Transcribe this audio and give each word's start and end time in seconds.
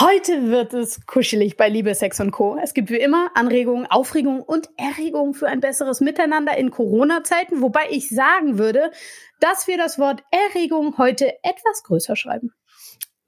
Heute 0.00 0.50
wird 0.50 0.74
es 0.74 1.06
kuschelig 1.06 1.56
bei 1.56 1.68
Liebe, 1.68 1.94
Sex 1.94 2.18
und 2.18 2.32
Co. 2.32 2.58
Es 2.60 2.74
gibt 2.74 2.90
wie 2.90 2.98
immer 2.98 3.30
Anregungen, 3.36 3.86
Aufregungen 3.86 4.42
und 4.42 4.68
Erregungen 4.76 5.34
für 5.34 5.46
ein 5.46 5.60
besseres 5.60 6.00
Miteinander 6.00 6.56
in 6.56 6.72
Corona-Zeiten, 6.72 7.62
wobei 7.62 7.82
ich 7.90 8.08
sagen 8.08 8.58
würde, 8.58 8.90
dass 9.38 9.68
wir 9.68 9.78
das 9.78 9.96
Wort 10.00 10.24
Erregung 10.32 10.98
heute 10.98 11.34
etwas 11.44 11.84
größer 11.84 12.16
schreiben. 12.16 12.50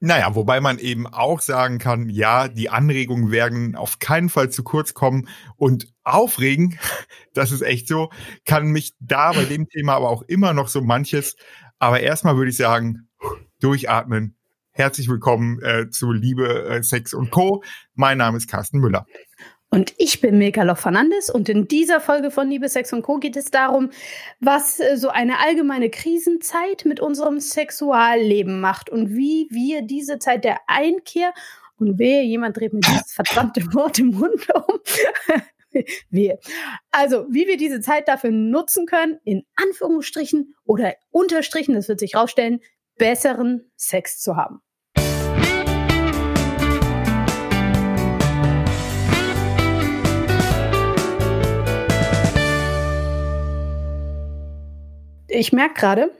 Naja, 0.00 0.34
wobei 0.34 0.60
man 0.60 0.80
eben 0.80 1.06
auch 1.06 1.40
sagen 1.40 1.78
kann, 1.78 2.08
ja, 2.08 2.48
die 2.48 2.68
Anregungen 2.68 3.30
werden 3.30 3.76
auf 3.76 4.00
keinen 4.00 4.28
Fall 4.28 4.50
zu 4.50 4.64
kurz 4.64 4.92
kommen 4.92 5.28
und 5.56 5.94
aufregen, 6.02 6.80
das 7.32 7.52
ist 7.52 7.62
echt 7.62 7.86
so, 7.86 8.10
kann 8.44 8.66
mich 8.66 8.94
da 8.98 9.30
bei 9.30 9.44
dem 9.44 9.68
Thema 9.68 9.94
aber 9.94 10.10
auch 10.10 10.22
immer 10.22 10.52
noch 10.52 10.66
so 10.66 10.80
manches. 10.80 11.36
Aber 11.78 12.00
erstmal 12.00 12.36
würde 12.36 12.50
ich 12.50 12.56
sagen, 12.56 13.08
durchatmen, 13.60 14.35
Herzlich 14.76 15.08
willkommen 15.08 15.58
äh, 15.62 15.88
zu 15.88 16.12
Liebe, 16.12 16.68
äh, 16.68 16.82
Sex 16.82 17.14
und 17.14 17.30
Co. 17.30 17.62
Mein 17.94 18.18
Name 18.18 18.36
ist 18.36 18.46
Carsten 18.46 18.78
Müller. 18.78 19.06
Und 19.70 19.94
ich 19.96 20.20
bin 20.20 20.36
Megalof 20.36 20.80
Fernandes 20.80 21.30
und 21.30 21.48
in 21.48 21.66
dieser 21.66 21.98
Folge 21.98 22.30
von 22.30 22.50
Liebe, 22.50 22.68
Sex 22.68 22.92
und 22.92 23.00
Co. 23.00 23.16
geht 23.16 23.36
es 23.36 23.50
darum, 23.50 23.88
was 24.38 24.78
äh, 24.78 24.98
so 24.98 25.08
eine 25.08 25.38
allgemeine 25.38 25.88
Krisenzeit 25.88 26.84
mit 26.84 27.00
unserem 27.00 27.40
Sexualleben 27.40 28.60
macht 28.60 28.90
und 28.90 29.16
wie 29.16 29.48
wir 29.50 29.80
diese 29.80 30.18
Zeit 30.18 30.44
der 30.44 30.58
Einkehr 30.66 31.32
und 31.78 31.98
wehe, 31.98 32.22
jemand 32.24 32.58
dreht 32.58 32.74
mir 32.74 32.80
dieses 32.80 33.14
verdammte 33.14 33.62
Wort 33.72 33.98
im 33.98 34.08
Mund 34.08 34.46
um. 34.54 34.80
wehe. 36.10 36.38
Also, 36.90 37.24
wie 37.30 37.46
wir 37.46 37.56
diese 37.56 37.80
Zeit 37.80 38.08
dafür 38.08 38.30
nutzen 38.30 38.84
können, 38.84 39.20
in 39.24 39.42
Anführungsstrichen 39.54 40.54
oder 40.66 40.96
Unterstrichen, 41.12 41.74
das 41.74 41.88
wird 41.88 42.00
sich 42.00 42.14
rausstellen, 42.14 42.60
besseren 42.98 43.70
Sex 43.76 44.20
zu 44.20 44.36
haben. 44.36 44.60
Ich 55.36 55.52
merke 55.52 55.74
gerade, 55.74 56.10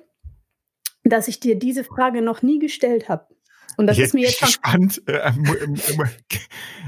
dass 1.03 1.29
ich 1.29 1.41
dir 1.41 1.59
diese 1.59 1.85
Frage 1.85 2.21
noch 2.21 2.43
nie 2.43 2.59
gestellt 2.59 3.09
habe. 3.09 3.27
Und 3.79 3.87
das 3.87 3.99
jetzt 3.99 4.09
ist 4.09 4.15
mir 4.15 4.23
jetzt 4.23 4.39
schon 4.39 4.49
spannend. 4.49 5.03
Äh, 5.07 5.33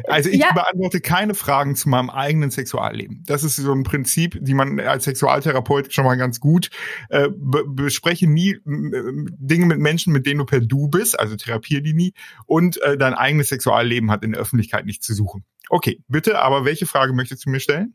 also 0.04 0.30
ich 0.30 0.40
ja. 0.40 0.52
beantworte 0.52 1.00
keine 1.00 1.34
Fragen 1.34 1.74
zu 1.74 1.88
meinem 1.88 2.08
eigenen 2.08 2.50
Sexualleben. 2.50 3.24
Das 3.26 3.44
ist 3.44 3.56
so 3.56 3.72
ein 3.72 3.82
Prinzip, 3.82 4.38
die 4.40 4.54
man 4.54 4.80
als 4.80 5.04
Sexualtherapeut 5.04 5.92
schon 5.92 6.04
mal 6.04 6.16
ganz 6.16 6.40
gut 6.40 6.70
äh, 7.10 7.28
be 7.30 7.64
bespreche 7.66 8.26
nie 8.26 8.52
äh, 8.52 8.60
Dinge 8.64 9.66
mit 9.66 9.78
Menschen, 9.78 10.12
mit 10.12 10.24
denen 10.24 10.38
du 10.38 10.44
per 10.46 10.60
Du 10.60 10.88
bist, 10.88 11.18
also 11.18 11.36
therapier 11.36 11.82
die 11.82 11.92
nie 11.92 12.14
und 12.46 12.80
äh, 12.82 12.96
dein 12.96 13.14
eigenes 13.14 13.48
Sexualleben 13.48 14.10
hat 14.10 14.24
in 14.24 14.32
der 14.32 14.40
Öffentlichkeit 14.40 14.86
nicht 14.86 15.02
zu 15.02 15.14
suchen. 15.14 15.44
Okay, 15.68 16.00
bitte, 16.08 16.38
aber 16.38 16.64
welche 16.64 16.86
Frage 16.86 17.12
möchtest 17.12 17.44
du 17.44 17.50
mir 17.50 17.60
stellen? 17.60 17.94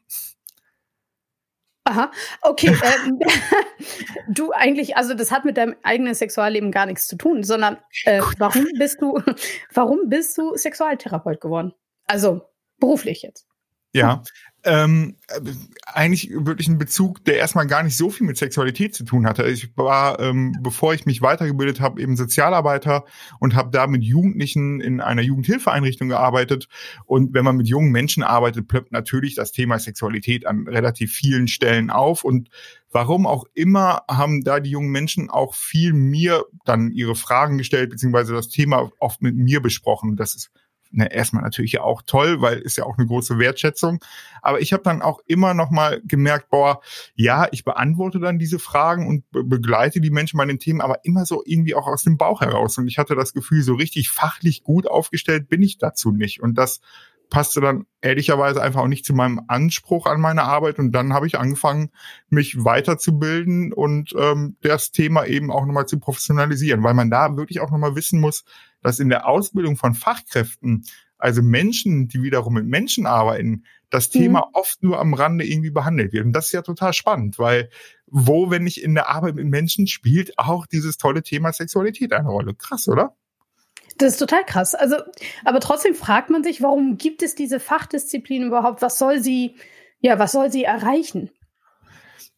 Aha, 1.85 2.11
okay. 2.41 2.67
ähm, 3.05 3.19
du 4.27 4.51
eigentlich, 4.51 4.95
also 4.95 5.13
das 5.13 5.31
hat 5.31 5.45
mit 5.45 5.57
deinem 5.57 5.75
eigenen 5.83 6.13
Sexualleben 6.13 6.71
gar 6.71 6.85
nichts 6.85 7.07
zu 7.07 7.17
tun, 7.17 7.43
sondern 7.43 7.77
äh, 8.05 8.21
warum 8.37 8.65
bist 8.77 9.01
du, 9.01 9.21
warum 9.73 10.09
bist 10.09 10.37
du 10.37 10.55
Sexualtherapeut 10.55 11.41
geworden? 11.41 11.73
Also 12.05 12.41
beruflich 12.79 13.21
jetzt. 13.21 13.47
Ja, 13.91 14.23
ähm, 14.65 15.15
eigentlich 15.85 16.29
wirklich 16.31 16.67
ein 16.67 16.77
Bezug, 16.77 17.23
der 17.25 17.37
erstmal 17.37 17.67
gar 17.67 17.83
nicht 17.83 17.97
so 17.97 18.09
viel 18.09 18.25
mit 18.25 18.37
Sexualität 18.37 18.95
zu 18.95 19.03
tun 19.03 19.27
hatte. 19.27 19.43
Ich 19.43 19.75
war, 19.75 20.19
ähm, 20.19 20.57
bevor 20.61 20.93
ich 20.93 21.05
mich 21.05 21.21
weitergebildet 21.21 21.81
habe, 21.81 22.01
eben 22.01 22.15
Sozialarbeiter 22.15 23.03
und 23.39 23.55
habe 23.55 23.71
da 23.71 23.87
mit 23.87 24.03
Jugendlichen 24.03 24.79
in 24.79 25.01
einer 25.01 25.21
Jugendhilfeeinrichtung 25.21 26.09
gearbeitet. 26.09 26.67
Und 27.05 27.33
wenn 27.33 27.43
man 27.43 27.57
mit 27.57 27.67
jungen 27.67 27.91
Menschen 27.91 28.23
arbeitet, 28.23 28.67
plöppt 28.67 28.91
natürlich 28.91 29.35
das 29.35 29.51
Thema 29.51 29.79
Sexualität 29.79 30.47
an 30.47 30.67
relativ 30.67 31.11
vielen 31.13 31.47
Stellen 31.47 31.89
auf. 31.89 32.23
Und 32.23 32.49
warum 32.91 33.27
auch 33.27 33.45
immer 33.53 34.03
haben 34.09 34.43
da 34.43 34.61
die 34.61 34.71
jungen 34.71 34.91
Menschen 34.91 35.29
auch 35.29 35.55
viel 35.55 35.93
mir 35.93 36.45
dann 36.63 36.91
ihre 36.91 37.15
Fragen 37.15 37.57
gestellt, 37.57 37.89
beziehungsweise 37.89 38.33
das 38.33 38.47
Thema 38.47 38.91
oft 38.99 39.21
mit 39.21 39.35
mir 39.35 39.61
besprochen. 39.61 40.15
Das 40.15 40.35
ist 40.35 40.51
ne, 40.93 41.11
erstmal 41.11 41.43
natürlich 41.43 41.73
ja 41.73 41.81
auch 41.81 42.01
toll, 42.05 42.41
weil 42.41 42.59
ist 42.59 42.77
ja 42.77 42.85
auch 42.85 42.97
eine 42.97 43.07
große 43.07 43.37
Wertschätzung. 43.39 44.03
Aber 44.41 44.61
ich 44.61 44.73
habe 44.73 44.83
dann 44.83 45.01
auch 45.01 45.19
immer 45.25 45.53
noch 45.53 45.71
mal 45.71 46.01
gemerkt, 46.05 46.49
boah, 46.49 46.81
ja, 47.15 47.47
ich 47.51 47.63
beantworte 47.63 48.19
dann 48.19 48.39
diese 48.39 48.59
Fragen 48.59 49.07
und 49.07 49.29
be 49.31 49.43
begleite 49.43 50.01
die 50.01 50.11
Menschen 50.11 50.37
bei 50.37 50.45
den 50.45 50.59
Themen, 50.59 50.81
aber 50.81 51.03
immer 51.03 51.25
so 51.25 51.43
irgendwie 51.45 51.75
auch 51.75 51.87
aus 51.87 52.03
dem 52.03 52.17
Bauch 52.17 52.41
heraus. 52.41 52.77
Und 52.77 52.87
ich 52.87 52.97
hatte 52.97 53.15
das 53.15 53.33
Gefühl, 53.33 53.63
so 53.63 53.75
richtig 53.75 54.09
fachlich 54.09 54.63
gut 54.63 54.87
aufgestellt 54.87 55.49
bin 55.49 55.61
ich 55.61 55.77
dazu 55.77 56.11
nicht. 56.11 56.41
Und 56.41 56.57
das 56.57 56.81
passte 57.29 57.61
dann 57.61 57.87
ehrlicherweise 58.01 58.61
einfach 58.61 58.81
auch 58.81 58.87
nicht 58.87 59.05
zu 59.05 59.13
meinem 59.13 59.41
Anspruch 59.47 60.05
an 60.05 60.21
meine 60.21 60.43
Arbeit. 60.43 60.77
Und 60.77 60.91
dann 60.91 61.13
habe 61.13 61.25
ich 61.25 61.39
angefangen, 61.39 61.89
mich 62.29 62.63
weiterzubilden 62.63 63.73
und 63.73 64.13
ähm, 64.17 64.55
das 64.61 64.91
Thema 64.91 65.25
eben 65.25 65.51
auch 65.51 65.65
nochmal 65.65 65.87
zu 65.87 65.99
professionalisieren, 65.99 66.83
weil 66.83 66.93
man 66.93 67.09
da 67.09 67.35
wirklich 67.35 67.59
auch 67.59 67.71
nochmal 67.71 67.95
wissen 67.95 68.19
muss, 68.19 68.43
dass 68.83 68.99
in 68.99 69.09
der 69.09 69.27
Ausbildung 69.27 69.77
von 69.77 69.93
Fachkräften, 69.93 70.85
also 71.17 71.41
Menschen, 71.41 72.07
die 72.07 72.21
wiederum 72.21 72.53
mit 72.53 72.65
Menschen 72.65 73.05
arbeiten, 73.05 73.63
das 73.89 74.09
Thema 74.09 74.39
mhm. 74.39 74.53
oft 74.53 74.83
nur 74.83 74.99
am 74.99 75.13
Rande 75.13 75.45
irgendwie 75.45 75.69
behandelt 75.69 76.13
wird. 76.13 76.25
Und 76.25 76.33
das 76.33 76.47
ist 76.47 76.51
ja 76.51 76.61
total 76.61 76.93
spannend, 76.93 77.39
weil 77.39 77.69
wo, 78.07 78.49
wenn 78.49 78.63
nicht 78.63 78.83
in 78.83 78.93
der 78.93 79.09
Arbeit 79.09 79.35
mit 79.35 79.47
Menschen, 79.47 79.87
spielt 79.87 80.37
auch 80.37 80.67
dieses 80.67 80.97
tolle 80.97 81.23
Thema 81.23 81.53
Sexualität 81.53 82.13
eine 82.13 82.29
Rolle. 82.29 82.53
Krass, 82.53 82.87
oder? 82.87 83.15
Das 83.97 84.13
ist 84.13 84.19
total 84.19 84.43
krass. 84.45 84.75
Also, 84.75 84.97
aber 85.45 85.59
trotzdem 85.59 85.95
fragt 85.95 86.29
man 86.29 86.43
sich, 86.43 86.61
warum 86.61 86.97
gibt 86.97 87.23
es 87.23 87.35
diese 87.35 87.59
Fachdisziplin 87.59 88.43
überhaupt? 88.43 88.81
Was 88.81 88.97
soll 88.97 89.21
sie, 89.21 89.55
ja, 89.99 90.19
was 90.19 90.31
soll 90.31 90.51
sie 90.51 90.63
erreichen? 90.63 91.29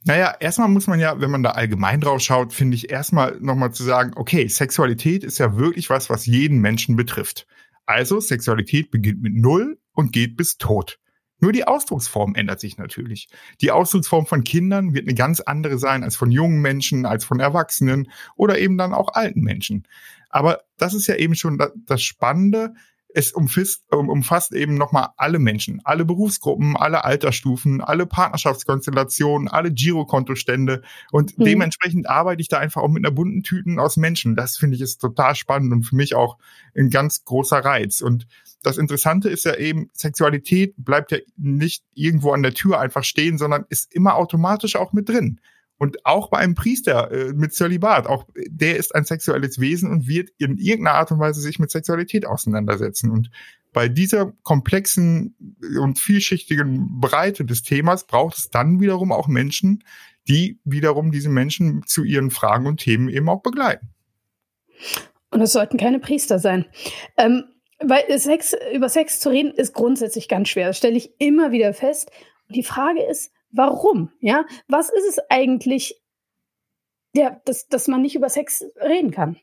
Naja, 0.08 0.36
erstmal 0.40 0.70
muss 0.70 0.86
man 0.86 1.00
ja, 1.00 1.20
wenn 1.20 1.32
man 1.32 1.42
da 1.42 1.52
allgemein 1.52 2.00
drauf 2.00 2.22
schaut, 2.22 2.54
finde 2.54 2.76
ich 2.76 2.92
erstmal 2.92 3.40
nochmal 3.42 3.72
zu 3.72 3.84
sagen, 3.84 4.12
okay, 4.16 4.48
Sexualität 4.48 5.24
ist 5.24 5.40
ja 5.40 5.58
wirklich 5.58 5.90
was, 5.90 6.12
was 6.12 6.28
jeden 6.28 6.60
Menschen 6.60 6.96
betrifft. 6.96 7.48
Also 7.88 8.20
Sexualität 8.20 8.92
beginnt 8.92 9.24
mit 9.24 9.34
Null 9.34 9.80
und 9.94 10.14
geht 10.14 10.38
bis 10.38 10.58
Tod. 10.58 11.00
Nur 11.40 11.52
die 11.52 11.68
Ausdrucksform 11.68 12.36
ändert 12.36 12.60
sich 12.60 12.78
natürlich. 12.78 13.30
Die 13.62 13.72
Ausdrucksform 13.72 14.28
von 14.28 14.44
Kindern 14.44 14.94
wird 14.94 15.08
eine 15.08 15.16
ganz 15.16 15.40
andere 15.40 15.80
sein 15.80 16.04
als 16.04 16.16
von 16.16 16.32
jungen 16.32 16.62
Menschen, 16.62 17.08
als 17.08 17.26
von 17.26 17.40
Erwachsenen 17.40 18.12
oder 18.36 18.60
eben 18.60 18.78
dann 18.78 18.94
auch 18.94 19.14
alten 19.14 19.42
Menschen. 19.42 19.88
Aber 20.30 20.62
das 20.78 20.94
ist 20.94 21.08
ja 21.08 21.16
eben 21.16 21.34
schon 21.34 21.60
das 21.88 22.04
Spannende. 22.04 22.76
Es 23.18 23.31
umfasst, 23.31 23.90
umfasst 23.92 24.52
eben 24.52 24.76
nochmal 24.76 25.08
alle 25.16 25.40
Menschen, 25.40 25.80
alle 25.86 26.03
Berufsgruppen, 26.03 26.76
alle 26.76 27.06
Altersstufen, 27.06 27.80
alle 27.80 28.06
Partnerschaftskonstellationen, 28.06 29.48
alle 29.48 29.72
Girokontostände. 29.72 30.81
Und 31.14 31.40
mhm. 31.40 31.46
dementsprechend 31.46 32.09
arbeite 32.09 32.42
ich 32.42 32.50
da 32.50 32.59
einfach 32.59 32.81
auch 32.81 32.90
mit 32.90 33.06
einer 33.06 33.16
bunten 33.16 33.42
Tüten 33.42 33.80
aus 33.80 33.96
Menschen. 33.96 34.36
Das 34.36 34.58
finde 34.58 34.76
ich 34.76 34.81
ist 34.81 35.00
total 35.00 35.34
spannend 35.36 35.72
und 35.72 35.84
für 35.84 35.96
mich 35.96 36.14
auch 36.14 36.38
ein 36.76 36.90
ganz 36.90 37.24
großer 37.24 37.59
Reiz. 37.59 38.02
Und 38.02 38.28
das 38.64 38.78
Interessante 38.78 39.30
ist 39.30 39.46
ja 39.46 39.56
eben, 39.56 39.90
Sexualität 39.94 40.74
bleibt 40.78 41.14
ja 41.14 41.20
nicht 41.38 41.86
irgendwo 41.94 42.34
an 42.34 42.44
der 42.44 42.53
Tür 42.53 42.82
einfach 42.82 43.06
stehen, 43.06 43.38
sondern 43.38 43.64
ist 43.70 43.94
immer 43.94 44.16
automatisch 44.16 44.76
auch 44.76 44.92
mit 44.92 45.08
drin. 45.08 45.40
Und 45.78 46.06
auch 46.06 46.30
bei 46.30 46.38
einem 46.38 46.56
Priester 46.56 47.12
äh, 47.12 47.34
mit 47.34 47.53
Zölibat, 47.53 48.08
auch 48.08 48.25
der 48.47 48.78
ist 48.78 48.96
ein 48.96 49.03
sexuelles 49.03 49.59
Wesen 49.59 49.91
und 49.91 50.08
wird 50.08 50.30
in 50.38 50.58
irgendeiner 50.58 50.97
Art 50.97 51.12
und 51.12 51.19
Weise 51.19 51.41
sich 51.41 51.59
mit 51.59 51.69
Sexualität 51.69 52.25
auseinandersetzen. 52.25 53.09
Und 53.12 53.30
bei 53.74 53.90
dieser 53.90 54.31
komplexen 54.44 55.35
und 55.81 56.00
vielschichtigen 56.00 57.02
Breite 57.02 57.44
des 57.44 57.62
Themas 57.62 58.08
braucht 58.08 58.38
es 58.38 58.50
dann 58.50 58.80
wiederum 58.80 59.12
auch 59.12 59.28
Menschen, 59.28 59.84
die 60.30 60.59
wiederum 60.64 61.12
diese 61.12 61.30
Menschen 61.30 61.84
zu 61.85 62.03
ihren 62.03 62.31
Fragen 62.31 62.68
und 62.68 62.80
Themen 62.80 63.09
eben 63.09 63.28
auch 63.28 63.41
begleiten. 63.41 63.90
Und 65.30 65.41
es 65.41 65.52
sollten 65.52 65.78
keine 65.78 66.00
Priester 66.00 66.40
sein. 66.40 66.66
Ähm, 67.18 67.44
weil 67.80 68.03
Sex, 68.18 68.56
über 68.74 68.88
Sex 68.88 69.20
zu 69.20 69.29
reden 69.29 69.52
ist 69.52 69.73
grundsätzlich 69.73 70.29
ganz 70.29 70.47
schwer. 70.47 70.67
Das 70.67 70.78
stelle 70.78 70.96
ich 70.96 71.11
immer 71.20 71.52
wieder 71.52 71.73
fest. 71.73 72.09
Und 72.47 72.55
die 72.55 72.64
Frage 72.64 73.03
ist, 73.03 73.34
Warum? 73.55 74.11
Ja, 74.19 74.46
was 74.67 74.90
ist 74.90 75.07
es 75.09 75.19
eigentlich, 75.29 75.96
ja, 77.13 77.41
dass, 77.46 77.67
dass 77.67 77.87
man 77.87 78.02
nicht 78.02 78.16
über 78.16 78.29
Sex 78.29 78.63
reden 78.81 79.11
kann? 79.11 79.37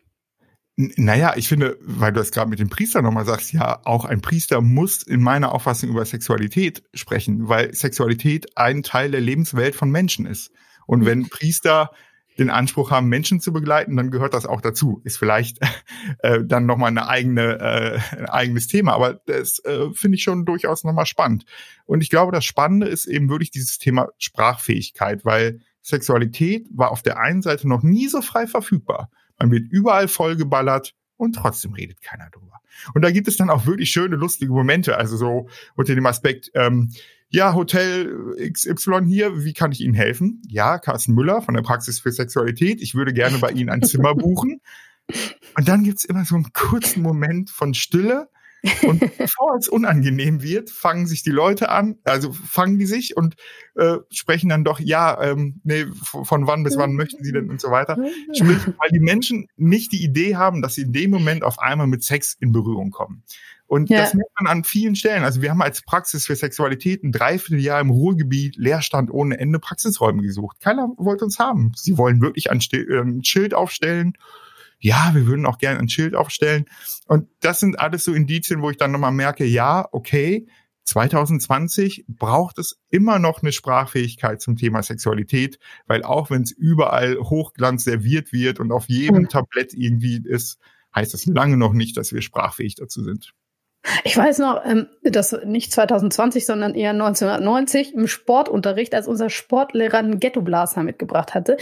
Naja, 0.76 1.34
ich 1.36 1.48
finde, 1.48 1.78
weil 1.82 2.12
du 2.12 2.20
das 2.20 2.30
gerade 2.30 2.48
mit 2.48 2.58
dem 2.58 2.70
Priester 2.70 3.02
nochmal 3.02 3.26
sagst, 3.26 3.52
ja, 3.52 3.80
auch 3.84 4.04
ein 4.06 4.22
Priester 4.22 4.62
muss 4.62 5.02
in 5.02 5.22
meiner 5.22 5.52
Auffassung 5.52 5.90
über 5.90 6.04
Sexualität 6.04 6.82
sprechen, 6.94 7.48
weil 7.48 7.74
Sexualität 7.74 8.56
ein 8.56 8.82
Teil 8.82 9.10
der 9.10 9.20
Lebenswelt 9.20 9.74
von 9.74 9.90
Menschen 9.90 10.24
ist. 10.24 10.50
Und 10.86 11.00
mhm. 11.00 11.06
wenn 11.06 11.28
Priester 11.28 11.90
den 12.38 12.50
Anspruch 12.50 12.90
haben, 12.90 13.08
Menschen 13.08 13.40
zu 13.40 13.52
begleiten, 13.52 13.96
dann 13.96 14.10
gehört 14.10 14.34
das 14.34 14.46
auch 14.46 14.60
dazu. 14.60 15.00
Ist 15.04 15.18
vielleicht 15.18 15.58
äh, 16.18 16.40
dann 16.44 16.66
nochmal 16.66 16.88
eine 16.88 17.08
eigene, 17.08 17.58
äh, 17.60 18.16
ein 18.16 18.26
eigenes 18.26 18.66
Thema, 18.68 18.94
aber 18.94 19.14
das 19.26 19.58
äh, 19.64 19.90
finde 19.92 20.16
ich 20.16 20.22
schon 20.22 20.44
durchaus 20.44 20.84
nochmal 20.84 21.06
spannend. 21.06 21.44
Und 21.84 22.02
ich 22.02 22.10
glaube, 22.10 22.32
das 22.32 22.44
Spannende 22.44 22.86
ist 22.86 23.06
eben 23.06 23.28
wirklich 23.28 23.50
dieses 23.50 23.78
Thema 23.78 24.08
Sprachfähigkeit, 24.18 25.24
weil 25.24 25.60
Sexualität 25.82 26.66
war 26.72 26.90
auf 26.90 27.02
der 27.02 27.18
einen 27.18 27.42
Seite 27.42 27.68
noch 27.68 27.82
nie 27.82 28.08
so 28.08 28.22
frei 28.22 28.46
verfügbar. 28.46 29.10
Man 29.38 29.50
wird 29.50 29.70
überall 29.70 30.08
vollgeballert 30.08 30.94
und 31.16 31.34
trotzdem 31.34 31.72
redet 31.74 32.02
keiner 32.02 32.30
drüber. 32.30 32.60
Und 32.94 33.02
da 33.02 33.10
gibt 33.10 33.28
es 33.28 33.36
dann 33.36 33.50
auch 33.50 33.66
wirklich 33.66 33.90
schöne, 33.90 34.16
lustige 34.16 34.52
Momente, 34.52 34.96
also 34.96 35.16
so 35.16 35.48
unter 35.74 35.94
dem 35.94 36.06
Aspekt, 36.06 36.50
ähm, 36.54 36.92
ja, 37.32 37.54
Hotel 37.54 38.36
XY 38.52 39.06
hier, 39.06 39.44
wie 39.44 39.54
kann 39.54 39.72
ich 39.72 39.80
Ihnen 39.80 39.94
helfen? 39.94 40.42
Ja, 40.48 40.78
Carsten 40.78 41.14
Müller 41.14 41.42
von 41.42 41.54
der 41.54 41.62
Praxis 41.62 41.98
für 41.98 42.12
Sexualität, 42.12 42.80
ich 42.80 42.94
würde 42.94 43.12
gerne 43.12 43.38
bei 43.38 43.50
Ihnen 43.50 43.70
ein 43.70 43.82
Zimmer 43.82 44.14
buchen. 44.14 44.60
Und 45.56 45.68
dann 45.68 45.82
gibt's 45.82 46.04
immer 46.04 46.24
so 46.24 46.36
einen 46.36 46.52
kurzen 46.52 47.02
Moment 47.02 47.50
von 47.50 47.74
Stille, 47.74 48.28
und 48.82 49.00
bevor 49.18 49.56
es 49.58 49.68
unangenehm 49.68 50.42
wird, 50.42 50.70
fangen 50.70 51.06
sich 51.06 51.22
die 51.22 51.30
Leute 51.30 51.70
an, 51.70 51.96
also 52.04 52.32
fangen 52.32 52.78
die 52.78 52.86
sich 52.86 53.16
und 53.16 53.34
äh, 53.74 53.96
sprechen 54.10 54.50
dann 54.50 54.62
doch, 54.62 54.78
ja, 54.78 55.20
ähm, 55.20 55.60
nee, 55.64 55.86
von 56.02 56.46
wann 56.46 56.62
bis 56.62 56.76
wann 56.76 56.94
möchten 56.94 57.24
sie 57.24 57.32
denn 57.32 57.50
und 57.50 57.60
so 57.60 57.70
weiter. 57.70 57.96
Sprich, 58.32 58.58
weil 58.78 58.90
die 58.92 59.00
Menschen 59.00 59.48
nicht 59.56 59.92
die 59.92 60.04
Idee 60.04 60.36
haben, 60.36 60.62
dass 60.62 60.74
sie 60.74 60.82
in 60.82 60.92
dem 60.92 61.10
Moment 61.10 61.42
auf 61.42 61.58
einmal 61.58 61.88
mit 61.88 62.04
Sex 62.04 62.36
in 62.38 62.52
Berührung 62.52 62.90
kommen. 62.90 63.24
Und 63.72 63.88
ja. 63.88 64.02
das 64.02 64.12
merkt 64.12 64.38
man 64.38 64.52
an 64.52 64.64
vielen 64.64 64.94
Stellen. 64.96 65.24
Also 65.24 65.40
wir 65.40 65.48
haben 65.48 65.62
als 65.62 65.80
Praxis 65.80 66.26
für 66.26 66.36
Sexualität 66.36 67.02
ein 67.02 67.10
Dreivierteljahr 67.10 67.80
im 67.80 67.88
Ruhrgebiet 67.88 68.56
Leerstand 68.56 69.10
ohne 69.10 69.38
Ende 69.38 69.58
Praxisräume 69.58 70.20
gesucht. 70.20 70.60
Keiner 70.60 70.90
wollte 70.98 71.24
uns 71.24 71.38
haben. 71.38 71.72
Sie 71.74 71.96
wollen 71.96 72.20
wirklich 72.20 72.50
ein, 72.50 72.60
äh, 72.72 73.00
ein 73.00 73.24
Schild 73.24 73.54
aufstellen 73.54 74.12
ja, 74.84 75.12
wir 75.14 75.28
würden 75.28 75.46
auch 75.46 75.58
gerne 75.58 75.78
ein 75.78 75.88
Schild 75.88 76.16
aufstellen. 76.16 76.64
Und 77.06 77.28
das 77.38 77.60
sind 77.60 77.78
alles 77.78 78.02
so 78.02 78.12
Indizien, 78.12 78.62
wo 78.62 78.70
ich 78.70 78.76
dann 78.76 78.90
nochmal 78.90 79.12
merke, 79.12 79.44
ja, 79.44 79.88
okay, 79.92 80.48
2020 80.86 82.04
braucht 82.08 82.58
es 82.58 82.80
immer 82.90 83.20
noch 83.20 83.42
eine 83.42 83.52
Sprachfähigkeit 83.52 84.40
zum 84.42 84.56
Thema 84.56 84.82
Sexualität, 84.82 85.60
weil 85.86 86.02
auch 86.02 86.30
wenn 86.30 86.42
es 86.42 86.50
überall 86.50 87.16
Hochglanz 87.16 87.84
serviert 87.84 88.32
wird 88.32 88.58
und 88.58 88.72
auf 88.72 88.88
jedem 88.88 89.22
mhm. 89.22 89.28
Tablett 89.28 89.72
irgendwie 89.72 90.20
ist, 90.24 90.58
heißt 90.96 91.14
das 91.14 91.26
lange 91.26 91.56
noch 91.56 91.74
nicht, 91.74 91.96
dass 91.96 92.12
wir 92.12 92.20
sprachfähig 92.20 92.74
dazu 92.74 93.04
sind. 93.04 93.32
Ich 94.04 94.16
weiß 94.16 94.38
noch, 94.38 94.64
ähm, 94.64 94.86
dass 95.02 95.32
nicht 95.44 95.72
2020, 95.72 96.46
sondern 96.46 96.74
eher 96.74 96.90
1990 96.90 97.94
im 97.94 98.06
Sportunterricht, 98.06 98.94
als 98.94 99.08
unser 99.08 99.28
Sportlehrer 99.28 99.98
einen 99.98 100.20
Ghetto-Blaster 100.20 100.84
mitgebracht 100.84 101.34
hatte. 101.34 101.56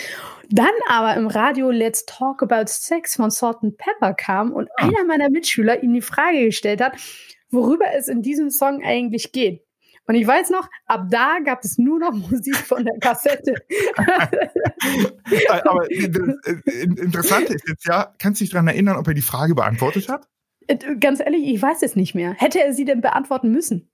Dann 0.50 0.68
aber 0.88 1.14
im 1.14 1.28
Radio 1.28 1.70
Let's 1.70 2.04
Talk 2.04 2.42
About 2.42 2.66
Sex 2.66 3.16
von 3.16 3.30
Salt 3.30 3.58
and 3.62 3.78
Pepper 3.78 4.12
kam 4.12 4.52
und 4.52 4.68
ah. 4.76 4.84
einer 4.84 5.04
meiner 5.06 5.30
Mitschüler 5.30 5.82
ihm 5.82 5.94
die 5.94 6.02
Frage 6.02 6.44
gestellt 6.44 6.82
hat, 6.82 6.92
worüber 7.50 7.86
es 7.96 8.08
in 8.08 8.20
diesem 8.20 8.50
Song 8.50 8.82
eigentlich 8.84 9.32
geht. 9.32 9.64
Und 10.06 10.16
ich 10.16 10.26
weiß 10.26 10.50
noch, 10.50 10.68
ab 10.86 11.06
da 11.08 11.38
gab 11.44 11.62
es 11.64 11.78
nur 11.78 11.98
noch 11.98 12.12
Musik 12.30 12.56
von 12.56 12.84
der 12.84 12.98
Kassette. 12.98 13.54
aber 15.62 15.90
äh, 15.90 16.04
äh, 16.04 16.82
interessant 16.82 17.48
ist 17.48 17.68
jetzt 17.68 17.86
ja, 17.86 18.12
kannst 18.18 18.40
du 18.40 18.44
dich 18.44 18.50
daran 18.50 18.68
erinnern, 18.68 18.96
ob 18.96 19.06
er 19.08 19.14
die 19.14 19.22
Frage 19.22 19.54
beantwortet 19.54 20.08
hat? 20.08 20.26
Äh, 20.70 20.96
ganz 20.98 21.20
ehrlich, 21.20 21.46
ich 21.46 21.60
weiß 21.60 21.82
es 21.82 21.96
nicht 21.96 22.14
mehr. 22.14 22.34
Hätte 22.34 22.60
er 22.60 22.72
sie 22.72 22.84
denn 22.84 23.00
beantworten 23.00 23.50
müssen? 23.50 23.90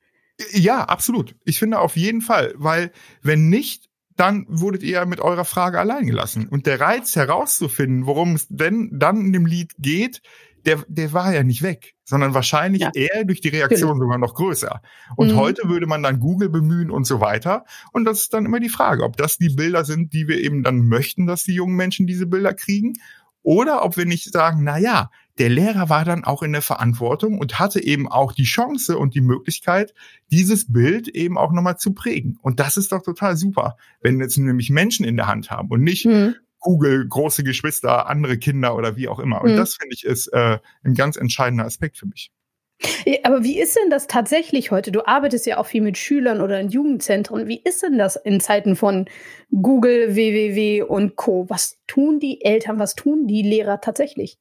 Ja, 0.52 0.84
absolut. 0.84 1.34
Ich 1.44 1.58
finde 1.58 1.78
auf 1.78 1.96
jeden 1.96 2.20
Fall, 2.20 2.52
weil 2.56 2.93
wenn 3.23 3.49
nicht, 3.49 3.88
dann 4.17 4.46
wurdet 4.49 4.82
ihr 4.82 5.05
mit 5.06 5.20
eurer 5.20 5.44
Frage 5.44 5.78
allein 5.78 6.06
gelassen. 6.06 6.49
Und 6.49 6.67
der 6.67 6.81
Reiz 6.81 7.17
herauszufinden, 7.17 8.06
worum 8.06 8.34
es 8.34 8.46
denn 8.49 8.90
dann 8.93 9.20
in 9.20 9.32
dem 9.32 9.46
Lied 9.46 9.73
geht, 9.78 10.23
der, 10.64 10.82
der 10.88 11.12
war 11.12 11.32
ja 11.32 11.43
nicht 11.43 11.62
weg, 11.62 11.94
sondern 12.05 12.34
wahrscheinlich 12.34 12.82
ja. 12.82 12.90
eher 12.93 13.25
durch 13.25 13.40
die 13.40 13.50
Reaktion 13.50 13.93
genau. 13.93 14.05
sogar 14.05 14.19
noch 14.19 14.34
größer. 14.34 14.82
Und 15.17 15.32
mhm. 15.32 15.37
heute 15.37 15.69
würde 15.69 15.87
man 15.87 16.02
dann 16.02 16.19
Google 16.19 16.49
bemühen 16.49 16.90
und 16.90 17.06
so 17.06 17.20
weiter. 17.20 17.64
Und 17.93 18.05
das 18.05 18.23
ist 18.23 18.34
dann 18.34 18.46
immer 18.46 18.58
die 18.58 18.69
Frage, 18.69 19.05
ob 19.05 19.17
das 19.17 19.38
die 19.38 19.50
Bilder 19.50 19.84
sind, 19.84 20.12
die 20.12 20.28
wir 20.28 20.40
eben 20.40 20.62
dann 20.62 20.88
möchten, 20.88 21.26
dass 21.26 21.44
die 21.44 21.55
jungen 21.55 21.76
Menschen 21.76 22.06
diese 22.06 22.26
Bilder 22.26 22.52
kriegen. 22.52 22.94
Oder 23.43 23.84
ob 23.84 23.96
wir 23.96 24.06
nicht 24.06 24.32
sagen, 24.32 24.64
na 24.64 24.76
ja, 24.76 25.11
der 25.38 25.50
Lehrer 25.50 25.88
war 25.88 26.04
dann 26.04 26.24
auch 26.24 26.42
in 26.42 26.52
der 26.52 26.62
Verantwortung 26.62 27.38
und 27.38 27.58
hatte 27.58 27.82
eben 27.82 28.08
auch 28.08 28.32
die 28.32 28.44
Chance 28.44 28.96
und 28.96 29.14
die 29.14 29.20
Möglichkeit, 29.20 29.92
dieses 30.30 30.72
Bild 30.72 31.08
eben 31.08 31.36
auch 31.36 31.52
nochmal 31.52 31.76
zu 31.76 31.92
prägen. 31.92 32.38
Und 32.42 32.58
das 32.58 32.76
ist 32.76 32.92
doch 32.92 33.02
total 33.02 33.36
super, 33.36 33.76
wenn 34.00 34.20
jetzt 34.20 34.38
nämlich 34.38 34.70
Menschen 34.70 35.04
in 35.04 35.16
der 35.16 35.26
Hand 35.26 35.50
haben 35.50 35.68
und 35.70 35.82
nicht 35.82 36.06
mhm. 36.06 36.36
Google, 36.60 37.06
große 37.06 37.44
Geschwister, 37.44 38.08
andere 38.08 38.38
Kinder 38.38 38.74
oder 38.76 38.96
wie 38.96 39.08
auch 39.08 39.18
immer. 39.18 39.42
Und 39.42 39.52
mhm. 39.52 39.56
das 39.56 39.76
finde 39.76 39.94
ich 39.94 40.04
ist 40.04 40.28
äh, 40.28 40.58
ein 40.84 40.94
ganz 40.94 41.16
entscheidender 41.16 41.64
Aspekt 41.64 41.98
für 41.98 42.06
mich. 42.06 42.30
Aber 43.22 43.42
wie 43.42 43.58
ist 43.58 43.76
denn 43.76 43.90
das 43.90 44.06
tatsächlich 44.06 44.70
heute? 44.70 44.92
Du 44.92 45.06
arbeitest 45.06 45.46
ja 45.46 45.58
auch 45.58 45.66
viel 45.66 45.80
mit 45.80 45.96
Schülern 45.96 46.40
oder 46.40 46.60
in 46.60 46.68
Jugendzentren. 46.68 47.48
Wie 47.48 47.60
ist 47.62 47.82
denn 47.82 47.98
das 47.98 48.16
in 48.16 48.40
Zeiten 48.40 48.76
von 48.76 49.06
Google, 49.50 50.14
WWW 50.14 50.82
und 50.82 51.16
Co? 51.16 51.46
Was 51.48 51.78
tun 51.86 52.20
die 52.20 52.44
Eltern, 52.44 52.78
was 52.78 52.94
tun 52.94 53.26
die 53.26 53.42
Lehrer 53.42 53.80
tatsächlich? 53.80 54.38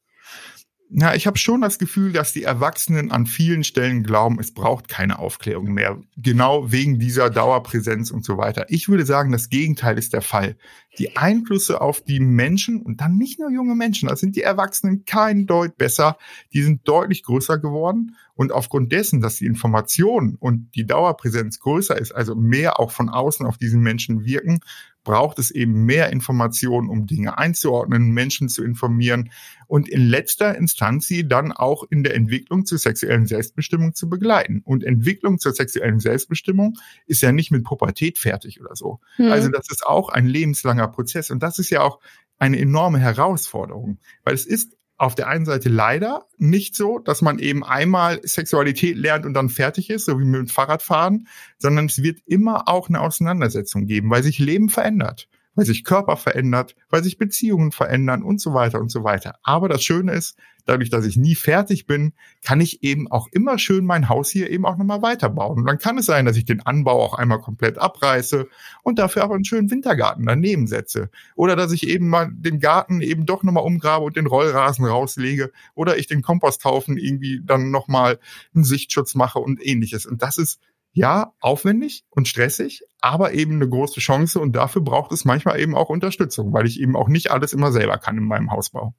Ja, 0.89 1.15
ich 1.15 1.25
habe 1.25 1.37
schon 1.37 1.61
das 1.61 1.79
Gefühl, 1.79 2.13
dass 2.13 2.31
die 2.31 2.43
Erwachsenen 2.43 3.11
an 3.11 3.25
vielen 3.25 3.63
Stellen 3.63 4.03
glauben, 4.03 4.39
es 4.39 4.53
braucht 4.53 4.87
keine 4.87 5.17
Aufklärung 5.17 5.73
mehr. 5.73 5.99
Genau 6.15 6.71
wegen 6.71 6.99
dieser 6.99 7.31
Dauerpräsenz 7.31 8.11
und 8.11 8.23
so 8.23 8.37
weiter. 8.37 8.67
Ich 8.69 8.87
würde 8.87 9.05
sagen, 9.05 9.31
das 9.31 9.49
Gegenteil 9.49 9.97
ist 9.97 10.13
der 10.13 10.21
Fall. 10.21 10.57
Die 10.99 11.17
Einflüsse 11.17 11.81
auf 11.81 12.01
die 12.01 12.19
Menschen 12.19 12.83
und 12.83 13.01
dann 13.01 13.17
nicht 13.17 13.39
nur 13.39 13.49
junge 13.49 13.73
Menschen, 13.73 14.09
da 14.09 14.15
sind 14.15 14.35
die 14.35 14.43
Erwachsenen 14.43 15.05
kein 15.05 15.47
Deut 15.47 15.75
besser, 15.75 16.17
die 16.53 16.61
sind 16.61 16.87
deutlich 16.87 17.23
größer 17.23 17.57
geworden. 17.57 18.15
Und 18.35 18.51
aufgrund 18.51 18.91
dessen, 18.91 19.21
dass 19.21 19.37
die 19.37 19.45
Information 19.45 20.35
und 20.39 20.75
die 20.75 20.85
Dauerpräsenz 20.85 21.59
größer 21.59 21.97
ist, 21.97 22.11
also 22.11 22.35
mehr 22.35 22.79
auch 22.79 22.91
von 22.91 23.09
außen 23.09 23.45
auf 23.45 23.57
diesen 23.57 23.81
Menschen 23.81 24.23
wirken, 24.23 24.59
braucht 25.05 25.39
es 25.39 25.51
eben 25.51 25.85
mehr 25.85 26.11
Informationen, 26.11 26.89
um 26.89 27.07
Dinge 27.07 27.37
einzuordnen, 27.37 28.11
Menschen 28.11 28.49
zu 28.49 28.65
informieren 28.65 29.31
und 29.67 29.87
in 29.87 30.01
letzter 30.01 30.57
Instanz 30.57 31.07
sie 31.07 31.25
dann 31.25 31.53
auch 31.53 31.85
in 31.89 32.03
der 32.03 32.15
Entwicklung 32.15 32.65
zur 32.65 32.77
sexuellen 32.77 33.25
Selbstbestimmung 33.25 33.93
zu 33.93 34.09
begleiten. 34.09 34.61
Und 34.65 34.83
Entwicklung 34.83 35.39
zur 35.39 35.53
sexuellen 35.53 36.01
Selbstbestimmung 36.01 36.77
ist 37.05 37.21
ja 37.21 37.31
nicht 37.31 37.51
mit 37.51 37.63
Pubertät 37.63 38.17
fertig 38.17 38.59
oder 38.59 38.75
so. 38.75 38.99
Mhm. 39.17 39.31
Also 39.31 39.49
das 39.49 39.69
ist 39.71 39.85
auch 39.85 40.09
ein 40.09 40.25
lebenslanger 40.25 40.89
Prozess 40.89 41.31
und 41.31 41.41
das 41.41 41.59
ist 41.59 41.69
ja 41.69 41.81
auch 41.81 42.01
eine 42.37 42.59
enorme 42.59 42.99
Herausforderung, 42.99 43.99
weil 44.25 44.33
es 44.33 44.45
ist 44.45 44.75
auf 44.97 45.15
der 45.15 45.27
einen 45.27 45.45
Seite 45.45 45.69
leider 45.69 46.27
nicht 46.37 46.75
so, 46.75 46.99
dass 46.99 47.21
man 47.21 47.39
eben 47.39 47.63
einmal 47.63 48.21
Sexualität 48.23 48.97
lernt 48.97 49.25
und 49.25 49.33
dann 49.33 49.49
fertig 49.49 49.89
ist, 49.89 50.05
so 50.05 50.19
wie 50.19 50.25
mit 50.25 50.39
dem 50.39 50.47
Fahrradfahren, 50.47 51.27
sondern 51.57 51.85
es 51.85 52.01
wird 52.01 52.19
immer 52.25 52.67
auch 52.67 52.87
eine 52.87 53.01
Auseinandersetzung 53.01 53.87
geben, 53.87 54.09
weil 54.09 54.23
sich 54.23 54.39
Leben 54.39 54.69
verändert 54.69 55.27
weil 55.55 55.65
sich 55.65 55.83
Körper 55.83 56.17
verändert, 56.17 56.75
weil 56.89 57.03
sich 57.03 57.17
Beziehungen 57.17 57.71
verändern 57.71 58.23
und 58.23 58.39
so 58.39 58.53
weiter 58.53 58.79
und 58.79 58.91
so 58.91 59.03
weiter. 59.03 59.39
Aber 59.43 59.69
das 59.69 59.83
Schöne 59.83 60.13
ist, 60.13 60.37
dadurch, 60.65 60.89
dass 60.89 61.05
ich 61.05 61.15
nie 61.15 61.35
fertig 61.35 61.85
bin, 61.85 62.13
kann 62.43 62.59
ich 62.59 62.83
eben 62.83 63.09
auch 63.09 63.27
immer 63.31 63.57
schön 63.57 63.85
mein 63.85 64.09
Haus 64.09 64.29
hier 64.29 64.49
eben 64.49 64.65
auch 64.65 64.77
nochmal 64.77 65.01
weiterbauen. 65.01 65.59
Und 65.59 65.65
dann 65.65 65.77
kann 65.77 65.97
es 65.97 66.05
sein, 66.05 66.25
dass 66.25 66.37
ich 66.37 66.45
den 66.45 66.61
Anbau 66.61 67.03
auch 67.03 67.13
einmal 67.13 67.39
komplett 67.39 67.77
abreiße 67.77 68.47
und 68.83 68.99
dafür 68.99 69.23
aber 69.23 69.35
einen 69.35 69.45
schönen 69.45 69.69
Wintergarten 69.69 70.25
daneben 70.25 70.67
setze. 70.67 71.09
Oder 71.35 71.55
dass 71.55 71.71
ich 71.71 71.87
eben 71.87 72.09
mal 72.09 72.29
den 72.31 72.59
Garten 72.59 73.01
eben 73.01 73.25
doch 73.25 73.43
nochmal 73.43 73.63
umgrabe 73.63 74.05
und 74.05 74.15
den 74.15 74.27
Rollrasen 74.27 74.85
rauslege. 74.85 75.51
Oder 75.75 75.97
ich 75.97 76.07
den 76.07 76.21
Komposthaufen 76.21 76.97
irgendwie 76.97 77.41
dann 77.43 77.71
nochmal 77.71 78.19
einen 78.53 78.63
Sichtschutz 78.63 79.15
mache 79.15 79.39
und 79.39 79.65
ähnliches. 79.65 80.05
Und 80.05 80.21
das 80.21 80.37
ist 80.37 80.59
ja, 80.95 81.33
aufwendig 81.41 82.05
und 82.09 82.29
stressig, 82.29 82.81
aber 83.01 83.33
eben 83.33 83.55
eine 83.55 83.67
große 83.67 83.99
Chance 83.99 84.39
und 84.39 84.55
dafür 84.55 84.81
braucht 84.81 85.11
es 85.11 85.25
manchmal 85.25 85.59
eben 85.59 85.75
auch 85.75 85.89
Unterstützung, 85.89 86.53
weil 86.53 86.65
ich 86.65 86.79
eben 86.79 86.95
auch 86.95 87.09
nicht 87.09 87.31
alles 87.31 87.51
immer 87.51 87.73
selber 87.73 87.97
kann 87.97 88.17
in 88.17 88.23
meinem 88.23 88.49
Hausbau. 88.49 88.95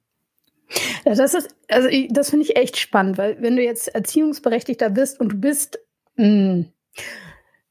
Ja, 1.07 1.15
das 1.15 1.33
ist, 1.33 1.49
also 1.69 1.89
ich, 1.89 2.09
das 2.11 2.29
finde 2.29 2.45
ich 2.45 2.57
echt 2.57 2.77
spannend, 2.77 3.17
weil 3.17 3.41
wenn 3.41 3.57
du 3.57 3.63
jetzt 3.63 3.89
Erziehungsberechtigter 3.89 4.91
bist 4.91 5.19
und 5.19 5.31
du 5.31 5.37
bist, 5.37 5.79
mh, 6.17 6.27
hm, 6.27 6.73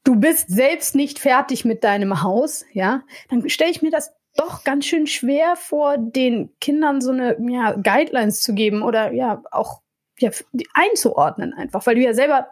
du 0.03 0.15
bist 0.15 0.49
selbst 0.49 0.95
nicht 0.95 1.19
fertig 1.19 1.63
mit 1.63 1.83
deinem 1.83 2.23
Haus, 2.23 2.65
ja, 2.73 3.03
dann 3.29 3.47
stelle 3.47 3.69
ich 3.69 3.83
mir 3.83 3.91
das 3.91 4.11
doch 4.35 4.63
ganz 4.63 4.85
schön 4.85 5.05
schwer 5.05 5.55
vor, 5.55 5.97
den 5.99 6.49
Kindern 6.59 6.99
so 6.99 7.11
eine 7.11 7.37
ja, 7.47 7.73
Guidelines 7.73 8.41
zu 8.41 8.55
geben 8.55 8.81
oder 8.81 9.13
ja 9.13 9.43
auch 9.51 9.81
ja, 10.17 10.31
einzuordnen 10.73 11.53
einfach, 11.53 11.85
weil 11.85 11.95
du 11.95 12.01
ja 12.01 12.15
selber 12.15 12.47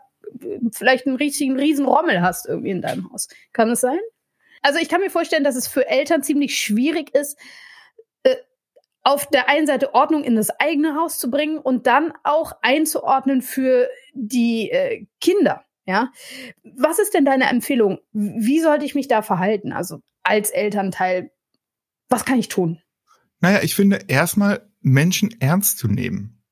vielleicht 0.72 1.08
einen 1.08 1.16
richtigen 1.16 1.58
Riesenrommel 1.58 2.22
hast 2.22 2.48
irgendwie 2.48 2.72
in 2.72 2.82
deinem 2.82 3.12
Haus. 3.12 3.28
Kann 3.52 3.70
es 3.70 3.82
sein? 3.82 4.00
Also 4.62 4.80
ich 4.80 4.90
kann 4.90 5.02
mir 5.02 5.10
vorstellen, 5.10 5.44
dass 5.44 5.56
es 5.56 5.68
für 5.68 5.88
Eltern 5.88 6.24
ziemlich 6.24 6.58
schwierig 6.58 7.14
ist, 7.14 7.38
äh, 8.24 8.36
auf 9.04 9.28
der 9.28 9.50
einen 9.50 9.68
Seite 9.68 9.94
Ordnung 9.94 10.24
in 10.24 10.36
das 10.36 10.50
eigene 10.50 10.96
Haus 10.96 11.20
zu 11.20 11.30
bringen 11.30 11.58
und 11.58 11.88
dann 11.88 12.14
auch 12.24 12.54
einzuordnen 12.62 13.42
für 13.42 13.90
die 14.14 14.72
äh, 14.72 15.06
Kinder. 15.20 15.66
Ja, 15.86 16.12
was 16.64 16.98
ist 16.98 17.14
denn 17.14 17.26
deine 17.26 17.50
Empfehlung? 17.50 18.00
Wie 18.14 18.62
sollte 18.62 18.86
ich 18.86 18.96
mich 18.96 19.10
da 19.10 19.22
verhalten? 19.22 19.74
Also 19.74 20.00
als 20.24 20.50
Elternteil, 20.50 21.32
was 22.08 22.24
kann 22.24 22.40
ich 22.40 22.48
tun? 22.48 22.82
Naja, 23.42 23.60
ich 23.62 23.76
finde 23.76 24.00
erstmal 24.08 24.72
Menschen 24.80 25.36
ernst 25.42 25.78
zu 25.78 25.90
nehmen 25.90 26.43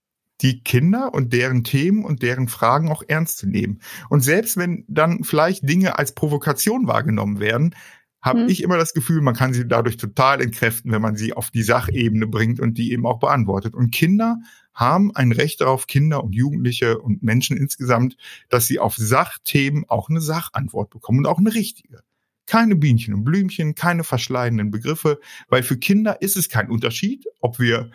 die 0.42 0.64
Kinder 0.64 1.14
und 1.14 1.34
deren 1.34 1.64
Themen 1.64 2.04
und 2.04 2.22
deren 2.22 2.48
Fragen 2.48 2.90
auch 2.90 3.04
ernst 3.08 3.38
zu 3.38 3.48
nehmen. 3.48 3.80
Und 4.10 4.22
selbst 4.22 4.58
wenn 4.58 4.86
dann 4.88 5.24
vielleicht 5.24 5.68
Dinge 5.68 5.98
als 5.98 6.14
Provokation 6.14 6.88
wahrgenommen 6.88 7.40
werden, 7.40 7.76
habe 8.22 8.42
hm. 8.42 8.50
ich 8.50 8.62
immer 8.62 8.78
das 8.78 8.94
Gefühl, 8.94 9.22
man 9.22 9.36
kann 9.36 9.54
sie 9.54 9.68
dadurch 9.68 9.98
total 9.98 10.42
entkräften, 10.42 10.92
wenn 10.92 11.02
man 11.02 11.16
sie 11.16 11.34
auf 11.34 11.50
die 11.50 11.64
Sachebene 11.64 12.28
bringt 12.28 12.60
und 12.60 12.78
die 12.78 12.92
eben 12.92 13.06
auch 13.06 13.20
beantwortet. 13.20 13.74
Und 13.74 13.92
Kinder 13.92 14.38
haben 14.74 15.14
ein 15.16 15.32
Recht 15.32 15.62
darauf, 15.62 15.88
Kinder 15.88 16.24
und 16.24 16.34
Jugendliche 16.34 17.00
und 17.00 17.24
Menschen 17.24 17.58
insgesamt, 17.58 18.16
dass 18.50 18.68
sie 18.68 18.80
auf 18.80 18.96
Sachthemen 18.96 19.86
auch 19.88 20.10
eine 20.10 20.22
Sachantwort 20.22 20.92
bekommen 20.92 21.20
und 21.20 21.26
auch 21.26 21.40
eine 21.40 21.54
richtige. 21.54 22.02
Keine 22.46 22.76
Bienchen 22.76 23.14
und 23.14 23.24
Blümchen, 23.24 23.76
keine 23.76 24.04
verschleidenden 24.04 24.72
Begriffe, 24.72 25.20
weil 25.50 25.64
für 25.64 25.78
Kinder 25.78 26.22
ist 26.22 26.38
es 26.38 26.50
kein 26.50 26.70
Unterschied, 26.70 27.26
ob 27.40 27.60
wir 27.60 27.92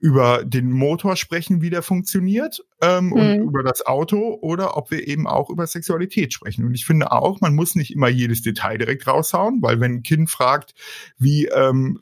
über 0.00 0.44
den 0.44 0.70
Motor 0.70 1.16
sprechen, 1.16 1.60
wie 1.60 1.70
der 1.70 1.82
funktioniert 1.82 2.64
ähm, 2.80 3.06
mhm. 3.06 3.12
und 3.12 3.40
über 3.40 3.62
das 3.62 3.84
Auto 3.84 4.38
oder 4.40 4.76
ob 4.76 4.90
wir 4.90 5.06
eben 5.08 5.26
auch 5.26 5.50
über 5.50 5.66
Sexualität 5.66 6.32
sprechen. 6.32 6.64
Und 6.64 6.74
ich 6.74 6.86
finde 6.86 7.10
auch, 7.10 7.40
man 7.40 7.54
muss 7.54 7.74
nicht 7.74 7.92
immer 7.92 8.08
jedes 8.08 8.42
Detail 8.42 8.78
direkt 8.78 9.06
raushauen, 9.06 9.60
weil 9.60 9.80
wenn 9.80 9.94
ein 9.94 10.02
Kind 10.02 10.30
fragt, 10.30 10.74
wie, 11.18 11.46
ähm, 11.46 11.98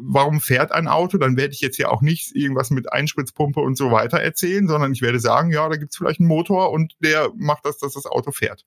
warum 0.00 0.40
fährt 0.40 0.72
ein 0.72 0.86
Auto, 0.86 1.18
dann 1.18 1.36
werde 1.36 1.52
ich 1.52 1.60
jetzt 1.60 1.78
ja 1.78 1.88
auch 1.88 2.02
nicht 2.02 2.36
irgendwas 2.36 2.70
mit 2.70 2.92
Einspritzpumpe 2.92 3.60
und 3.60 3.76
so 3.76 3.90
weiter 3.90 4.20
erzählen, 4.20 4.68
sondern 4.68 4.92
ich 4.92 5.02
werde 5.02 5.18
sagen, 5.18 5.50
ja, 5.50 5.68
da 5.68 5.76
gibt's 5.76 5.96
vielleicht 5.96 6.20
einen 6.20 6.28
Motor 6.28 6.70
und 6.70 6.94
der 7.00 7.30
macht 7.36 7.64
das, 7.64 7.78
dass 7.78 7.94
das 7.94 8.06
Auto 8.06 8.30
fährt. 8.30 8.64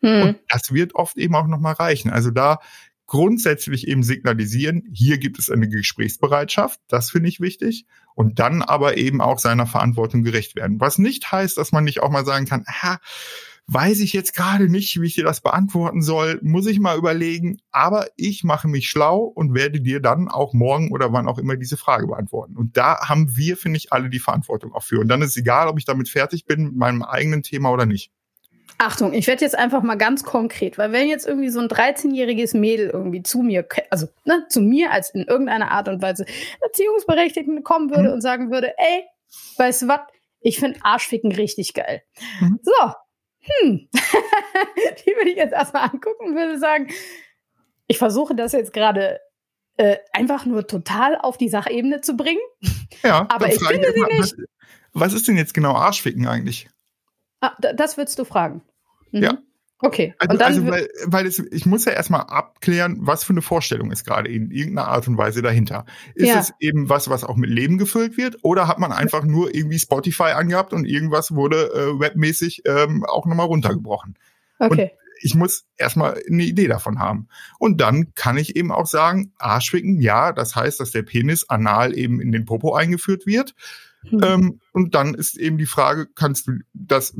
Mhm. 0.00 0.22
Und 0.22 0.38
das 0.48 0.72
wird 0.72 0.94
oft 0.96 1.16
eben 1.16 1.36
auch 1.36 1.46
nochmal 1.46 1.74
reichen. 1.74 2.10
Also 2.10 2.30
da 2.30 2.58
grundsätzlich 3.06 3.88
eben 3.88 4.02
signalisieren, 4.02 4.88
hier 4.92 5.18
gibt 5.18 5.38
es 5.38 5.50
eine 5.50 5.68
Gesprächsbereitschaft, 5.68 6.80
das 6.88 7.10
finde 7.10 7.28
ich 7.28 7.40
wichtig, 7.40 7.86
und 8.14 8.38
dann 8.38 8.62
aber 8.62 8.96
eben 8.96 9.20
auch 9.20 9.38
seiner 9.38 9.66
Verantwortung 9.66 10.22
gerecht 10.22 10.56
werden. 10.56 10.80
Was 10.80 10.98
nicht 10.98 11.30
heißt, 11.30 11.58
dass 11.58 11.72
man 11.72 11.84
nicht 11.84 12.00
auch 12.00 12.10
mal 12.10 12.24
sagen 12.24 12.46
kann, 12.46 12.64
ha, 12.66 12.98
weiß 13.66 14.00
ich 14.00 14.12
jetzt 14.12 14.34
gerade 14.34 14.68
nicht, 14.68 15.00
wie 15.00 15.06
ich 15.06 15.14
dir 15.14 15.24
das 15.24 15.40
beantworten 15.40 16.02
soll, 16.02 16.38
muss 16.42 16.66
ich 16.66 16.80
mal 16.80 16.98
überlegen, 16.98 17.58
aber 17.70 18.06
ich 18.16 18.44
mache 18.44 18.68
mich 18.68 18.88
schlau 18.88 19.20
und 19.20 19.54
werde 19.54 19.80
dir 19.80 20.00
dann 20.00 20.28
auch 20.28 20.52
morgen 20.52 20.92
oder 20.92 21.12
wann 21.12 21.28
auch 21.28 21.38
immer 21.38 21.56
diese 21.56 21.76
Frage 21.76 22.06
beantworten. 22.06 22.56
Und 22.56 22.76
da 22.76 23.08
haben 23.08 23.36
wir, 23.36 23.56
finde 23.56 23.78
ich, 23.78 23.92
alle 23.92 24.10
die 24.10 24.18
Verantwortung 24.18 24.72
auch 24.72 24.82
für. 24.82 25.00
Und 25.00 25.08
dann 25.08 25.22
ist 25.22 25.30
es 25.30 25.36
egal, 25.36 25.68
ob 25.68 25.78
ich 25.78 25.84
damit 25.84 26.08
fertig 26.08 26.44
bin 26.44 26.64
mit 26.64 26.76
meinem 26.76 27.02
eigenen 27.02 27.42
Thema 27.42 27.70
oder 27.70 27.86
nicht. 27.86 28.12
Achtung, 28.78 29.12
ich 29.12 29.26
werde 29.26 29.44
jetzt 29.44 29.56
einfach 29.56 29.82
mal 29.82 29.96
ganz 29.96 30.24
konkret, 30.24 30.78
weil 30.78 30.92
wenn 30.92 31.08
jetzt 31.08 31.26
irgendwie 31.26 31.48
so 31.48 31.60
ein 31.60 31.68
13-jähriges 31.68 32.56
Mädel 32.56 32.90
irgendwie 32.90 33.22
zu 33.22 33.38
mir, 33.38 33.66
also 33.90 34.08
ne, 34.24 34.46
zu 34.48 34.60
mir 34.60 34.90
als 34.90 35.10
in 35.10 35.22
irgendeiner 35.22 35.70
Art 35.70 35.88
und 35.88 36.02
Weise 36.02 36.26
Erziehungsberechtigten 36.60 37.62
kommen 37.62 37.90
würde 37.90 38.08
mhm. 38.08 38.14
und 38.14 38.20
sagen 38.20 38.50
würde, 38.50 38.74
ey, 38.76 39.04
weißt 39.58 39.82
du 39.82 39.88
was, 39.88 40.00
ich 40.40 40.58
finde 40.58 40.78
Arschficken 40.82 41.32
richtig 41.32 41.74
geil. 41.74 42.02
Mhm. 42.40 42.58
So, 42.62 42.92
hm, 43.40 43.88
die 43.92 45.10
würde 45.16 45.30
ich 45.30 45.36
jetzt 45.36 45.52
erstmal 45.52 45.84
angucken 45.84 46.28
und 46.28 46.34
würde 46.34 46.58
sagen, 46.58 46.88
ich 47.86 47.98
versuche 47.98 48.34
das 48.34 48.52
jetzt 48.52 48.72
gerade 48.72 49.20
äh, 49.76 49.96
einfach 50.12 50.46
nur 50.46 50.66
total 50.66 51.16
auf 51.18 51.36
die 51.36 51.48
Sachebene 51.48 52.00
zu 52.00 52.16
bringen. 52.16 52.40
Ja, 53.02 53.26
aber 53.28 53.48
ich 53.48 53.58
finde 53.58 53.92
sie 53.92 54.16
nicht. 54.16 54.34
Was 54.92 55.12
ist 55.12 55.26
denn 55.26 55.36
jetzt 55.36 55.52
genau 55.54 55.74
Arschficken 55.74 56.26
eigentlich? 56.26 56.68
Ah, 57.44 57.52
das 57.74 57.98
würdest 57.98 58.18
du 58.18 58.24
fragen. 58.24 58.62
Mhm. 59.10 59.22
Ja. 59.22 59.38
Okay. 59.80 60.14
Also, 60.18 60.42
also 60.42 60.66
weil, 60.66 60.88
weil 61.04 61.26
es, 61.26 61.38
ich 61.38 61.66
muss 61.66 61.84
ja 61.84 61.92
erstmal 61.92 62.22
abklären, 62.22 62.96
was 63.00 63.22
für 63.22 63.34
eine 63.34 63.42
Vorstellung 63.42 63.90
ist 63.90 64.06
gerade 64.06 64.30
in 64.30 64.50
irgendeiner 64.50 64.88
Art 64.88 65.06
und 65.08 65.18
Weise 65.18 65.42
dahinter. 65.42 65.84
Ist 66.14 66.28
ja. 66.28 66.38
es 66.38 66.54
eben 66.58 66.88
was, 66.88 67.10
was 67.10 67.22
auch 67.22 67.36
mit 67.36 67.50
Leben 67.50 67.76
gefüllt 67.76 68.16
wird, 68.16 68.38
oder 68.42 68.66
hat 68.66 68.78
man 68.78 68.92
einfach 68.92 69.24
nur 69.24 69.54
irgendwie 69.54 69.78
Spotify 69.78 70.32
angehabt 70.34 70.72
und 70.72 70.86
irgendwas 70.86 71.34
wurde 71.34 71.70
äh, 71.74 72.00
webmäßig 72.00 72.62
ähm, 72.64 73.04
auch 73.04 73.26
nochmal 73.26 73.46
runtergebrochen? 73.46 74.16
Okay. 74.58 74.92
Und 74.92 75.04
ich 75.20 75.34
muss 75.34 75.66
erstmal 75.76 76.18
eine 76.30 76.44
Idee 76.44 76.68
davon 76.68 76.98
haben. 76.98 77.28
Und 77.58 77.80
dann 77.80 78.14
kann 78.14 78.38
ich 78.38 78.56
eben 78.56 78.72
auch 78.72 78.86
sagen, 78.86 79.32
Arschwicken, 79.36 80.00
ja, 80.00 80.32
das 80.32 80.56
heißt, 80.56 80.80
dass 80.80 80.92
der 80.92 81.02
Penis 81.02 81.44
anal 81.48 81.96
eben 81.96 82.22
in 82.22 82.32
den 82.32 82.46
Popo 82.46 82.74
eingeführt 82.74 83.26
wird. 83.26 83.54
Mhm. 84.10 84.20
Ähm, 84.22 84.60
und 84.72 84.94
dann 84.94 85.14
ist 85.14 85.36
eben 85.36 85.58
die 85.58 85.66
Frage, 85.66 86.06
kannst 86.14 86.46
du 86.46 86.58
das, 86.72 87.14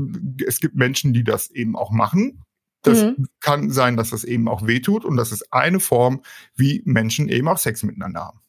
es 0.46 0.60
gibt 0.60 0.74
Menschen, 0.74 1.12
die 1.12 1.24
das 1.24 1.50
eben 1.50 1.76
auch 1.76 1.90
machen. 1.90 2.44
Das 2.82 3.02
mhm. 3.02 3.26
kann 3.40 3.70
sein, 3.70 3.96
dass 3.96 4.10
das 4.10 4.24
eben 4.24 4.48
auch 4.48 4.66
wehtut 4.66 5.04
und 5.04 5.16
das 5.16 5.32
ist 5.32 5.52
eine 5.52 5.80
Form, 5.80 6.22
wie 6.54 6.82
Menschen 6.84 7.28
eben 7.28 7.48
auch 7.48 7.58
Sex 7.58 7.82
miteinander 7.82 8.20
haben. 8.20 8.40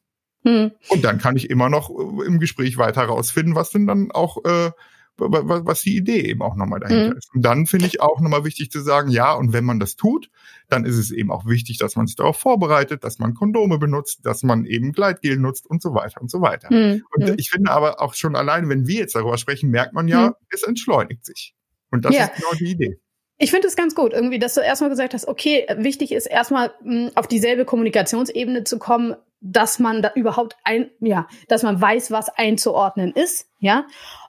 Mhm. 0.43 0.71
Und 0.89 1.03
dann 1.03 1.17
kann 1.17 1.35
ich 1.37 1.49
immer 1.49 1.69
noch 1.69 1.89
äh, 1.89 2.25
im 2.25 2.39
Gespräch 2.39 2.77
weiter 2.77 3.01
herausfinden, 3.01 3.55
was 3.55 3.71
denn 3.71 3.87
dann 3.87 4.11
auch 4.11 4.43
äh, 4.45 4.71
was 5.17 5.81
die 5.81 5.95
Idee 5.95 6.21
eben 6.21 6.41
auch 6.41 6.55
nochmal 6.55 6.79
dahinter 6.79 7.11
mhm. 7.11 7.17
ist. 7.17 7.33
Und 7.33 7.41
dann 7.43 7.65
finde 7.65 7.87
ich 7.87 8.01
auch 8.01 8.19
nochmal 8.19 8.43
wichtig 8.43 8.71
zu 8.71 8.81
sagen, 8.81 9.09
ja, 9.09 9.33
und 9.33 9.53
wenn 9.53 9.63
man 9.63 9.79
das 9.79 9.95
tut, 9.95 10.29
dann 10.69 10.85
ist 10.85 10.97
es 10.97 11.11
eben 11.11 11.31
auch 11.31 11.45
wichtig, 11.45 11.77
dass 11.77 11.95
man 11.95 12.07
sich 12.07 12.15
darauf 12.15 12.37
vorbereitet, 12.37 13.03
dass 13.03 13.19
man 13.19 13.33
Kondome 13.33 13.77
benutzt, 13.77 14.25
dass 14.25 14.43
man 14.43 14.65
eben 14.65 14.91
Gleitgel 14.91 15.37
nutzt 15.37 15.67
und 15.67 15.81
so 15.81 15.93
weiter 15.93 16.21
und 16.21 16.29
so 16.29 16.41
weiter. 16.41 16.73
Mhm. 16.73 17.03
Und 17.15 17.29
mhm. 17.29 17.35
ich 17.37 17.49
finde 17.49 17.71
aber 17.71 18.01
auch 18.01 18.13
schon 18.13 18.35
allein, 18.35 18.69
wenn 18.69 18.87
wir 18.87 18.99
jetzt 18.99 19.15
darüber 19.15 19.37
sprechen, 19.37 19.69
merkt 19.69 19.93
man 19.93 20.07
ja, 20.07 20.27
mhm. 20.27 20.33
es 20.49 20.63
entschleunigt 20.63 21.25
sich. 21.25 21.55
Und 21.91 22.03
das 22.03 22.15
ja. 22.15 22.25
ist 22.25 22.35
genau 22.35 22.51
die 22.59 22.71
Idee. 22.71 22.99
Ich 23.37 23.51
finde 23.51 23.67
es 23.67 23.75
ganz 23.75 23.95
gut, 23.95 24.13
irgendwie, 24.13 24.39
dass 24.39 24.53
du 24.53 24.61
erstmal 24.61 24.89
gesagt 24.89 25.13
hast, 25.13 25.27
okay, 25.27 25.65
wichtig 25.77 26.13
ist 26.13 26.25
erstmal 26.25 26.71
mh, 26.83 27.11
auf 27.15 27.27
dieselbe 27.27 27.65
Kommunikationsebene 27.65 28.63
zu 28.63 28.79
kommen, 28.79 29.15
dass 29.41 29.77
man 29.77 30.01
da 30.01 30.11
überhaupt 30.15 30.55
ein, 30.63 30.89
ja, 31.01 31.27
dass 31.49 31.61
man 31.61 31.79
weiß, 31.79 32.11
was 32.11 32.29
einzuordnen 32.29 33.11
ist, 33.11 33.47
ja 33.59 33.85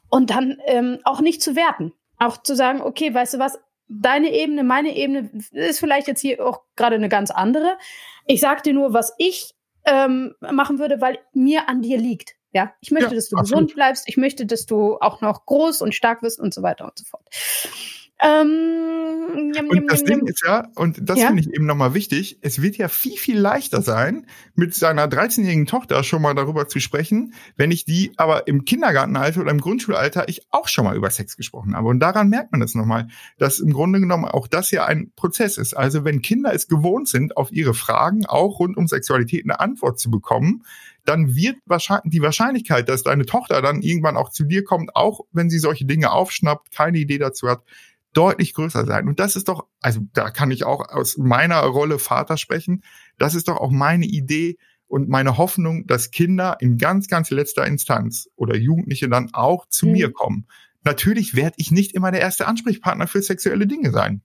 und 0.09 0.31
dann 0.31 0.59
ähm, 0.67 0.99
auch 1.05 1.21
nicht 1.21 1.43
zu 1.43 1.57
werten. 1.57 1.93
Auch 2.19 2.43
zu 2.43 2.57
sagen, 2.57 2.81
okay, 2.81 3.13
weißt 3.13 3.35
du 3.35 3.39
was, 3.39 3.59
deine 3.89 4.33
Ebene, 4.33 4.65
meine 4.65 4.97
Ebene 4.97 5.31
ist 5.53 5.81
vielleicht 5.81 6.09
jetzt 6.09 6.21
hier 6.21 6.45
auch 6.45 6.63
gerade 6.77 6.97
eine 6.97 7.09
ganz 7.09 7.31
andere. 7.31 7.79
Ich 8.27 8.41
sag 8.41 8.63
dir 8.63 8.73
nur, 8.73 8.93
was 8.93 9.15
ich 9.19 9.55
ähm, 9.85 10.35
machen 10.41 10.79
würde, 10.79 11.01
weil 11.01 11.19
mir 11.33 11.69
an 11.69 11.83
dir 11.83 11.99
liegt. 11.99 12.35
Ja, 12.53 12.73
ich 12.81 12.91
möchte, 12.91 13.11
ja, 13.11 13.17
dass 13.17 13.29
du 13.29 13.37
absolut. 13.37 13.65
gesund 13.65 13.75
bleibst. 13.75 14.09
Ich 14.09 14.17
möchte, 14.17 14.47
dass 14.47 14.67
du 14.67 14.97
auch 14.99 15.21
noch 15.21 15.45
groß 15.45 15.83
und 15.83 15.95
stark 15.95 16.23
wirst 16.23 16.41
und 16.41 16.55
so 16.55 16.63
weiter 16.63 16.87
und 16.87 16.99
so 16.99 17.05
fort. 17.05 17.29
Ähm, 18.19 19.53
jam, 19.55 19.69
und 19.69 19.91
das 19.91 20.01
jam, 20.01 20.07
Ding 20.07 20.27
ist 20.27 20.43
ja, 20.47 20.69
und 20.75 20.99
das 21.03 21.19
ja? 21.19 21.27
finde 21.27 21.43
ich 21.43 21.53
eben 21.53 21.67
nochmal 21.67 21.93
wichtig, 21.93 22.39
es 22.41 22.63
wird 22.63 22.77
ja 22.77 22.89
viel, 22.89 23.19
viel 23.19 23.39
leichter 23.39 23.83
sein, 23.83 24.27
mit 24.55 24.75
seiner 24.75 25.07
13-jährigen 25.07 25.67
Tochter 25.67 26.03
schon 26.03 26.23
mal 26.23 26.35
darüber 26.35 26.67
zu 26.67 26.81
sprechen, 26.81 27.35
wenn 27.57 27.71
ich 27.71 27.85
die 27.85 28.13
aber 28.17 28.49
im 28.49 28.65
Kindergartenalter 28.65 29.43
oder 29.43 29.51
im 29.51 29.61
Grundschulalter 29.61 30.29
ich 30.29 30.47
auch 30.51 30.69
schon 30.69 30.87
mal 30.87 30.97
über 30.97 31.11
Sex 31.11 31.37
gesprochen 31.37 31.77
habe. 31.77 31.89
Und 31.89 32.01
daran 32.01 32.31
merkt 32.31 32.53
man 32.53 32.61
das 32.63 32.75
nochmal, 32.75 33.09
dass 33.37 33.59
im 33.59 33.73
Grunde 33.73 34.01
genommen 34.01 34.25
auch 34.25 34.49
das 34.49 34.71
ja 34.71 34.87
ein 34.87 35.13
Prozess 35.15 35.59
ist. 35.59 35.75
Also 35.75 36.05
wenn 36.05 36.23
Kinder 36.23 36.55
es 36.55 36.69
gewohnt 36.69 37.09
sind, 37.09 37.37
auf 37.37 37.53
ihre 37.53 37.75
Fragen 37.75 38.25
auch 38.25 38.61
rund 38.61 38.79
um 38.79 38.87
Sexualität 38.87 39.45
eine 39.45 39.61
Antwort 39.61 39.99
zu 39.99 40.11
bekommen, 40.11 40.65
dann 41.05 41.35
wird 41.37 41.57
wahrscheinlich 41.67 42.13
die 42.13 42.23
Wahrscheinlichkeit, 42.23 42.89
dass 42.89 43.03
deine 43.03 43.27
Tochter 43.27 43.63
dann 43.63 43.83
irgendwann 43.83 44.17
auch 44.17 44.31
zu 44.31 44.45
dir 44.45 44.65
kommt, 44.65 44.97
auch 44.97 45.21
wenn 45.33 45.51
sie 45.51 45.59
solche 45.59 45.85
Dinge 45.85 46.11
aufschnappt, 46.13 46.73
keine 46.73 46.99
Idee 46.99 47.19
dazu 47.19 47.49
hat, 47.49 47.63
deutlich 48.17 48.55
größer 48.55 48.87
sein. 48.87 49.09
Und 49.09 49.21
das 49.21 49.37
ist 49.37 49.49
doch, 49.49 49.67
also 49.81 50.01
da 50.15 50.31
kann 50.31 50.51
ich 50.51 50.65
auch 50.65 50.89
aus 50.89 51.19
meiner 51.19 51.61
Rolle 51.61 51.99
Vater 51.99 52.37
sprechen. 52.37 52.83
Das 53.19 53.35
ist 53.35 53.49
doch 53.49 53.59
auch 53.59 53.71
meine 53.71 54.07
Idee 54.07 54.57
und 54.89 55.09
meine 55.09 55.37
Hoffnung, 55.37 55.87
dass 55.87 56.11
Kinder 56.11 56.57
in 56.61 56.79
ganz, 56.79 57.09
ganz 57.09 57.31
letzter 57.31 57.67
Instanz 57.67 58.29
oder 58.37 58.57
Jugendliche 58.57 59.09
dann 59.09 59.35
auch 59.35 59.67
zu 59.69 59.87
mhm. 59.87 59.93
mir 59.93 60.13
kommen. 60.13 60.47
Natürlich 60.85 61.35
werde 61.35 61.57
ich 61.59 61.71
nicht 61.71 61.93
immer 61.93 62.11
der 62.11 62.21
erste 62.21 62.47
Ansprechpartner 62.47 63.07
für 63.07 63.21
sexuelle 63.21 63.67
Dinge 63.67 63.91
sein. 63.91 64.23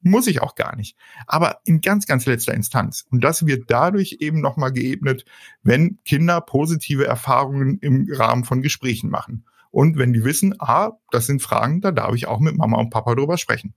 Muss 0.00 0.26
ich 0.26 0.40
auch 0.42 0.54
gar 0.54 0.76
nicht. 0.76 0.96
Aber 1.26 1.60
in 1.64 1.80
ganz, 1.80 2.06
ganz 2.06 2.26
letzter 2.26 2.54
Instanz. 2.54 3.04
Und 3.10 3.24
das 3.24 3.46
wird 3.46 3.70
dadurch 3.70 4.18
eben 4.20 4.40
nochmal 4.40 4.72
geebnet, 4.72 5.24
wenn 5.62 5.98
Kinder 6.04 6.40
positive 6.40 7.06
Erfahrungen 7.06 7.78
im 7.80 8.06
Rahmen 8.12 8.44
von 8.44 8.62
Gesprächen 8.62 9.10
machen. 9.10 9.44
Und 9.74 9.98
wenn 9.98 10.12
die 10.12 10.24
wissen, 10.24 10.54
ah, 10.60 10.92
das 11.10 11.26
sind 11.26 11.42
Fragen, 11.42 11.80
da 11.80 11.90
darf 11.90 12.14
ich 12.14 12.28
auch 12.28 12.38
mit 12.38 12.56
Mama 12.56 12.78
und 12.78 12.90
Papa 12.90 13.14
drüber 13.16 13.36
sprechen. 13.38 13.74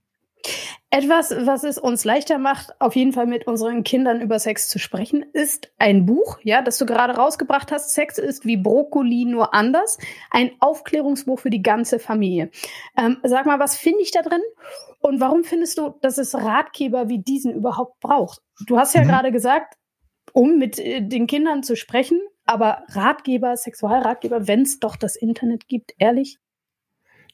Etwas, 0.90 1.34
was 1.40 1.64
es 1.64 1.76
uns 1.76 2.04
leichter 2.04 2.38
macht, 2.38 2.80
auf 2.80 2.94
jeden 2.94 3.12
Fall 3.12 3.26
mit 3.26 3.46
unseren 3.46 3.82
Kindern 3.82 4.20
über 4.20 4.38
Sex 4.38 4.68
zu 4.68 4.78
sprechen, 4.78 5.24
ist 5.32 5.72
ein 5.76 6.06
Buch, 6.06 6.38
ja, 6.44 6.62
das 6.62 6.78
du 6.78 6.86
gerade 6.86 7.14
rausgebracht 7.14 7.72
hast. 7.72 7.90
Sex 7.90 8.16
ist 8.16 8.46
wie 8.46 8.56
Brokkoli 8.56 9.24
nur 9.24 9.54
anders. 9.54 9.98
Ein 10.30 10.52
Aufklärungsbuch 10.60 11.40
für 11.40 11.50
die 11.50 11.62
ganze 11.62 11.98
Familie. 11.98 12.50
Ähm, 12.96 13.18
sag 13.24 13.44
mal, 13.44 13.58
was 13.58 13.76
finde 13.76 14.00
ich 14.00 14.12
da 14.12 14.22
drin? 14.22 14.40
Und 15.00 15.20
warum 15.20 15.42
findest 15.42 15.78
du, 15.78 15.94
dass 16.00 16.16
es 16.16 16.34
Ratgeber 16.34 17.08
wie 17.08 17.18
diesen 17.18 17.52
überhaupt 17.52 17.98
braucht? 18.00 18.40
Du 18.66 18.78
hast 18.78 18.94
ja 18.94 19.02
mhm. 19.02 19.08
gerade 19.08 19.32
gesagt, 19.32 19.74
um 20.32 20.58
mit 20.58 20.78
äh, 20.78 21.02
den 21.02 21.26
Kindern 21.26 21.64
zu 21.64 21.76
sprechen, 21.76 22.20
aber 22.48 22.82
Ratgeber, 22.88 23.56
Sexualratgeber, 23.56 24.48
wenn 24.48 24.62
es 24.62 24.80
doch 24.80 24.96
das 24.96 25.16
Internet 25.16 25.68
gibt, 25.68 25.92
ehrlich? 25.98 26.38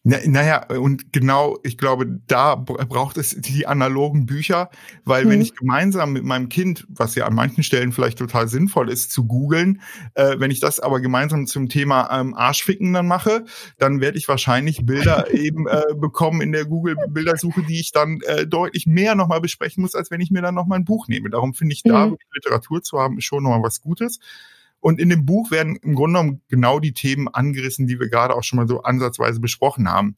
Na, 0.07 0.19
naja, 0.27 0.67
und 0.69 1.15
genau, 1.15 1.57
ich 1.63 1.79
glaube, 1.79 2.21
da 2.27 2.57
braucht 2.57 3.17
es 3.17 3.31
die 3.41 3.67
analogen 3.67 4.27
Bücher, 4.27 4.69
weil 5.07 5.25
mhm. 5.25 5.31
wenn 5.31 5.41
ich 5.41 5.57
gemeinsam 5.57 6.13
mit 6.13 6.25
meinem 6.25 6.51
Kind, 6.51 6.85
was 6.91 7.15
ja 7.15 7.27
an 7.27 7.35
manchen 7.35 7.63
Stellen 7.63 7.91
vielleicht 7.91 8.19
total 8.19 8.49
sinnvoll 8.49 8.91
ist, 8.91 9.13
zu 9.13 9.27
googeln, 9.27 9.81
äh, 10.13 10.39
wenn 10.39 10.51
ich 10.51 10.61
das 10.61 10.79
aber 10.79 11.01
gemeinsam 11.01 11.47
zum 11.47 11.71
Thema 11.71 12.11
ähm, 12.11 12.35
Arschficken 12.35 12.93
dann 12.93 13.07
mache, 13.07 13.47
dann 13.79 14.03
werde 14.03 14.19
ich 14.19 14.29
wahrscheinlich 14.29 14.85
Bilder 14.85 15.31
eben 15.33 15.67
äh, 15.69 15.95
bekommen 15.97 16.43
in 16.43 16.53
der 16.53 16.67
Google-Bildersuche, 16.67 17.63
die 17.63 17.81
ich 17.81 17.91
dann 17.91 18.21
äh, 18.27 18.47
deutlich 18.47 18.87
mehr 18.87 19.15
nochmal 19.15 19.41
besprechen 19.41 19.81
muss, 19.81 19.95
als 19.95 20.11
wenn 20.11 20.21
ich 20.21 20.31
mir 20.31 20.43
dann 20.43 20.55
nochmal 20.55 20.81
ein 20.81 20.85
Buch 20.85 21.09
nehme. 21.09 21.31
Darum 21.31 21.55
finde 21.55 21.73
ich 21.73 21.83
da, 21.83 22.09
mhm. 22.09 22.19
Literatur 22.35 22.83
zu 22.83 22.99
haben, 22.99 23.17
ist 23.17 23.25
schon 23.25 23.43
nochmal 23.43 23.63
was 23.63 23.81
Gutes. 23.81 24.19
Und 24.85 25.01
in 25.01 25.09
dem 25.09 25.25
Buch 25.25 25.51
werden 25.51 25.77
im 25.77 25.95
Grunde 25.95 26.19
genommen 26.19 26.43
genau 26.49 26.79
die 26.79 26.93
Themen 26.93 27.27
angerissen, 27.29 27.87
die 27.87 27.99
wir 27.99 28.11
gerade 28.11 28.35
auch 28.35 28.45
schon 28.45 28.59
mal 28.59 28.69
so 28.69 28.83
ansatzweise 28.83 29.41
besprochen 29.41 29.89
haben. 29.89 30.15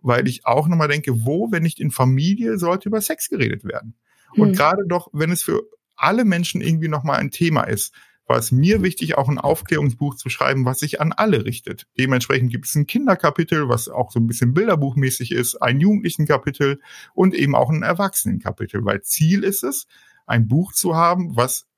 Weil 0.00 0.26
ich 0.26 0.44
auch 0.44 0.66
nochmal 0.66 0.88
denke, 0.88 1.24
wo, 1.24 1.52
wenn 1.52 1.62
nicht 1.62 1.78
in 1.78 1.92
Familie, 1.92 2.58
sollte 2.58 2.88
über 2.88 3.00
Sex 3.00 3.28
geredet 3.28 3.62
werden? 3.62 3.94
Und 4.34 4.48
hm. 4.48 4.54
gerade 4.54 4.82
doch, 4.88 5.06
wenn 5.12 5.30
es 5.30 5.44
für 5.44 5.62
alle 5.94 6.24
Menschen 6.24 6.62
irgendwie 6.62 6.88
nochmal 6.88 7.20
ein 7.20 7.30
Thema 7.30 7.62
ist, 7.62 7.94
war 8.26 8.38
es 8.38 8.50
mir 8.50 8.82
wichtig, 8.82 9.16
auch 9.16 9.28
ein 9.28 9.38
Aufklärungsbuch 9.38 10.16
zu 10.16 10.30
schreiben, 10.30 10.64
was 10.64 10.80
sich 10.80 11.00
an 11.00 11.12
alle 11.12 11.44
richtet. 11.44 11.86
Dementsprechend 11.96 12.50
gibt 12.50 12.66
es 12.66 12.74
ein 12.74 12.88
Kinderkapitel, 12.88 13.68
was 13.68 13.88
auch 13.88 14.10
so 14.10 14.18
ein 14.18 14.26
bisschen 14.26 14.52
Bilderbuchmäßig 14.52 15.30
ist, 15.30 15.62
ein 15.62 15.78
Jugendlichenkapitel 15.78 16.80
und 17.14 17.34
eben 17.34 17.54
auch 17.54 17.70
ein 17.70 17.84
Erwachsenenkapitel, 17.84 18.84
weil 18.84 19.00
Ziel 19.02 19.44
ist 19.44 19.62
es, 19.62 19.86
ein 20.26 20.48
Buch 20.48 20.72
zu 20.72 20.96
haben, 20.96 21.36
was 21.36 21.68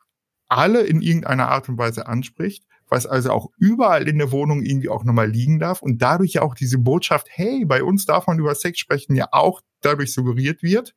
alle 0.50 0.82
in 0.82 1.00
irgendeiner 1.00 1.48
Art 1.48 1.68
und 1.68 1.78
Weise 1.78 2.06
anspricht, 2.06 2.64
was 2.88 3.06
also 3.06 3.30
auch 3.30 3.50
überall 3.58 4.08
in 4.08 4.18
der 4.18 4.32
Wohnung 4.32 4.62
irgendwie 4.62 4.88
auch 4.88 5.04
nochmal 5.04 5.30
liegen 5.30 5.58
darf 5.58 5.80
und 5.80 6.02
dadurch 6.02 6.34
ja 6.34 6.42
auch 6.42 6.54
diese 6.54 6.78
Botschaft, 6.78 7.28
hey, 7.30 7.64
bei 7.64 7.82
uns 7.82 8.04
darf 8.04 8.26
man 8.26 8.38
über 8.38 8.54
Sex 8.54 8.78
sprechen, 8.78 9.14
ja 9.14 9.28
auch 9.32 9.62
dadurch 9.80 10.12
suggeriert 10.12 10.62
wird. 10.62 10.94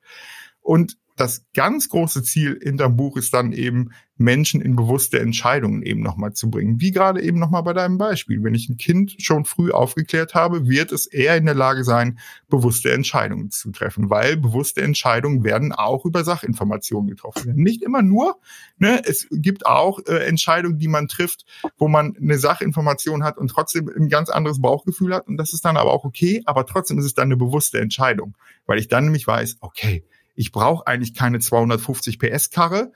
Und 0.64 0.98
das 1.16 1.46
ganz 1.54 1.90
große 1.90 2.24
Ziel 2.24 2.60
hinterm 2.62 2.98
Buch 2.98 3.18
ist 3.18 3.34
dann 3.34 3.52
eben, 3.52 3.92
Menschen 4.18 4.62
in 4.62 4.76
bewusste 4.76 5.20
Entscheidungen 5.20 5.82
eben 5.82 6.02
nochmal 6.02 6.34
zu 6.34 6.50
bringen. 6.50 6.80
Wie 6.80 6.92
gerade 6.92 7.22
eben 7.22 7.40
nochmal 7.40 7.64
bei 7.64 7.74
deinem 7.74 7.98
Beispiel. 7.98 8.44
Wenn 8.44 8.54
ich 8.54 8.70
ein 8.70 8.78
Kind 8.78 9.16
schon 9.20 9.44
früh 9.44 9.72
aufgeklärt 9.72 10.36
habe, 10.36 10.68
wird 10.68 10.92
es 10.92 11.08
eher 11.08 11.36
in 11.36 11.46
der 11.46 11.56
Lage 11.56 11.84
sein, 11.84 12.20
bewusste 12.48 12.92
Entscheidungen 12.92 13.50
zu 13.50 13.72
treffen, 13.72 14.10
weil 14.10 14.38
bewusste 14.38 14.82
Entscheidungen 14.82 15.44
werden 15.44 15.72
auch 15.72 16.06
über 16.06 16.24
Sachinformationen 16.24 17.10
getroffen. 17.10 17.56
Nicht 17.56 17.82
immer 17.82 18.02
nur, 18.02 18.40
ne, 18.78 19.02
es 19.06 19.28
gibt 19.32 19.66
auch 19.66 20.00
äh, 20.06 20.26
Entscheidungen, 20.26 20.78
die 20.78 20.88
man 20.88 21.08
trifft, 21.08 21.46
wo 21.78 21.88
man 21.88 22.16
eine 22.16 22.38
Sachinformation 22.38 23.24
hat 23.24 23.38
und 23.38 23.50
trotzdem 23.50 23.90
ein 23.90 24.10
ganz 24.10 24.30
anderes 24.30 24.62
Bauchgefühl 24.62 25.14
hat 25.14 25.28
und 25.28 25.38
das 25.38 25.54
ist 25.54 25.66
dann 25.66 25.78
aber 25.78 25.92
auch 25.92 26.06
okay, 26.06 26.44
aber 26.46 26.66
trotzdem 26.66 27.00
ist 27.00 27.06
es 27.06 27.14
dann 27.14 27.28
eine 27.28 27.38
bewusste 27.38 27.80
Entscheidung, 27.80 28.36
weil 28.68 28.78
ich 28.78 28.88
dann 28.88 29.06
nämlich 29.06 29.26
weiß, 29.26 29.58
okay, 29.62 30.04
ich 30.36 30.52
brauche 30.52 30.88
eigentlich 30.88 31.14
keine 31.14 31.40
250 31.40 32.20
PS 32.20 32.50
Karre, 32.50 32.92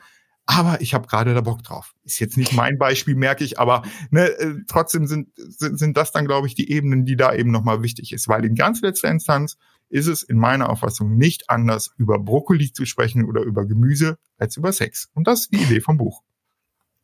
aber 0.45 0.79
ich 0.79 0.93
habe 0.93 1.07
gerade 1.07 1.33
da 1.33 1.41
Bock 1.41 1.61
drauf. 1.61 1.93
Ist 2.03 2.19
jetzt 2.19 2.37
nicht 2.37 2.53
mein 2.53 2.77
Beispiel, 2.77 3.15
merke 3.15 3.43
ich, 3.43 3.59
aber 3.59 3.83
ne, 4.11 4.27
äh, 4.27 4.55
trotzdem 4.67 5.05
sind, 5.05 5.29
sind, 5.35 5.77
sind 5.77 5.97
das 5.97 6.11
dann, 6.11 6.25
glaube 6.25 6.47
ich, 6.47 6.55
die 6.55 6.71
Ebenen, 6.71 7.05
die 7.05 7.17
da 7.17 7.33
eben 7.33 7.51
nochmal 7.51 7.83
wichtig 7.83 8.13
ist. 8.13 8.29
Weil 8.29 8.45
in 8.45 8.55
ganz 8.55 8.81
letzter 8.81 9.09
Instanz 9.09 9.57
ist 9.89 10.07
es 10.07 10.23
in 10.23 10.37
meiner 10.37 10.69
Auffassung 10.69 11.17
nicht 11.17 11.49
anders, 11.49 11.91
über 11.97 12.17
Brokkoli 12.19 12.71
zu 12.71 12.85
sprechen 12.85 13.25
oder 13.25 13.41
über 13.41 13.65
Gemüse 13.65 14.17
als 14.37 14.55
über 14.57 14.71
Sex. 14.71 15.09
Und 15.13 15.27
das 15.27 15.41
ist 15.41 15.53
die 15.53 15.63
Idee 15.63 15.81
vom 15.81 15.97
Buch. 15.97 16.23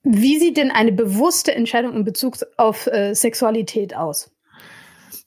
Wie 0.04 0.38
sieht 0.38 0.58
denn 0.58 0.72
eine 0.72 0.92
bewusste 0.92 1.54
Entscheidung 1.56 1.96
in 1.96 2.04
Bezug 2.04 2.38
auf 2.58 2.88
äh, 2.88 3.14
Sexualität 3.14 3.96
aus? 3.96 4.33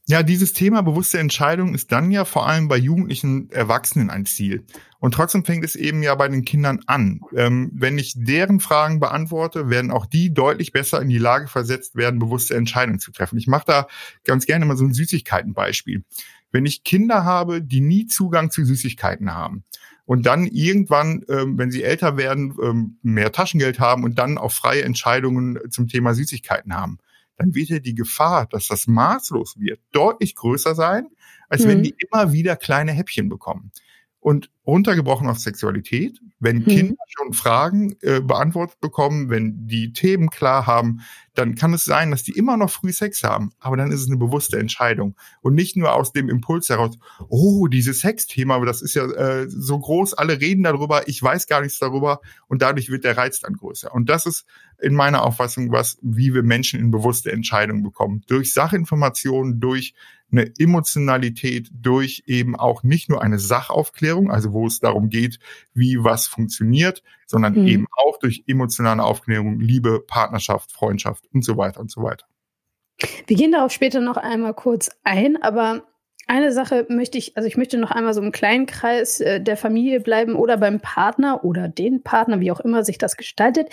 Ja, 0.09 0.23
dieses 0.23 0.53
Thema 0.53 0.83
bewusste 0.83 1.19
Entscheidung 1.19 1.75
ist 1.75 1.91
dann 1.91 2.13
ja 2.13 2.25
vor 2.25 2.47
allem 2.47 2.69
bei 2.69 2.77
jugendlichen 2.77 3.51
Erwachsenen 3.51 4.09
ein 4.09 4.25
Ziel. 4.25 4.65
Und 5.01 5.15
trotzdem 5.15 5.45
fängt 5.45 5.65
es 5.65 5.75
eben 5.75 6.01
ja 6.01 6.15
bei 6.15 6.29
den 6.29 6.45
Kindern 6.45 6.81
an. 6.87 7.23
Ähm, 7.35 7.73
wenn 7.75 7.99
ich 7.99 8.15
deren 8.17 8.61
Fragen 8.61 9.01
beantworte, 9.01 9.69
werden 9.69 9.91
auch 9.91 10.07
die 10.07 10.33
deutlich 10.33 10.71
besser 10.71 11.03
in 11.03 11.09
die 11.09 11.19
Lage 11.19 11.49
versetzt 11.49 11.97
werden, 11.97 12.21
bewusste 12.21 12.55
Entscheidungen 12.55 13.01
zu 13.01 13.11
treffen. 13.11 13.37
Ich 13.37 13.49
mache 13.49 13.65
da 13.67 13.89
ganz 14.23 14.47
gerne 14.47 14.65
mal 14.65 14.77
so 14.77 14.85
ein 14.85 14.95
Süßigkeitenbeispiel. 14.95 16.05
Wenn 16.53 16.67
ich 16.67 16.85
Kinder 16.85 17.25
habe, 17.25 17.61
die 17.61 17.81
nie 17.81 18.07
Zugang 18.07 18.53
zu 18.53 18.65
Süßigkeiten 18.65 19.35
haben, 19.35 19.65
und 20.07 20.25
dann 20.25 20.47
irgendwann, 20.47 21.25
ähm, 21.29 21.59
wenn 21.59 21.73
sie 21.73 21.83
älter 21.83 22.17
werden, 22.17 22.55
ähm, 22.63 22.99
mehr 23.03 23.33
Taschengeld 23.33 23.81
haben 23.81 24.05
und 24.05 24.21
dann 24.21 24.39
auch 24.39 24.53
freie 24.53 24.85
Entscheidungen 24.85 25.59
zum 25.69 25.89
Thema 25.89 26.15
Süßigkeiten 26.15 26.75
haben, 26.77 26.99
dann 27.37 27.55
wird 27.55 27.69
ja 27.69 27.79
die 27.79 27.95
Gefahr, 27.95 28.47
dass 28.47 28.69
das 28.69 28.87
maßlos 28.87 29.59
wird, 29.59 29.81
deutlich 29.93 30.35
größer 30.35 30.75
sein, 30.75 31.09
als 31.49 31.65
mhm. 31.65 31.69
wenn 31.69 31.83
die 31.83 31.95
immer 31.99 32.33
wieder 32.33 32.57
kleine 32.57 32.93
Häppchen 32.93 33.29
bekommen. 33.29 33.73
Und 34.27 34.51
runtergebrochen 34.67 35.29
auf 35.29 35.39
Sexualität, 35.39 36.19
wenn 36.41 36.57
mhm. 36.59 36.65
Kinder 36.65 37.05
schon 37.07 37.33
Fragen 37.33 37.95
äh, 38.01 38.21
beantwortet 38.21 38.81
bekommen, 38.81 39.31
wenn 39.31 39.69
die 39.69 39.93
Themen 39.93 40.31
klar 40.31 40.67
haben, 40.67 41.03
dann 41.35 41.55
kann 41.55 41.73
es 41.73 41.85
sein, 41.85 42.11
dass 42.11 42.25
die 42.25 42.33
immer 42.33 42.57
noch 42.57 42.71
früh 42.71 42.93
Sex 42.93 43.23
haben, 43.23 43.53
aber 43.61 43.77
dann 43.77 43.93
ist 43.93 44.01
es 44.01 44.09
eine 44.09 44.17
bewusste 44.17 44.59
Entscheidung 44.59 45.15
und 45.43 45.55
nicht 45.55 45.77
nur 45.77 45.93
aus 45.93 46.13
dem 46.13 46.29
Impuls 46.29 46.69
heraus, 46.69 46.99
oh, 47.29 47.69
dieses 47.69 48.01
Sexthema, 48.01 48.59
das 48.65 48.83
ist 48.83 48.95
ja 48.95 49.05
äh, 49.05 49.49
so 49.49 49.79
groß, 49.79 50.15
alle 50.15 50.41
reden 50.41 50.65
darüber, 50.65 51.07
ich 51.07 51.23
weiß 51.23 51.47
gar 51.47 51.61
nichts 51.61 51.79
darüber 51.79 52.21
und 52.49 52.63
dadurch 52.63 52.91
wird 52.91 53.05
der 53.05 53.17
Reiz 53.17 53.39
dann 53.39 53.53
größer. 53.53 53.95
Und 53.95 54.09
das 54.09 54.27
ist 54.27 54.45
in 54.81 54.95
meiner 54.95 55.23
Auffassung 55.23 55.71
was, 55.71 55.99
wie 56.03 56.35
wir 56.35 56.43
Menschen 56.43 56.81
in 56.81 56.91
bewusste 56.91 57.31
Entscheidungen 57.31 57.85
bekommen. 57.85 58.25
Durch 58.27 58.53
Sachinformationen, 58.53 59.61
durch 59.61 59.95
eine 60.31 60.53
Emotionalität 60.59 61.69
durch 61.73 62.25
eben 62.27 62.57
auch 62.57 62.83
nicht 62.83 63.09
nur 63.09 63.23
eine 63.23 63.39
Sachaufklärung, 63.39 64.31
also 64.31 64.53
wo 64.53 64.67
es 64.67 64.81
darum 64.81 65.09
geht, 65.09 65.39
wie 65.73 66.03
was 66.03 66.27
funktioniert, 66.27 67.03
sondern 67.27 67.55
mhm. 67.55 67.67
eben 67.67 67.87
auch 67.97 68.19
durch 68.19 68.45
emotionale 68.47 69.03
Aufklärung, 69.03 69.61
Liebe, 69.61 70.01
Partnerschaft, 70.07 70.73
Freundschaft 70.73 71.25
und 71.33 71.45
so 71.45 71.57
weiter 71.57 71.81
und 71.81 71.91
so 71.91 72.03
weiter. 72.03 72.27
Wir 73.27 73.37
gehen 73.37 73.53
darauf 73.53 73.73
später 73.73 74.01
noch 74.01 74.17
einmal 74.17 74.55
kurz 74.55 74.91
ein, 75.05 75.41
aber 75.43 75.85
eine 76.29 76.51
Sache 76.51 76.87
möchte 76.89 77.19
ich, 77.19 77.37
also 77.37 77.47
ich 77.47 77.57
möchte 77.57 77.79
noch 77.79 77.93
einmal 77.93 78.13
so 78.13 78.21
im 78.21 78.33
kleinen 78.33 78.67
Kreis 78.67 79.21
äh, 79.21 79.41
der 79.41 79.57
Familie 79.57 80.01
bleiben 80.01 80.35
oder 80.35 80.57
beim 80.57 80.81
Partner 80.81 81.45
oder 81.45 81.69
den 81.69 82.03
Partner, 82.03 82.41
wie 82.41 82.51
auch 82.51 82.59
immer 82.59 82.85
sich 82.85 82.99
das 82.99 83.17
gestaltet. 83.17 83.69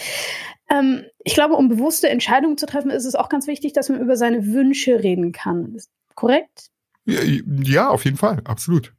Ähm, 0.69 1.03
ich 1.23 1.33
glaube, 1.33 1.55
um 1.55 1.67
bewusste 1.67 2.09
Entscheidungen 2.09 2.57
zu 2.57 2.67
treffen, 2.67 2.91
ist 2.91 3.05
es 3.05 3.15
auch 3.15 3.29
ganz 3.29 3.47
wichtig, 3.47 3.73
dass 3.73 3.89
man 3.89 3.99
über 3.99 4.15
seine 4.17 4.45
Wünsche 4.45 5.03
reden 5.03 5.31
kann 5.31 5.77
korrekt? 6.15 6.69
Ja, 7.05 7.21
ja 7.23 7.89
auf 7.89 8.05
jeden 8.05 8.17
Fall, 8.17 8.41
absolut. 8.45 8.93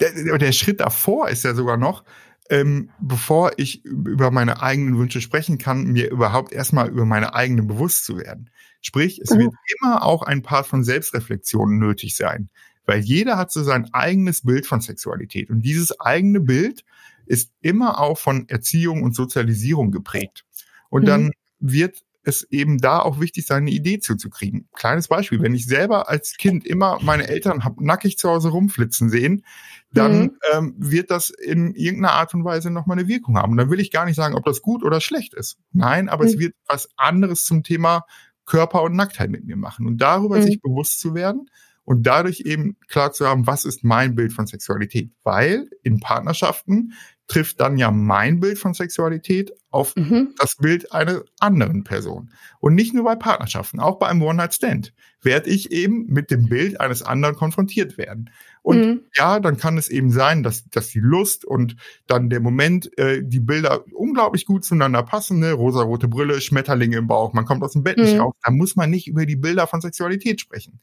Der, 0.00 0.38
der 0.38 0.52
Schritt 0.52 0.80
davor 0.80 1.28
ist 1.28 1.44
ja 1.44 1.54
sogar 1.54 1.76
noch, 1.76 2.04
ähm, 2.50 2.90
bevor 3.00 3.52
ich 3.56 3.84
über 3.84 4.30
meine 4.30 4.62
eigenen 4.62 4.98
Wünsche 4.98 5.20
sprechen 5.20 5.58
kann, 5.58 5.84
mir 5.84 6.10
überhaupt 6.10 6.52
erstmal 6.52 6.88
über 6.88 7.04
meine 7.04 7.34
eigenen 7.34 7.66
bewusst 7.66 8.04
zu 8.04 8.18
werden. 8.18 8.50
Sprich, 8.80 9.20
es 9.20 9.30
mhm. 9.30 9.38
wird 9.40 9.54
immer 9.80 10.04
auch 10.04 10.22
ein 10.22 10.42
Part 10.42 10.66
von 10.66 10.84
Selbstreflexion 10.84 11.78
nötig 11.78 12.14
sein, 12.14 12.50
weil 12.84 13.00
jeder 13.00 13.36
hat 13.36 13.50
so 13.50 13.62
sein 13.62 13.92
eigenes 13.92 14.42
Bild 14.42 14.66
von 14.66 14.80
Sexualität 14.80 15.50
und 15.50 15.62
dieses 15.62 15.98
eigene 16.00 16.40
Bild 16.40 16.84
ist 17.26 17.50
immer 17.60 17.98
auch 17.98 18.18
von 18.18 18.48
Erziehung 18.48 19.02
und 19.02 19.14
Sozialisierung 19.14 19.90
geprägt. 19.90 20.44
Und 20.88 21.02
mhm. 21.02 21.06
dann 21.06 21.30
wird 21.58 22.04
es 22.26 22.42
eben 22.50 22.78
da 22.78 22.98
auch 22.98 23.20
wichtig 23.20 23.46
sein, 23.46 23.58
eine 23.58 23.70
Idee 23.70 24.00
zuzukriegen. 24.00 24.68
Kleines 24.72 25.06
Beispiel, 25.06 25.40
wenn 25.42 25.54
ich 25.54 25.66
selber 25.66 26.08
als 26.08 26.36
Kind 26.36 26.66
immer 26.66 26.98
meine 27.00 27.28
Eltern 27.28 27.64
hab 27.64 27.80
nackig 27.80 28.18
zu 28.18 28.28
Hause 28.28 28.48
rumflitzen 28.48 29.08
sehen, 29.10 29.44
dann 29.92 30.18
mhm. 30.20 30.38
ähm, 30.52 30.74
wird 30.76 31.12
das 31.12 31.30
in 31.30 31.72
irgendeiner 31.76 32.14
Art 32.14 32.34
und 32.34 32.44
Weise 32.44 32.72
nochmal 32.72 32.98
eine 32.98 33.06
Wirkung 33.06 33.38
haben. 33.38 33.52
Und 33.52 33.58
dann 33.58 33.70
will 33.70 33.78
ich 33.78 33.92
gar 33.92 34.06
nicht 34.06 34.16
sagen, 34.16 34.34
ob 34.34 34.44
das 34.44 34.60
gut 34.60 34.82
oder 34.82 35.00
schlecht 35.00 35.34
ist. 35.34 35.58
Nein, 35.70 36.08
aber 36.08 36.24
mhm. 36.24 36.30
es 36.30 36.38
wird 36.40 36.54
was 36.66 36.88
anderes 36.96 37.44
zum 37.44 37.62
Thema 37.62 38.04
Körper 38.44 38.82
und 38.82 38.96
Nacktheit 38.96 39.30
mit 39.30 39.44
mir 39.44 39.56
machen. 39.56 39.86
Und 39.86 39.98
darüber 39.98 40.38
mhm. 40.38 40.42
sich 40.42 40.60
bewusst 40.60 40.98
zu 40.98 41.14
werden 41.14 41.48
und 41.86 42.02
dadurch 42.06 42.40
eben 42.40 42.76
klar 42.88 43.12
zu 43.12 43.26
haben, 43.26 43.46
was 43.46 43.64
ist 43.64 43.84
mein 43.84 44.16
Bild 44.16 44.32
von 44.32 44.46
Sexualität. 44.46 45.10
Weil 45.22 45.70
in 45.82 46.00
Partnerschaften 46.00 46.92
trifft 47.28 47.60
dann 47.60 47.76
ja 47.76 47.90
mein 47.90 48.40
Bild 48.40 48.58
von 48.58 48.74
Sexualität 48.74 49.52
auf 49.70 49.94
mhm. 49.96 50.34
das 50.38 50.56
Bild 50.56 50.92
einer 50.92 51.22
anderen 51.38 51.84
Person. 51.84 52.30
Und 52.58 52.74
nicht 52.74 52.92
nur 52.92 53.04
bei 53.04 53.14
Partnerschaften, 53.14 53.78
auch 53.78 53.98
bei 53.98 54.08
einem 54.08 54.22
One-Night-Stand 54.22 54.94
werde 55.22 55.50
ich 55.50 55.70
eben 55.70 56.06
mit 56.06 56.30
dem 56.30 56.48
Bild 56.48 56.80
eines 56.80 57.02
anderen 57.02 57.36
konfrontiert 57.36 57.98
werden. 57.98 58.30
Und 58.62 58.78
mhm. 58.78 59.00
ja, 59.14 59.38
dann 59.38 59.56
kann 59.56 59.78
es 59.78 59.88
eben 59.88 60.10
sein, 60.10 60.42
dass, 60.42 60.68
dass 60.70 60.88
die 60.88 61.00
Lust 61.00 61.44
und 61.44 61.76
dann 62.08 62.30
der 62.30 62.40
Moment, 62.40 62.96
äh, 62.98 63.22
die 63.22 63.40
Bilder 63.40 63.84
unglaublich 63.92 64.44
gut 64.44 64.64
zueinander 64.64 65.04
passen, 65.04 65.38
ne? 65.38 65.52
rosarote 65.52 66.08
Brille, 66.08 66.40
Schmetterlinge 66.40 66.96
im 66.96 67.06
Bauch, 67.06 67.32
man 67.32 67.44
kommt 67.44 67.62
aus 67.62 67.72
dem 67.72 67.84
Bett 67.84 67.96
mhm. 67.96 68.04
nicht 68.04 68.18
raus. 68.18 68.34
Da 68.42 68.50
muss 68.50 68.74
man 68.74 68.90
nicht 68.90 69.06
über 69.06 69.24
die 69.24 69.36
Bilder 69.36 69.68
von 69.68 69.80
Sexualität 69.80 70.40
sprechen. 70.40 70.80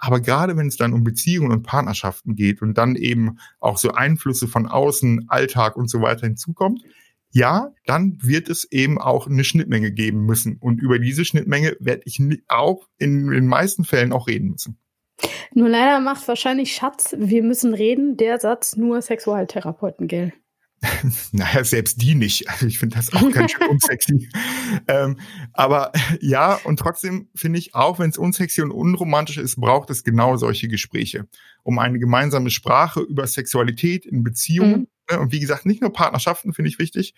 Aber 0.00 0.20
gerade 0.20 0.56
wenn 0.56 0.66
es 0.66 0.78
dann 0.78 0.94
um 0.94 1.04
Beziehungen 1.04 1.52
und 1.52 1.62
Partnerschaften 1.62 2.34
geht 2.34 2.62
und 2.62 2.78
dann 2.78 2.96
eben 2.96 3.38
auch 3.60 3.76
so 3.76 3.92
Einflüsse 3.92 4.48
von 4.48 4.66
außen, 4.66 5.26
Alltag 5.28 5.76
und 5.76 5.88
so 5.88 6.00
weiter 6.00 6.26
hinzukommt, 6.26 6.82
ja, 7.32 7.72
dann 7.84 8.18
wird 8.22 8.48
es 8.48 8.64
eben 8.72 8.98
auch 8.98 9.26
eine 9.26 9.44
Schnittmenge 9.44 9.92
geben 9.92 10.24
müssen. 10.24 10.56
Und 10.56 10.80
über 10.80 10.98
diese 10.98 11.24
Schnittmenge 11.24 11.76
werde 11.78 12.02
ich 12.06 12.20
auch 12.48 12.88
in 12.98 13.28
den 13.28 13.46
meisten 13.46 13.84
Fällen 13.84 14.12
auch 14.12 14.26
reden 14.26 14.50
müssen. 14.50 14.78
Nur 15.52 15.68
leider 15.68 16.00
macht 16.00 16.26
wahrscheinlich 16.28 16.72
Schatz, 16.72 17.14
wir 17.18 17.42
müssen 17.42 17.74
reden, 17.74 18.16
der 18.16 18.40
Satz 18.40 18.76
nur 18.76 19.02
Sexualtherapeuten, 19.02 20.08
gell? 20.08 20.32
naja, 21.32 21.62
selbst 21.62 22.00
die 22.00 22.14
nicht. 22.14 22.48
Also 22.48 22.66
ich 22.66 22.78
finde 22.78 22.96
das 22.96 23.12
auch 23.12 23.30
ganz 23.32 23.52
schön 23.52 23.66
unsexy. 23.70 24.28
ähm, 24.88 25.18
aber 25.52 25.92
ja, 26.20 26.54
und 26.64 26.78
trotzdem 26.78 27.28
finde 27.34 27.58
ich, 27.58 27.74
auch 27.74 27.98
wenn 27.98 28.10
es 28.10 28.18
unsexy 28.18 28.62
und 28.62 28.70
unromantisch 28.70 29.38
ist, 29.38 29.56
braucht 29.56 29.90
es 29.90 30.04
genau 30.04 30.36
solche 30.36 30.68
Gespräche, 30.68 31.28
um 31.62 31.78
eine 31.78 31.98
gemeinsame 31.98 32.50
Sprache 32.50 33.00
über 33.00 33.26
Sexualität 33.26 34.06
in 34.06 34.24
Beziehungen, 34.24 34.80
mhm. 34.80 34.86
ne, 35.10 35.20
und 35.20 35.32
wie 35.32 35.40
gesagt, 35.40 35.66
nicht 35.66 35.82
nur 35.82 35.92
Partnerschaften 35.92 36.54
finde 36.54 36.70
ich 36.70 36.78
wichtig, 36.78 37.14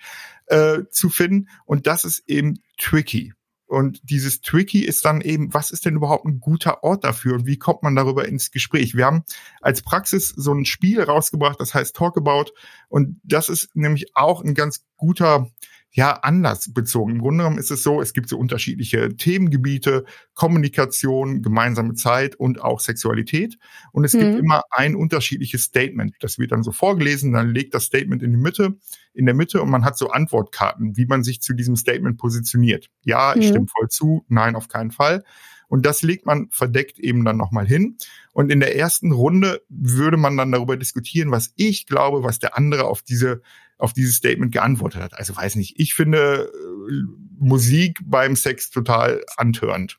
äh, 0.47 0.81
zu 0.91 1.09
finden. 1.09 1.49
Und 1.65 1.87
das 1.87 2.05
ist 2.05 2.25
eben 2.27 2.59
tricky. 2.79 3.33
Und 3.73 4.01
dieses 4.03 4.43
Tricky 4.43 4.85
ist 4.85 5.07
dann 5.07 5.23
eben, 5.23 5.55
was 5.55 5.71
ist 5.71 5.87
denn 5.87 5.97
überhaupt 5.97 6.27
ein 6.27 6.41
guter 6.41 6.85
Ort 6.85 7.05
dafür 7.05 7.37
und 7.37 7.47
wie 7.47 7.59
kommt 7.59 7.83
man 7.83 7.97
darüber 7.97 8.29
ins 8.29 8.51
Gespräch? 8.51 8.95
Wir 8.95 9.07
haben 9.07 9.25
als 9.63 9.81
Praxis 9.81 10.29
so 10.29 10.53
ein 10.53 10.67
Spiel 10.67 11.03
rausgebracht, 11.03 11.59
das 11.59 11.73
heißt 11.73 11.97
Talk 11.97 12.19
About 12.19 12.53
und 12.91 13.19
das 13.25 13.49
ist 13.49 13.75
nämlich 13.75 14.15
auch 14.15 14.45
ein 14.45 14.53
ganz 14.53 14.85
guter 14.99 15.51
ja 15.93 16.13
anlassbezogen. 16.15 17.15
Im 17.15 17.21
Grunde 17.21 17.45
genommen 17.45 17.59
ist 17.59 17.71
es 17.71 17.83
so, 17.83 18.01
es 18.01 18.15
gibt 18.15 18.29
so 18.29 18.39
unterschiedliche 18.39 19.15
Themengebiete, 19.15 20.05
Kommunikation, 20.35 21.43
gemeinsame 21.43 21.95
Zeit 21.95 22.35
und 22.35 22.63
auch 22.63 22.81
Sexualität. 22.81 23.59
Und 23.93 24.05
es 24.05 24.15
mhm. 24.15 24.21
gibt 24.21 24.39
immer 24.41 24.63
ein 24.71 24.97
unterschiedliches 24.97 25.65
Statement. 25.65 26.15
Das 26.21 26.39
wird 26.39 26.53
dann 26.53 26.63
so 26.63 26.73
vorgelesen, 26.73 27.33
dann 27.33 27.51
legt 27.51 27.75
das 27.75 27.85
Statement 27.85 28.23
in 28.23 28.33
die 28.33 28.39
Mitte, 28.39 28.79
in 29.13 29.27
der 29.27 29.35
Mitte 29.35 29.61
und 29.61 29.71
man 29.71 29.85
hat 29.85 29.99
so 29.99 30.11
Antwortkarten, 30.11 30.97
wie 30.97 31.07
man 31.07 31.23
sich 31.23 31.43
zu 31.43 31.53
diesem 31.53 31.77
Statement 31.77 32.17
positioniert. 32.19 32.89
Ja, 33.05 33.35
ich 33.35 33.47
mhm. 33.47 33.51
stimme 33.51 33.67
voll 33.69 33.89
zu, 33.89 34.25
nein, 34.29 34.57
auf 34.57 34.69
keinen 34.69 34.93
Fall. 34.93 35.23
Und 35.69 35.87
das 35.87 36.03
legt 36.03 36.27
man 36.27 36.49
verdeckt 36.51 36.99
eben 36.99 37.25
dann 37.25 37.39
nochmal 37.39 37.67
hin. 37.67 37.97
Und 38.33 38.53
in 38.53 38.61
der 38.61 38.77
ersten 38.77 39.11
Runde 39.11 39.63
würde 39.71 40.19
man 40.19 40.37
dann 40.37 40.53
darüber 40.53 40.77
diskutieren, 40.77 41.31
was 41.31 41.55
ich 41.57 41.87
glaube, 41.87 42.23
was 42.23 42.39
der 42.39 42.59
andere 42.59 42.85
auf 42.85 43.01
diese 43.01 43.41
auf 43.83 43.93
dieses 43.93 44.15
Statement 44.15 44.53
geantwortet 44.53 45.03
hat. 45.03 45.19
Also 45.19 45.37
weiß 45.37 45.57
nicht, 45.57 45.79
ich 45.81 45.95
finde 45.95 46.53
äh, 46.53 46.93
Musik 47.39 47.99
beim 48.05 48.37
Sex 48.37 48.71
total 48.71 49.25
antörend. 49.37 49.99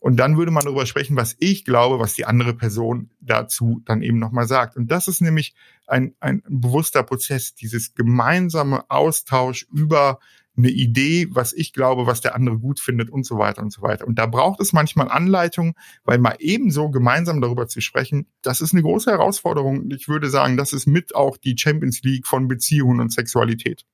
Und 0.00 0.16
dann 0.16 0.36
würde 0.36 0.50
man 0.50 0.64
darüber 0.64 0.84
sprechen, 0.84 1.16
was 1.16 1.36
ich 1.38 1.64
glaube, 1.64 2.00
was 2.00 2.14
die 2.14 2.24
andere 2.24 2.54
Person 2.54 3.10
dazu 3.20 3.80
dann 3.84 4.02
eben 4.02 4.18
nochmal 4.18 4.48
sagt. 4.48 4.76
Und 4.76 4.90
das 4.90 5.06
ist 5.06 5.20
nämlich 5.20 5.54
ein, 5.86 6.16
ein 6.18 6.42
bewusster 6.48 7.04
Prozess, 7.04 7.54
dieses 7.54 7.94
gemeinsame 7.94 8.90
Austausch 8.90 9.68
über 9.72 10.18
eine 10.56 10.68
Idee, 10.68 11.28
was 11.30 11.52
ich 11.52 11.72
glaube, 11.72 12.06
was 12.06 12.20
der 12.20 12.34
andere 12.34 12.58
gut 12.58 12.78
findet 12.78 13.10
und 13.10 13.24
so 13.24 13.38
weiter 13.38 13.62
und 13.62 13.72
so 13.72 13.82
weiter. 13.82 14.06
Und 14.06 14.18
da 14.18 14.26
braucht 14.26 14.60
es 14.60 14.72
manchmal 14.72 15.08
Anleitung, 15.08 15.74
weil 16.04 16.18
mal 16.18 16.36
ebenso 16.38 16.90
gemeinsam 16.90 17.40
darüber 17.40 17.68
zu 17.68 17.80
sprechen, 17.80 18.26
das 18.42 18.60
ist 18.60 18.72
eine 18.72 18.82
große 18.82 19.10
Herausforderung. 19.10 19.90
Ich 19.90 20.08
würde 20.08 20.28
sagen, 20.28 20.56
das 20.56 20.72
ist 20.72 20.86
mit 20.86 21.14
auch 21.14 21.36
die 21.36 21.56
Champions 21.56 22.02
League 22.02 22.26
von 22.26 22.48
Beziehungen 22.48 23.00
und 23.00 23.12
Sexualität. 23.12 23.84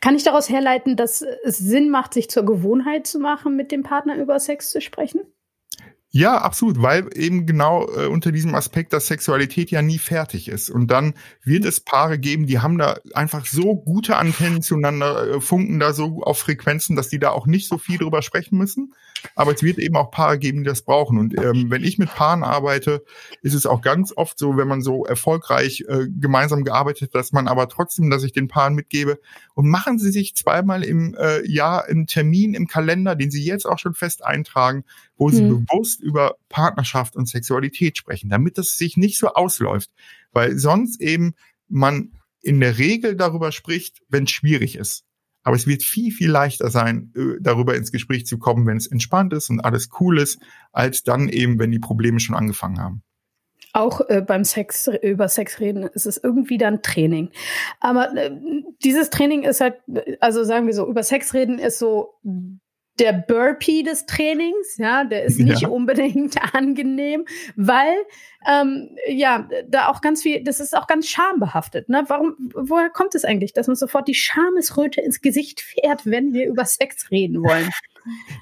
Kann 0.00 0.14
ich 0.14 0.22
daraus 0.22 0.48
herleiten, 0.48 0.96
dass 0.96 1.24
es 1.44 1.58
Sinn 1.58 1.90
macht, 1.90 2.14
sich 2.14 2.30
zur 2.30 2.44
Gewohnheit 2.44 3.06
zu 3.06 3.18
machen, 3.18 3.56
mit 3.56 3.72
dem 3.72 3.82
Partner 3.82 4.16
über 4.16 4.38
Sex 4.38 4.70
zu 4.70 4.80
sprechen? 4.80 5.20
Ja, 6.16 6.38
absolut, 6.38 6.80
weil 6.80 7.10
eben 7.16 7.44
genau 7.44 7.88
äh, 7.88 8.06
unter 8.06 8.30
diesem 8.30 8.54
Aspekt, 8.54 8.92
dass 8.92 9.08
Sexualität 9.08 9.72
ja 9.72 9.82
nie 9.82 9.98
fertig 9.98 10.46
ist. 10.46 10.70
Und 10.70 10.86
dann 10.86 11.14
wird 11.42 11.64
es 11.64 11.80
Paare 11.80 12.20
geben, 12.20 12.46
die 12.46 12.60
haben 12.60 12.78
da 12.78 13.00
einfach 13.14 13.44
so 13.46 13.74
gute 13.74 14.14
Antennen 14.14 14.62
zueinander, 14.62 15.26
äh, 15.26 15.40
funken 15.40 15.80
da 15.80 15.92
so 15.92 16.22
auf 16.22 16.38
Frequenzen, 16.38 16.94
dass 16.94 17.08
die 17.08 17.18
da 17.18 17.30
auch 17.30 17.48
nicht 17.48 17.66
so 17.66 17.78
viel 17.78 17.98
drüber 17.98 18.22
sprechen 18.22 18.56
müssen. 18.56 18.94
Aber 19.34 19.54
es 19.54 19.64
wird 19.64 19.78
eben 19.78 19.96
auch 19.96 20.12
Paare 20.12 20.38
geben, 20.38 20.58
die 20.58 20.68
das 20.68 20.82
brauchen. 20.82 21.18
Und 21.18 21.36
ähm, 21.36 21.68
wenn 21.70 21.82
ich 21.82 21.98
mit 21.98 22.14
Paaren 22.14 22.44
arbeite, 22.44 23.04
ist 23.42 23.54
es 23.54 23.66
auch 23.66 23.80
ganz 23.80 24.12
oft 24.14 24.38
so, 24.38 24.56
wenn 24.56 24.68
man 24.68 24.82
so 24.82 25.04
erfolgreich 25.04 25.84
äh, 25.88 26.06
gemeinsam 26.08 26.62
gearbeitet, 26.62 27.16
dass 27.16 27.32
man 27.32 27.48
aber 27.48 27.68
trotzdem, 27.68 28.08
dass 28.10 28.22
ich 28.22 28.32
den 28.32 28.46
Paaren 28.46 28.74
mitgebe 28.74 29.18
und 29.54 29.68
machen 29.68 29.98
Sie 29.98 30.12
sich 30.12 30.36
zweimal 30.36 30.84
im 30.84 31.16
äh, 31.18 31.44
Jahr 31.50 31.86
einen 31.86 32.06
Termin 32.06 32.54
im 32.54 32.68
Kalender, 32.68 33.16
den 33.16 33.32
Sie 33.32 33.44
jetzt 33.44 33.66
auch 33.66 33.80
schon 33.80 33.94
fest 33.94 34.24
eintragen, 34.24 34.84
wo 35.16 35.30
Sie 35.30 35.42
hm. 35.42 35.66
bewusst 35.66 36.00
über 36.00 36.36
Partnerschaft 36.48 37.16
und 37.16 37.28
Sexualität 37.28 37.98
sprechen, 37.98 38.30
damit 38.30 38.58
das 38.58 38.76
sich 38.76 38.96
nicht 38.96 39.18
so 39.18 39.28
ausläuft, 39.28 39.90
weil 40.32 40.58
sonst 40.58 41.00
eben 41.00 41.34
man 41.68 42.12
in 42.42 42.60
der 42.60 42.78
Regel 42.78 43.16
darüber 43.16 43.52
spricht, 43.52 44.02
wenn 44.08 44.24
es 44.24 44.30
schwierig 44.30 44.76
ist. 44.76 45.04
Aber 45.42 45.56
es 45.56 45.66
wird 45.66 45.82
viel, 45.82 46.10
viel 46.10 46.30
leichter 46.30 46.70
sein, 46.70 47.12
äh, 47.16 47.40
darüber 47.40 47.76
ins 47.76 47.92
Gespräch 47.92 48.26
zu 48.26 48.38
kommen, 48.38 48.66
wenn 48.66 48.78
es 48.78 48.86
entspannt 48.86 49.32
ist 49.34 49.50
und 49.50 49.60
alles 49.60 49.90
cool 50.00 50.18
ist, 50.18 50.40
als 50.72 51.02
dann 51.02 51.28
eben, 51.28 51.58
wenn 51.58 51.70
die 51.70 51.78
Probleme 51.78 52.18
schon 52.18 52.34
angefangen 52.34 52.80
haben. 52.80 53.02
Auch 53.74 54.00
äh, 54.08 54.22
beim 54.22 54.44
Sex, 54.44 54.88
über 55.02 55.28
Sex 55.28 55.60
reden, 55.60 55.82
ist 55.82 56.06
es 56.06 56.16
irgendwie 56.16 56.58
dann 56.58 56.80
Training. 56.82 57.30
Aber 57.80 58.14
äh, 58.16 58.30
dieses 58.82 59.10
Training 59.10 59.42
ist 59.42 59.60
halt, 59.60 59.76
also 60.20 60.44
sagen 60.44 60.66
wir 60.66 60.74
so, 60.74 60.88
über 60.88 61.02
Sex 61.02 61.34
reden 61.34 61.58
ist 61.58 61.78
so 61.78 62.14
der 62.98 63.12
Burpee 63.12 63.82
des 63.82 64.06
Trainings, 64.06 64.76
ja, 64.76 65.04
der 65.04 65.24
ist 65.24 65.38
nicht 65.38 65.62
ja. 65.62 65.68
unbedingt 65.68 66.36
angenehm, 66.54 67.24
weil 67.56 67.96
ähm, 68.48 68.96
ja 69.08 69.48
da 69.68 69.88
auch 69.88 70.00
ganz 70.00 70.22
viel, 70.22 70.44
das 70.44 70.60
ist 70.60 70.76
auch 70.76 70.86
ganz 70.86 71.08
schambehaftet. 71.08 71.88
Ne? 71.88 72.04
Warum, 72.08 72.36
woher 72.54 72.90
kommt 72.90 73.14
es 73.14 73.24
eigentlich, 73.24 73.52
dass 73.52 73.68
uns 73.68 73.80
sofort 73.80 74.06
die 74.06 74.14
Schamesröte 74.14 75.00
ins 75.00 75.20
Gesicht 75.20 75.60
fährt, 75.60 76.06
wenn 76.06 76.32
wir 76.32 76.46
über 76.46 76.64
Sex 76.64 77.10
reden 77.10 77.42
wollen? 77.42 77.70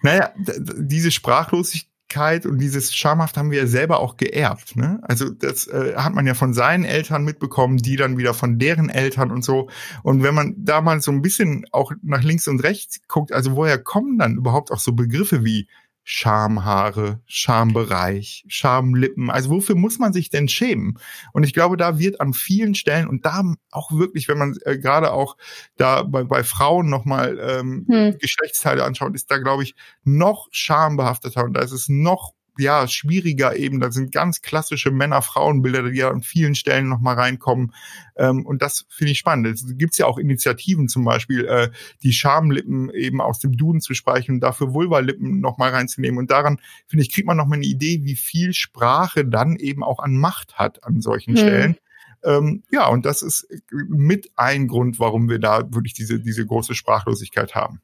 Naja, 0.03 0.33
diese 0.37 1.13
Sprachlosigkeit 1.13 1.92
Schamhaftigkeit 2.13 2.47
und 2.47 2.59
dieses 2.59 2.95
Schamhaft 2.95 3.37
haben 3.37 3.51
wir 3.51 3.59
ja 3.61 3.67
selber 3.67 4.01
auch 4.01 4.17
geerbt. 4.17 4.77
Ne? 4.77 5.01
Also 5.03 5.31
das 5.31 5.67
äh, 5.67 5.95
hat 5.97 6.15
man 6.15 6.27
ja 6.27 6.35
von 6.35 6.55
seinen 6.55 6.85
Eltern 6.85 7.25
mitbekommen, 7.25 7.79
die 7.79 7.97
dann 7.97 8.19
wieder 8.19 8.35
von 8.35 8.59
deren 8.59 8.89
Eltern 8.89 9.31
und 9.31 9.45
so. 9.45 9.69
Und 10.03 10.23
wenn 10.23 10.35
man 10.35 10.55
da 10.59 10.81
mal 10.81 11.01
so 11.01 11.11
ein 11.11 11.23
bisschen 11.23 11.67
auch 11.73 11.93
nach 12.03 12.23
links 12.23 12.49
und 12.49 12.63
rechts 12.63 13.01
guckt, 13.09 13.33
also 13.33 13.57
woher 13.57 13.79
kommen 13.79 14.19
dann 14.19 14.37
überhaupt 14.37 14.71
auch 14.71 14.79
so 14.79 14.93
Begriffe 14.93 15.45
wie 15.45 15.67
Schamhaare, 16.05 17.21
Schambereich, 17.27 18.45
Schamlippen. 18.49 19.31
Also 19.31 19.51
wofür 19.51 19.77
muss 19.77 19.99
man 19.99 20.13
sich 20.13 20.31
denn 20.31 20.49
schämen? 20.49 20.99
Und 21.33 21.45
ich 21.45 21.53
glaube, 21.53 21.77
da 21.77 21.99
wird 21.99 22.21
an 22.21 22.33
vielen 22.33 22.75
Stellen 22.75 23.07
und 23.07 23.25
da 23.25 23.43
auch 23.71 23.93
wirklich, 23.93 24.29
wenn 24.29 24.39
man 24.39 24.57
äh, 24.65 24.79
gerade 24.79 25.13
auch 25.13 25.37
da 25.77 26.03
bei, 26.03 26.25
bei 26.25 26.43
Frauen 26.43 26.89
nochmal 26.89 27.39
ähm, 27.41 27.87
hm. 27.89 28.19
Geschlechtsteile 28.19 28.85
anschaut, 28.85 29.15
ist 29.15 29.31
da, 29.31 29.39
glaube 29.39 29.63
ich, 29.63 29.75
noch 30.05 30.49
schambehafteter 30.51 31.45
und 31.45 31.55
da 31.55 31.61
ist 31.61 31.73
es 31.73 31.89
noch 31.89 32.33
ja, 32.59 32.87
schwieriger 32.87 33.57
eben. 33.57 33.81
Da 33.81 33.91
sind 33.91 34.13
ganz 34.13 34.43
klassische 34.43 34.91
Männer-Frauen-Bilder, 34.91 35.91
die 35.91 35.99
ja 35.99 36.11
an 36.11 36.23
vielen 36.23 36.55
Stellen 36.55 36.89
nochmal 36.89 37.15
reinkommen. 37.15 37.73
Ähm, 38.17 38.45
und 38.45 38.63
das 38.63 38.85
finde 38.91 39.13
ich 39.13 39.19
spannend. 39.19 39.47
Es 39.47 39.65
gibt 39.79 39.97
ja 39.97 40.07
auch 40.07 40.19
Initiativen 40.19 40.89
zum 40.89 41.05
Beispiel, 41.05 41.47
äh, 41.47 41.71
die 42.03 42.13
Schamlippen 42.13 42.91
eben 42.91 43.21
aus 43.21 43.39
dem 43.39 43.57
Duden 43.57 43.81
zu 43.81 43.95
speichern 43.95 44.37
und 44.37 44.41
dafür 44.41 44.75
Vulva-Lippen 44.75 45.41
nochmal 45.41 45.71
reinzunehmen. 45.71 46.19
Und 46.19 46.31
daran, 46.31 46.61
finde 46.87 47.05
ich, 47.05 47.13
kriegt 47.13 47.27
man 47.27 47.37
nochmal 47.37 47.59
eine 47.59 47.67
Idee, 47.67 48.01
wie 48.05 48.17
viel 48.17 48.53
Sprache 48.53 49.25
dann 49.25 49.57
eben 49.57 49.83
auch 49.83 50.01
an 50.01 50.17
Macht 50.17 50.55
hat 50.59 50.85
an 50.85 51.01
solchen 51.01 51.37
hm. 51.37 51.39
Stellen. 51.39 51.77
Ähm, 52.25 52.63
ja, 52.71 52.87
und 52.89 53.05
das 53.05 53.23
ist 53.23 53.49
mit 53.71 54.31
ein 54.37 54.69
Grund, 54.69 55.01
warum 55.01 55.29
wir 55.29 55.39
da 55.39 55.63
wirklich 55.73 55.95
diese, 55.95 56.21
diese 56.21 56.47
große 56.47 56.75
Sprachlosigkeit 56.75 57.55
haben. 57.55 57.81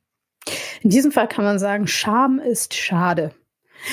In 0.81 0.91
diesem 0.91 1.11
Fall 1.11 1.29
kann 1.29 1.45
man 1.45 1.59
sagen, 1.59 1.87
Scham 1.87 2.39
ist 2.39 2.75
schade. 2.75 3.35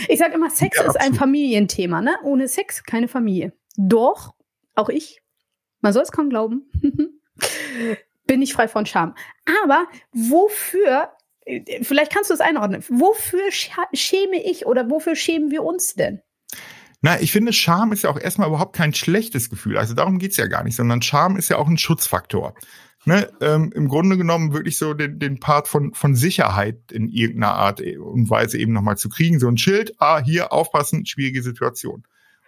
Ich 0.07 0.19
sage 0.19 0.33
immer, 0.33 0.49
Sex 0.49 0.77
ja, 0.77 0.85
ist 0.85 0.99
ein 0.99 1.13
Familienthema, 1.13 2.01
ne? 2.01 2.15
Ohne 2.23 2.47
Sex 2.47 2.83
keine 2.83 3.07
Familie. 3.07 3.53
Doch, 3.77 4.33
auch 4.75 4.89
ich, 4.89 5.21
man 5.81 5.93
soll 5.93 6.03
es 6.03 6.11
kaum 6.11 6.29
glauben, 6.29 6.69
bin 8.27 8.41
ich 8.41 8.53
frei 8.53 8.67
von 8.67 8.85
Scham. 8.85 9.15
Aber 9.63 9.87
wofür, 10.11 11.11
vielleicht 11.81 12.13
kannst 12.13 12.29
du 12.29 12.33
es 12.33 12.41
einordnen, 12.41 12.83
wofür 12.89 13.43
schäme 13.93 14.43
ich 14.43 14.65
oder 14.65 14.89
wofür 14.89 15.15
schämen 15.15 15.51
wir 15.51 15.63
uns 15.63 15.95
denn? 15.95 16.21
Na, 17.01 17.21
ich 17.21 17.31
finde, 17.31 17.53
Scham 17.53 17.91
ist 17.91 18.03
ja 18.03 18.09
auch 18.09 18.19
erstmal 18.19 18.47
überhaupt 18.47 18.75
kein 18.75 18.93
schlechtes 18.93 19.49
Gefühl. 19.49 19.77
Also 19.77 19.93
darum 19.93 20.17
geht's 20.17 20.37
ja 20.37 20.47
gar 20.47 20.63
nicht, 20.63 20.75
sondern 20.75 21.03
Scham 21.03 21.37
ist 21.37 21.49
ja 21.49 21.57
auch 21.57 21.67
ein 21.67 21.77
Schutzfaktor 21.77 22.55
ne, 23.05 23.29
ähm, 23.41 23.71
im 23.73 23.87
Grunde 23.87 24.17
genommen 24.17 24.53
wirklich 24.53 24.77
so 24.77 24.93
den, 24.93 25.19
den 25.19 25.39
Part 25.39 25.67
von, 25.67 25.93
von 25.93 26.15
Sicherheit 26.15 26.91
in 26.91 27.09
irgendeiner 27.09 27.53
Art 27.53 27.81
und 27.81 28.29
Weise 28.29 28.57
eben 28.57 28.73
nochmal 28.73 28.97
zu 28.97 29.09
kriegen. 29.09 29.39
So 29.39 29.47
ein 29.47 29.57
Schild, 29.57 29.93
ah, 29.99 30.21
hier 30.21 30.51
aufpassen, 30.51 31.05
schwierige 31.05 31.41
Situation. 31.41 32.03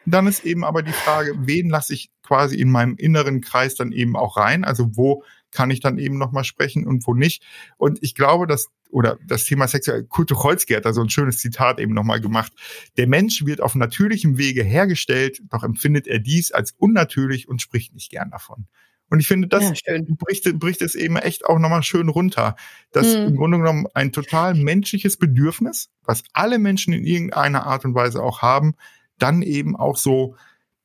Und 0.05 0.13
dann 0.13 0.27
ist 0.27 0.45
eben 0.45 0.63
aber 0.63 0.83
die 0.83 0.93
Frage, 0.93 1.33
wen 1.37 1.69
lasse 1.69 1.93
ich 1.93 2.11
quasi 2.23 2.55
in 2.55 2.71
meinem 2.71 2.95
inneren 2.95 3.41
Kreis 3.41 3.75
dann 3.75 3.91
eben 3.91 4.15
auch 4.15 4.37
rein? 4.37 4.63
Also 4.63 4.95
wo 4.95 5.23
kann 5.51 5.69
ich 5.69 5.79
dann 5.79 5.97
eben 5.97 6.17
nochmal 6.17 6.43
sprechen 6.43 6.87
und 6.87 7.05
wo 7.07 7.13
nicht? 7.13 7.43
Und 7.77 7.99
ich 8.01 8.15
glaube, 8.15 8.47
dass 8.47 8.69
oder 8.89 9.17
das 9.27 9.43
Thema 9.43 9.67
Sexual, 9.67 10.05
Kurt 10.05 10.29
Tucholsky 10.29 10.73
hat 10.73 10.85
da 10.85 10.93
so 10.93 11.01
ein 11.01 11.09
schönes 11.09 11.39
Zitat 11.39 11.79
eben 11.79 11.93
nochmal 11.93 12.21
gemacht. 12.21 12.53
Der 12.95 13.05
Mensch 13.05 13.45
wird 13.45 13.59
auf 13.59 13.75
natürlichem 13.75 14.37
Wege 14.37 14.63
hergestellt, 14.63 15.41
doch 15.49 15.63
empfindet 15.63 16.07
er 16.07 16.19
dies 16.19 16.53
als 16.53 16.73
unnatürlich 16.77 17.49
und 17.49 17.61
spricht 17.61 17.93
nicht 17.93 18.09
gern 18.09 18.31
davon. 18.31 18.67
Und 19.09 19.19
ich 19.19 19.27
finde, 19.27 19.47
das 19.47 19.81
ja, 19.85 19.97
bricht, 20.17 20.59
bricht 20.59 20.81
es 20.81 20.95
eben 20.95 21.15
echt 21.15 21.45
auch 21.45 21.59
nochmal 21.59 21.83
schön 21.83 22.09
runter. 22.09 22.55
Das 22.91 23.15
hm. 23.15 23.27
im 23.27 23.35
Grunde 23.37 23.57
genommen 23.57 23.87
ein 23.93 24.11
total 24.11 24.53
menschliches 24.53 25.17
Bedürfnis, 25.17 25.89
was 26.03 26.23
alle 26.33 26.59
Menschen 26.59 26.93
in 26.93 27.05
irgendeiner 27.05 27.65
Art 27.65 27.85
und 27.85 27.95
Weise 27.95 28.21
auch 28.21 28.41
haben, 28.41 28.75
dann 29.17 29.41
eben 29.41 29.75
auch 29.75 29.97
so, 29.97 30.35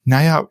naja, 0.05 0.49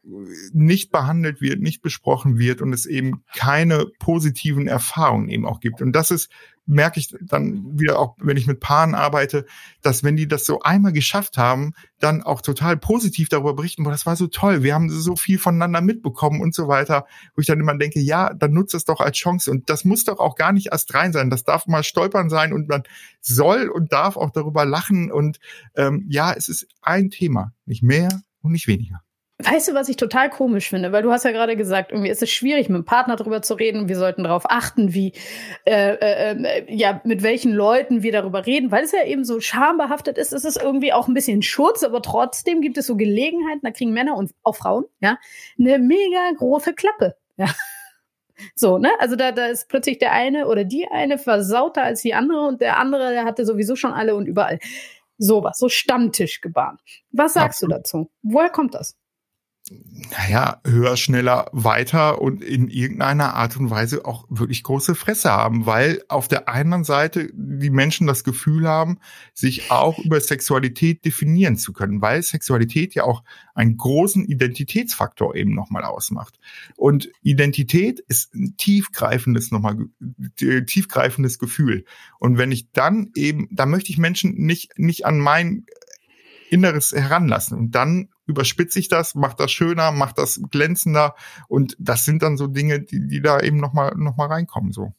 nicht 0.53 0.91
behandelt 0.91 1.41
wird, 1.41 1.61
nicht 1.61 1.81
besprochen 1.81 2.37
wird 2.37 2.61
und 2.61 2.73
es 2.73 2.85
eben 2.85 3.23
keine 3.35 3.85
positiven 3.99 4.67
Erfahrungen 4.67 5.29
eben 5.29 5.45
auch 5.45 5.59
gibt. 5.59 5.81
Und 5.81 5.93
das 5.93 6.11
ist 6.11 6.29
merke 6.71 6.99
ich 6.99 7.13
dann 7.21 7.77
wieder 7.77 7.99
auch, 7.99 8.15
wenn 8.17 8.37
ich 8.37 8.47
mit 8.47 8.61
Paaren 8.61 8.95
arbeite, 8.95 9.45
dass 9.81 10.03
wenn 10.03 10.15
die 10.15 10.27
das 10.27 10.45
so 10.45 10.61
einmal 10.61 10.93
geschafft 10.93 11.37
haben, 11.37 11.73
dann 11.99 12.23
auch 12.23 12.41
total 12.41 12.77
positiv 12.77 13.27
darüber 13.27 13.53
berichten, 13.53 13.83
boah, 13.83 13.91
das 13.91 14.05
war 14.05 14.15
so 14.15 14.27
toll, 14.27 14.63
wir 14.63 14.73
haben 14.73 14.89
so 14.89 15.15
viel 15.15 15.37
voneinander 15.37 15.81
mitbekommen 15.81 16.41
und 16.41 16.55
so 16.55 16.67
weiter, 16.67 17.05
wo 17.35 17.41
ich 17.41 17.47
dann 17.47 17.59
immer 17.59 17.77
denke, 17.77 17.99
ja, 17.99 18.33
dann 18.33 18.53
nutzt 18.53 18.73
es 18.73 18.85
doch 18.85 19.01
als 19.01 19.17
Chance 19.17 19.51
und 19.51 19.69
das 19.69 19.83
muss 19.83 20.05
doch 20.05 20.19
auch 20.19 20.35
gar 20.35 20.53
nicht 20.53 20.69
erst 20.71 20.93
rein 20.93 21.11
sein, 21.11 21.29
das 21.29 21.43
darf 21.43 21.67
mal 21.67 21.83
stolpern 21.83 22.29
sein 22.29 22.53
und 22.53 22.69
man 22.69 22.83
soll 23.19 23.67
und 23.67 23.91
darf 23.91 24.15
auch 24.15 24.31
darüber 24.31 24.65
lachen 24.65 25.11
und 25.11 25.39
ähm, 25.75 26.05
ja, 26.09 26.31
es 26.33 26.47
ist 26.47 26.67
ein 26.81 27.09
Thema, 27.09 27.53
nicht 27.65 27.83
mehr 27.83 28.21
und 28.41 28.53
nicht 28.53 28.67
weniger. 28.67 29.03
Weißt 29.43 29.69
du, 29.69 29.73
was 29.73 29.89
ich 29.89 29.95
total 29.95 30.29
komisch 30.29 30.69
finde? 30.69 30.91
Weil 30.91 31.03
du 31.03 31.11
hast 31.11 31.25
ja 31.25 31.31
gerade 31.31 31.55
gesagt, 31.55 31.91
irgendwie 31.91 32.09
ist 32.09 32.21
es 32.21 32.29
schwierig, 32.29 32.69
mit 32.69 32.77
dem 32.77 32.85
Partner 32.85 33.15
darüber 33.15 33.41
zu 33.41 33.53
reden. 33.53 33.89
Wir 33.89 33.97
sollten 33.97 34.23
darauf 34.23 34.43
achten, 34.49 34.93
wie, 34.93 35.13
äh, 35.65 35.95
äh, 35.95 36.31
äh, 36.31 36.73
ja, 36.73 37.01
mit 37.03 37.23
welchen 37.23 37.53
Leuten 37.53 38.03
wir 38.03 38.11
darüber 38.11 38.45
reden, 38.45 38.71
weil 38.71 38.83
es 38.83 38.91
ja 38.91 39.03
eben 39.05 39.23
so 39.23 39.39
schambehaftet 39.39 40.17
ist. 40.17 40.33
Es 40.33 40.45
ist 40.45 40.61
irgendwie 40.61 40.93
auch 40.93 41.07
ein 41.07 41.13
bisschen 41.13 41.41
Schutz, 41.41 41.83
aber 41.83 42.01
trotzdem 42.01 42.61
gibt 42.61 42.77
es 42.77 42.87
so 42.87 42.95
Gelegenheiten, 42.95 43.61
da 43.63 43.71
kriegen 43.71 43.93
Männer 43.93 44.15
und 44.15 44.31
auch 44.43 44.55
Frauen, 44.55 44.85
ja, 44.99 45.17
eine 45.59 45.79
mega 45.79 46.31
große 46.37 46.73
Klappe, 46.73 47.15
ja. 47.37 47.47
So, 48.55 48.79
ne? 48.79 48.89
Also 48.97 49.15
da, 49.15 49.31
da 49.31 49.47
ist 49.47 49.69
plötzlich 49.69 49.99
der 49.99 50.13
eine 50.13 50.47
oder 50.47 50.63
die 50.63 50.87
eine 50.87 51.19
versauter 51.19 51.83
als 51.83 52.01
die 52.01 52.15
andere 52.15 52.47
und 52.47 52.59
der 52.59 52.79
andere, 52.79 53.11
der 53.11 53.23
hatte 53.23 53.45
sowieso 53.45 53.75
schon 53.75 53.93
alle 53.93 54.15
und 54.15 54.25
überall. 54.25 54.57
Sowas, 55.19 55.59
so 55.59 55.69
Stammtischgebaren. 55.69 56.79
Was 57.11 57.33
sagst 57.33 57.63
Absolut. 57.63 57.71
du 57.71 57.77
dazu? 57.77 58.11
Woher 58.23 58.49
kommt 58.49 58.73
das? 58.73 58.97
Naja, 59.69 60.59
höher, 60.65 60.97
schneller, 60.97 61.47
weiter 61.53 62.21
und 62.21 62.43
in 62.43 62.67
irgendeiner 62.67 63.35
Art 63.35 63.55
und 63.57 63.69
Weise 63.69 64.05
auch 64.05 64.25
wirklich 64.29 64.63
große 64.63 64.95
Fresse 64.95 65.31
haben, 65.31 65.65
weil 65.65 66.01
auf 66.09 66.27
der 66.27 66.49
einen 66.49 66.83
Seite 66.83 67.29
die 67.33 67.69
Menschen 67.69 68.07
das 68.07 68.23
Gefühl 68.23 68.67
haben, 68.67 68.97
sich 69.33 69.71
auch 69.71 69.99
über 69.99 70.19
Sexualität 70.19 71.05
definieren 71.05 71.57
zu 71.57 71.73
können, 71.73 72.01
weil 72.01 72.21
Sexualität 72.23 72.95
ja 72.95 73.03
auch 73.03 73.23
einen 73.53 73.77
großen 73.77 74.25
Identitätsfaktor 74.25 75.35
eben 75.35 75.53
nochmal 75.53 75.83
ausmacht. 75.83 76.39
Und 76.75 77.09
Identität 77.21 77.99
ist 77.99 78.33
ein 78.33 78.57
tiefgreifendes 78.57 79.51
nochmal, 79.51 79.77
tiefgreifendes 80.65 81.39
Gefühl. 81.39 81.85
Und 82.19 82.37
wenn 82.37 82.51
ich 82.51 82.71
dann 82.71 83.11
eben, 83.15 83.47
da 83.51 83.65
möchte 83.65 83.91
ich 83.91 83.97
Menschen 83.97 84.33
nicht, 84.33 84.77
nicht 84.77 85.05
an 85.05 85.19
mein 85.19 85.65
Inneres 86.51 86.91
heranlassen. 86.91 87.57
Und 87.57 87.75
dann 87.75 88.09
überspitze 88.31 88.79
ich 88.79 88.87
das, 88.87 89.15
macht 89.15 89.39
das 89.39 89.51
schöner, 89.51 89.91
macht 89.91 90.17
das 90.17 90.41
glänzender. 90.49 91.15
Und 91.47 91.75
das 91.79 92.05
sind 92.05 92.23
dann 92.23 92.37
so 92.37 92.47
Dinge, 92.47 92.81
die, 92.81 93.07
die 93.07 93.21
da 93.21 93.39
eben 93.39 93.57
nochmal 93.57 93.93
noch 93.95 94.17
mal 94.17 94.27
reinkommen. 94.27 94.71
So. 94.71 94.93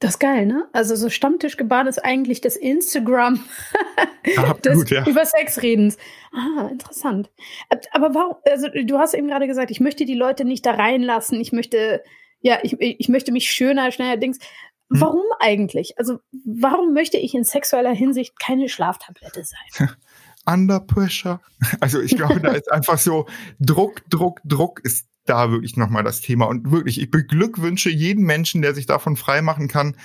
Das 0.00 0.12
ist 0.12 0.18
geil, 0.18 0.46
ne? 0.46 0.66
Also 0.72 0.96
so 0.96 1.10
Stammtischgebaren 1.10 1.86
ist 1.86 1.98
eigentlich 1.98 2.40
das 2.40 2.56
Instagram 2.56 3.44
Absolut, 4.36 4.90
des 4.90 4.90
ja. 4.90 5.06
über 5.06 5.26
Sexredens. 5.26 5.98
Ah, 6.32 6.68
interessant. 6.68 7.30
Aber 7.92 8.14
warum, 8.14 8.36
also 8.50 8.68
du 8.68 8.98
hast 8.98 9.12
eben 9.12 9.28
gerade 9.28 9.46
gesagt, 9.46 9.70
ich 9.70 9.80
möchte 9.80 10.06
die 10.06 10.14
Leute 10.14 10.46
nicht 10.46 10.64
da 10.64 10.72
reinlassen, 10.72 11.38
ich 11.38 11.52
möchte, 11.52 12.02
ja, 12.40 12.60
ich, 12.62 12.80
ich 12.80 13.10
möchte 13.10 13.30
mich 13.30 13.50
schöner, 13.50 13.92
schneller 13.92 14.16
Dings. 14.16 14.38
Hm. 14.90 15.02
Warum 15.02 15.20
hm. 15.20 15.36
eigentlich? 15.38 15.98
Also 15.98 16.20
warum 16.32 16.94
möchte 16.94 17.18
ich 17.18 17.34
in 17.34 17.44
sexueller 17.44 17.92
Hinsicht 17.92 18.40
keine 18.40 18.70
Schlaftablette 18.70 19.44
sein? 19.44 19.90
under 20.46 20.80
pressure. 20.80 21.40
Also 21.80 22.00
ich 22.00 22.16
glaube, 22.16 22.40
da 22.40 22.52
ist 22.52 22.72
einfach 22.72 22.98
so 22.98 23.26
Druck, 23.58 24.02
Druck, 24.08 24.40
Druck 24.44 24.80
ist 24.80 25.06
da 25.30 25.50
wirklich 25.50 25.76
nochmal 25.76 26.02
das 26.02 26.20
Thema. 26.20 26.46
Und 26.46 26.70
wirklich, 26.70 27.00
ich 27.00 27.10
beglückwünsche 27.10 27.88
jeden 27.88 28.24
Menschen, 28.24 28.62
der 28.62 28.74
sich 28.74 28.86
davon 28.86 29.16
freimachen 29.16 29.68
kann, 29.68 29.96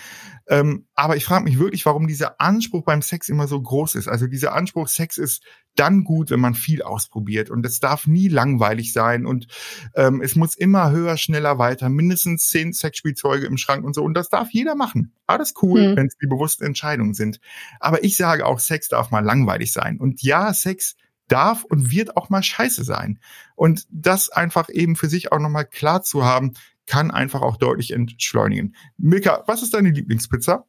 ähm, 0.47 0.85
aber 0.93 1.17
ich 1.17 1.25
frage 1.25 1.43
mich 1.43 1.57
wirklich, 1.57 1.85
warum 1.85 2.07
dieser 2.07 2.39
Anspruch 2.39 2.83
beim 2.83 3.01
Sex 3.01 3.29
immer 3.29 3.47
so 3.47 3.59
groß 3.59 3.95
ist. 3.95 4.07
Also 4.07 4.27
dieser 4.27 4.53
Anspruch, 4.53 4.87
Sex 4.87 5.17
ist 5.17 5.43
dann 5.75 6.03
gut, 6.03 6.29
wenn 6.29 6.39
man 6.39 6.53
viel 6.53 6.83
ausprobiert. 6.83 7.49
Und 7.49 7.65
es 7.65 7.79
darf 7.79 8.05
nie 8.05 8.27
langweilig 8.27 8.93
sein. 8.93 9.25
Und 9.25 9.47
ähm, 9.95 10.21
es 10.21 10.35
muss 10.35 10.55
immer 10.55 10.91
höher, 10.91 11.17
schneller, 11.17 11.57
weiter. 11.57 11.89
Mindestens 11.89 12.47
zehn 12.47 12.73
Sexspielzeuge 12.73 13.47
im 13.47 13.57
Schrank 13.57 13.83
und 13.83 13.95
so. 13.95 14.03
Und 14.03 14.13
das 14.13 14.29
darf 14.29 14.49
jeder 14.51 14.75
machen. 14.75 15.13
Alles 15.25 15.55
cool, 15.63 15.91
mhm. 15.91 15.95
wenn 15.95 16.07
es 16.07 16.17
die 16.17 16.27
bewussten 16.27 16.63
Entscheidungen 16.63 17.15
sind. 17.15 17.39
Aber 17.79 18.03
ich 18.03 18.15
sage 18.15 18.45
auch, 18.45 18.59
Sex 18.59 18.87
darf 18.87 19.09
mal 19.09 19.25
langweilig 19.25 19.73
sein. 19.73 19.97
Und 19.97 20.21
ja, 20.21 20.53
Sex 20.53 20.95
darf 21.27 21.63
und 21.63 21.91
wird 21.91 22.17
auch 22.17 22.29
mal 22.29 22.43
scheiße 22.43 22.83
sein. 22.83 23.19
Und 23.55 23.85
das 23.89 24.29
einfach 24.29 24.69
eben 24.69 24.95
für 24.95 25.07
sich 25.07 25.31
auch 25.31 25.39
nochmal 25.39 25.65
klar 25.65 26.03
zu 26.03 26.25
haben, 26.25 26.53
kann 26.87 27.11
einfach 27.11 27.41
auch 27.41 27.57
deutlich 27.57 27.91
entschleunigen. 27.91 28.75
Milka, 28.97 29.43
was 29.47 29.63
ist 29.63 29.73
deine 29.73 29.89
Lieblingspizza? 29.89 30.65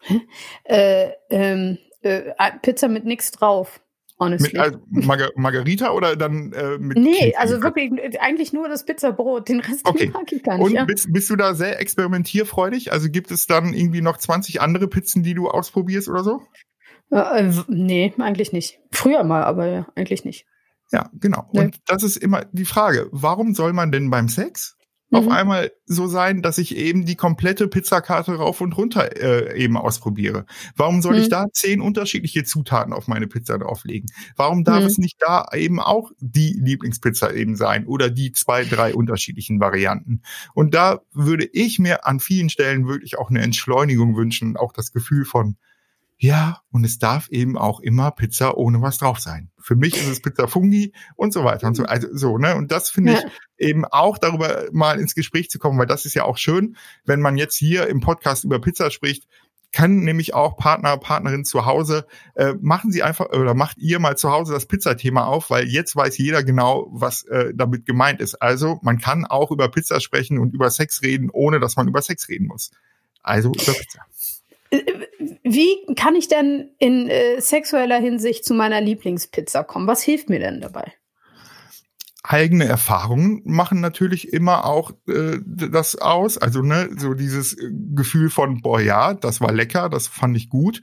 Äh, 0.62 1.10
ähm, 1.28 1.76
äh, 2.02 2.32
Pizza 2.62 2.86
mit 2.86 3.04
nichts 3.04 3.32
drauf. 3.32 3.80
Honestly. 4.20 4.52
Mit, 4.52 4.58
also 4.58 4.78
Margar 4.90 5.30
Margarita 5.36 5.90
oder 5.90 6.16
dann 6.16 6.52
äh, 6.52 6.78
mit 6.78 6.98
Nee, 6.98 7.14
Käse 7.14 7.38
also 7.38 7.62
wirklich 7.62 8.20
eigentlich 8.20 8.52
nur 8.52 8.68
das 8.68 8.84
Pizzabrot, 8.84 9.48
den 9.48 9.60
Rest 9.60 9.86
okay. 9.86 10.10
mag 10.12 10.32
ich 10.32 10.42
gar 10.42 10.58
nicht. 10.58 10.66
Und 10.66 10.72
ja. 10.72 10.84
bist, 10.84 11.12
bist 11.12 11.30
du 11.30 11.36
da 11.36 11.54
sehr 11.54 11.80
experimentierfreudig? 11.80 12.92
Also 12.92 13.10
gibt 13.10 13.30
es 13.30 13.46
dann 13.46 13.72
irgendwie 13.74 14.00
noch 14.00 14.16
20 14.16 14.60
andere 14.60 14.88
Pizzen, 14.88 15.22
die 15.22 15.34
du 15.34 15.48
ausprobierst 15.48 16.08
oder 16.08 16.24
so? 16.24 16.42
Äh, 17.10 17.52
nee, 17.68 18.12
eigentlich 18.18 18.52
nicht. 18.52 18.78
Früher 18.90 19.24
mal, 19.24 19.44
aber 19.44 19.86
eigentlich 19.94 20.24
nicht. 20.24 20.46
Ja, 20.90 21.10
genau. 21.14 21.48
Nee. 21.52 21.60
Und 21.60 21.80
das 21.86 22.02
ist 22.02 22.16
immer 22.16 22.44
die 22.52 22.64
Frage, 22.64 23.08
warum 23.12 23.54
soll 23.54 23.72
man 23.72 23.92
denn 23.92 24.10
beim 24.10 24.28
Sex 24.28 24.78
auf 25.10 25.24
mhm. 25.24 25.32
einmal 25.32 25.72
so 25.86 26.06
sein, 26.06 26.42
dass 26.42 26.58
ich 26.58 26.76
eben 26.76 27.06
die 27.06 27.16
komplette 27.16 27.66
Pizzakarte 27.66 28.34
rauf 28.34 28.60
und 28.60 28.76
runter 28.76 29.16
äh, 29.16 29.58
eben 29.58 29.76
ausprobiere. 29.78 30.44
Warum 30.76 31.00
soll 31.00 31.16
mhm. 31.16 31.22
ich 31.22 31.28
da 31.30 31.46
zehn 31.52 31.80
unterschiedliche 31.80 32.44
Zutaten 32.44 32.92
auf 32.92 33.08
meine 33.08 33.26
Pizza 33.26 33.58
drauflegen? 33.58 34.10
Warum 34.36 34.64
darf 34.64 34.80
mhm. 34.80 34.86
es 34.86 34.98
nicht 34.98 35.16
da 35.20 35.46
eben 35.54 35.80
auch 35.80 36.10
die 36.20 36.58
Lieblingspizza 36.60 37.32
eben 37.32 37.56
sein 37.56 37.86
oder 37.86 38.10
die 38.10 38.32
zwei, 38.32 38.64
drei 38.64 38.94
unterschiedlichen 38.94 39.60
Varianten? 39.60 40.20
Und 40.52 40.74
da 40.74 41.00
würde 41.12 41.48
ich 41.52 41.78
mir 41.78 42.06
an 42.06 42.20
vielen 42.20 42.50
Stellen 42.50 42.86
wirklich 42.86 43.18
auch 43.18 43.30
eine 43.30 43.40
Entschleunigung 43.40 44.14
wünschen, 44.14 44.58
auch 44.58 44.72
das 44.72 44.92
Gefühl 44.92 45.24
von 45.24 45.56
ja, 46.20 46.62
und 46.72 46.84
es 46.84 46.98
darf 46.98 47.28
eben 47.28 47.56
auch 47.56 47.78
immer 47.78 48.10
Pizza 48.10 48.56
ohne 48.56 48.82
was 48.82 48.98
drauf 48.98 49.20
sein. 49.20 49.50
Für 49.56 49.76
mich 49.76 49.96
ist 49.96 50.08
es 50.08 50.20
Pizza 50.20 50.48
Fungi 50.48 50.92
und 51.14 51.32
so 51.32 51.44
weiter 51.44 51.68
und 51.68 51.76
so. 51.76 51.84
Also 51.84 52.08
so, 52.12 52.38
ne? 52.38 52.56
Und 52.56 52.72
das 52.72 52.90
finde 52.90 53.12
ja. 53.12 53.18
ich 53.18 53.68
eben 53.68 53.84
auch 53.84 54.18
darüber 54.18 54.66
mal 54.72 54.98
ins 54.98 55.14
Gespräch 55.14 55.48
zu 55.48 55.60
kommen, 55.60 55.78
weil 55.78 55.86
das 55.86 56.06
ist 56.06 56.14
ja 56.14 56.24
auch 56.24 56.36
schön, 56.36 56.76
wenn 57.04 57.20
man 57.20 57.36
jetzt 57.36 57.56
hier 57.56 57.86
im 57.86 58.00
Podcast 58.00 58.42
über 58.42 58.60
Pizza 58.60 58.90
spricht, 58.90 59.28
kann 59.70 60.00
nämlich 60.00 60.34
auch 60.34 60.56
Partner, 60.56 60.96
Partnerin 60.96 61.44
zu 61.44 61.66
Hause, 61.66 62.04
äh, 62.34 62.54
machen 62.60 62.90
Sie 62.90 63.04
einfach 63.04 63.26
oder 63.26 63.54
macht 63.54 63.78
ihr 63.78 64.00
mal 64.00 64.16
zu 64.16 64.32
Hause 64.32 64.54
das 64.54 64.66
Pizzathema 64.66 65.24
auf, 65.24 65.50
weil 65.50 65.68
jetzt 65.68 65.94
weiß 65.94 66.18
jeder 66.18 66.42
genau, 66.42 66.88
was 66.90 67.24
äh, 67.24 67.52
damit 67.54 67.86
gemeint 67.86 68.20
ist. 68.20 68.34
Also 68.36 68.80
man 68.82 68.98
kann 68.98 69.24
auch 69.24 69.52
über 69.52 69.68
Pizza 69.68 70.00
sprechen 70.00 70.38
und 70.38 70.52
über 70.52 70.70
Sex 70.70 71.02
reden, 71.02 71.30
ohne 71.30 71.60
dass 71.60 71.76
man 71.76 71.86
über 71.86 72.02
Sex 72.02 72.28
reden 72.28 72.46
muss. 72.48 72.72
Also 73.22 73.52
über 73.52 73.72
Pizza. 73.72 74.00
Wie 75.50 75.94
kann 75.94 76.14
ich 76.14 76.28
denn 76.28 76.70
in 76.78 77.08
äh, 77.08 77.40
sexueller 77.40 77.98
Hinsicht 77.98 78.44
zu 78.44 78.54
meiner 78.54 78.80
Lieblingspizza 78.80 79.62
kommen? 79.62 79.86
Was 79.86 80.02
hilft 80.02 80.28
mir 80.28 80.38
denn 80.38 80.60
dabei? 80.60 80.92
eigene 82.28 82.66
Erfahrungen 82.66 83.40
machen 83.44 83.80
natürlich 83.80 84.32
immer 84.32 84.66
auch 84.66 84.92
äh, 85.08 85.38
das 85.44 85.96
aus. 85.96 86.36
Also 86.36 86.60
ne, 86.60 86.90
so 86.96 87.14
dieses 87.14 87.56
Gefühl 87.94 88.28
von 88.28 88.60
boah 88.60 88.80
ja, 88.80 89.14
das 89.14 89.40
war 89.40 89.50
lecker, 89.50 89.88
das 89.88 90.08
fand 90.08 90.36
ich 90.36 90.50
gut. 90.50 90.82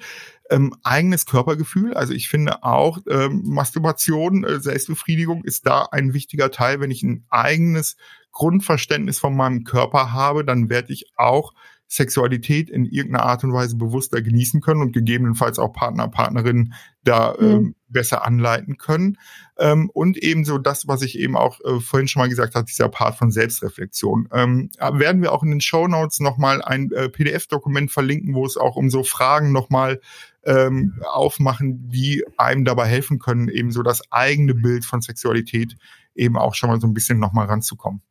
Ähm, 0.49 0.75
eigenes 0.83 1.25
Körpergefühl. 1.25 1.93
Also 1.93 2.13
ich 2.13 2.29
finde 2.29 2.63
auch 2.63 2.99
ähm, 3.09 3.43
Masturbation, 3.45 4.43
äh, 4.43 4.59
Selbstbefriedigung 4.59 5.43
ist 5.43 5.67
da 5.67 5.87
ein 5.91 6.13
wichtiger 6.13 6.49
Teil. 6.49 6.79
Wenn 6.79 6.91
ich 6.91 7.03
ein 7.03 7.25
eigenes 7.29 7.95
Grundverständnis 8.31 9.19
von 9.19 9.35
meinem 9.35 9.63
Körper 9.63 10.13
habe, 10.13 10.45
dann 10.45 10.69
werde 10.69 10.93
ich 10.93 11.05
auch 11.15 11.53
Sexualität 11.95 12.69
in 12.69 12.85
irgendeiner 12.85 13.25
Art 13.25 13.43
und 13.45 13.53
Weise 13.53 13.77
bewusster 13.77 14.21
genießen 14.21 14.59
können 14.59 14.81
und 14.81 14.91
gegebenenfalls 14.91 15.59
auch 15.59 15.71
Partner, 15.71 16.09
Partnerinnen 16.09 16.73
da 17.05 17.35
mhm. 17.39 17.47
ähm, 17.47 17.75
besser 17.87 18.25
anleiten 18.25 18.77
können. 18.77 19.17
Ähm, 19.57 19.89
und 19.93 20.17
ebenso 20.17 20.57
das, 20.57 20.89
was 20.89 21.01
ich 21.01 21.17
eben 21.17 21.37
auch 21.37 21.61
äh, 21.61 21.79
vorhin 21.79 22.09
schon 22.09 22.21
mal 22.21 22.27
gesagt 22.27 22.55
habe, 22.55 22.65
dieser 22.65 22.89
Part 22.89 23.15
von 23.15 23.31
Selbstreflexion. 23.31 24.27
Ähm, 24.33 24.69
werden 24.79 25.21
wir 25.21 25.31
auch 25.31 25.41
in 25.41 25.51
den 25.51 25.61
Show 25.61 25.87
Notes 25.87 26.19
nochmal 26.19 26.61
ein 26.61 26.91
äh, 26.91 27.07
PDF-Dokument 27.07 27.91
verlinken, 27.91 28.35
wo 28.35 28.45
es 28.45 28.57
auch 28.57 28.75
um 28.75 28.89
so 28.89 29.03
Fragen 29.03 29.53
nochmal 29.53 30.01
ähm, 30.43 30.99
aufmachen, 31.09 31.89
die 31.89 32.25
einem 32.37 32.65
dabei 32.65 32.87
helfen 32.87 33.19
können, 33.19 33.47
eben 33.47 33.71
so 33.71 33.83
das 33.83 34.01
eigene 34.11 34.53
Bild 34.53 34.83
von 34.83 35.01
Sexualität 35.01 35.75
eben 36.13 36.37
auch 36.37 36.55
schon 36.55 36.69
mal 36.69 36.81
so 36.81 36.87
ein 36.87 36.93
bisschen 36.93 37.19
nochmal 37.19 37.47
ranzukommen. 37.47 38.01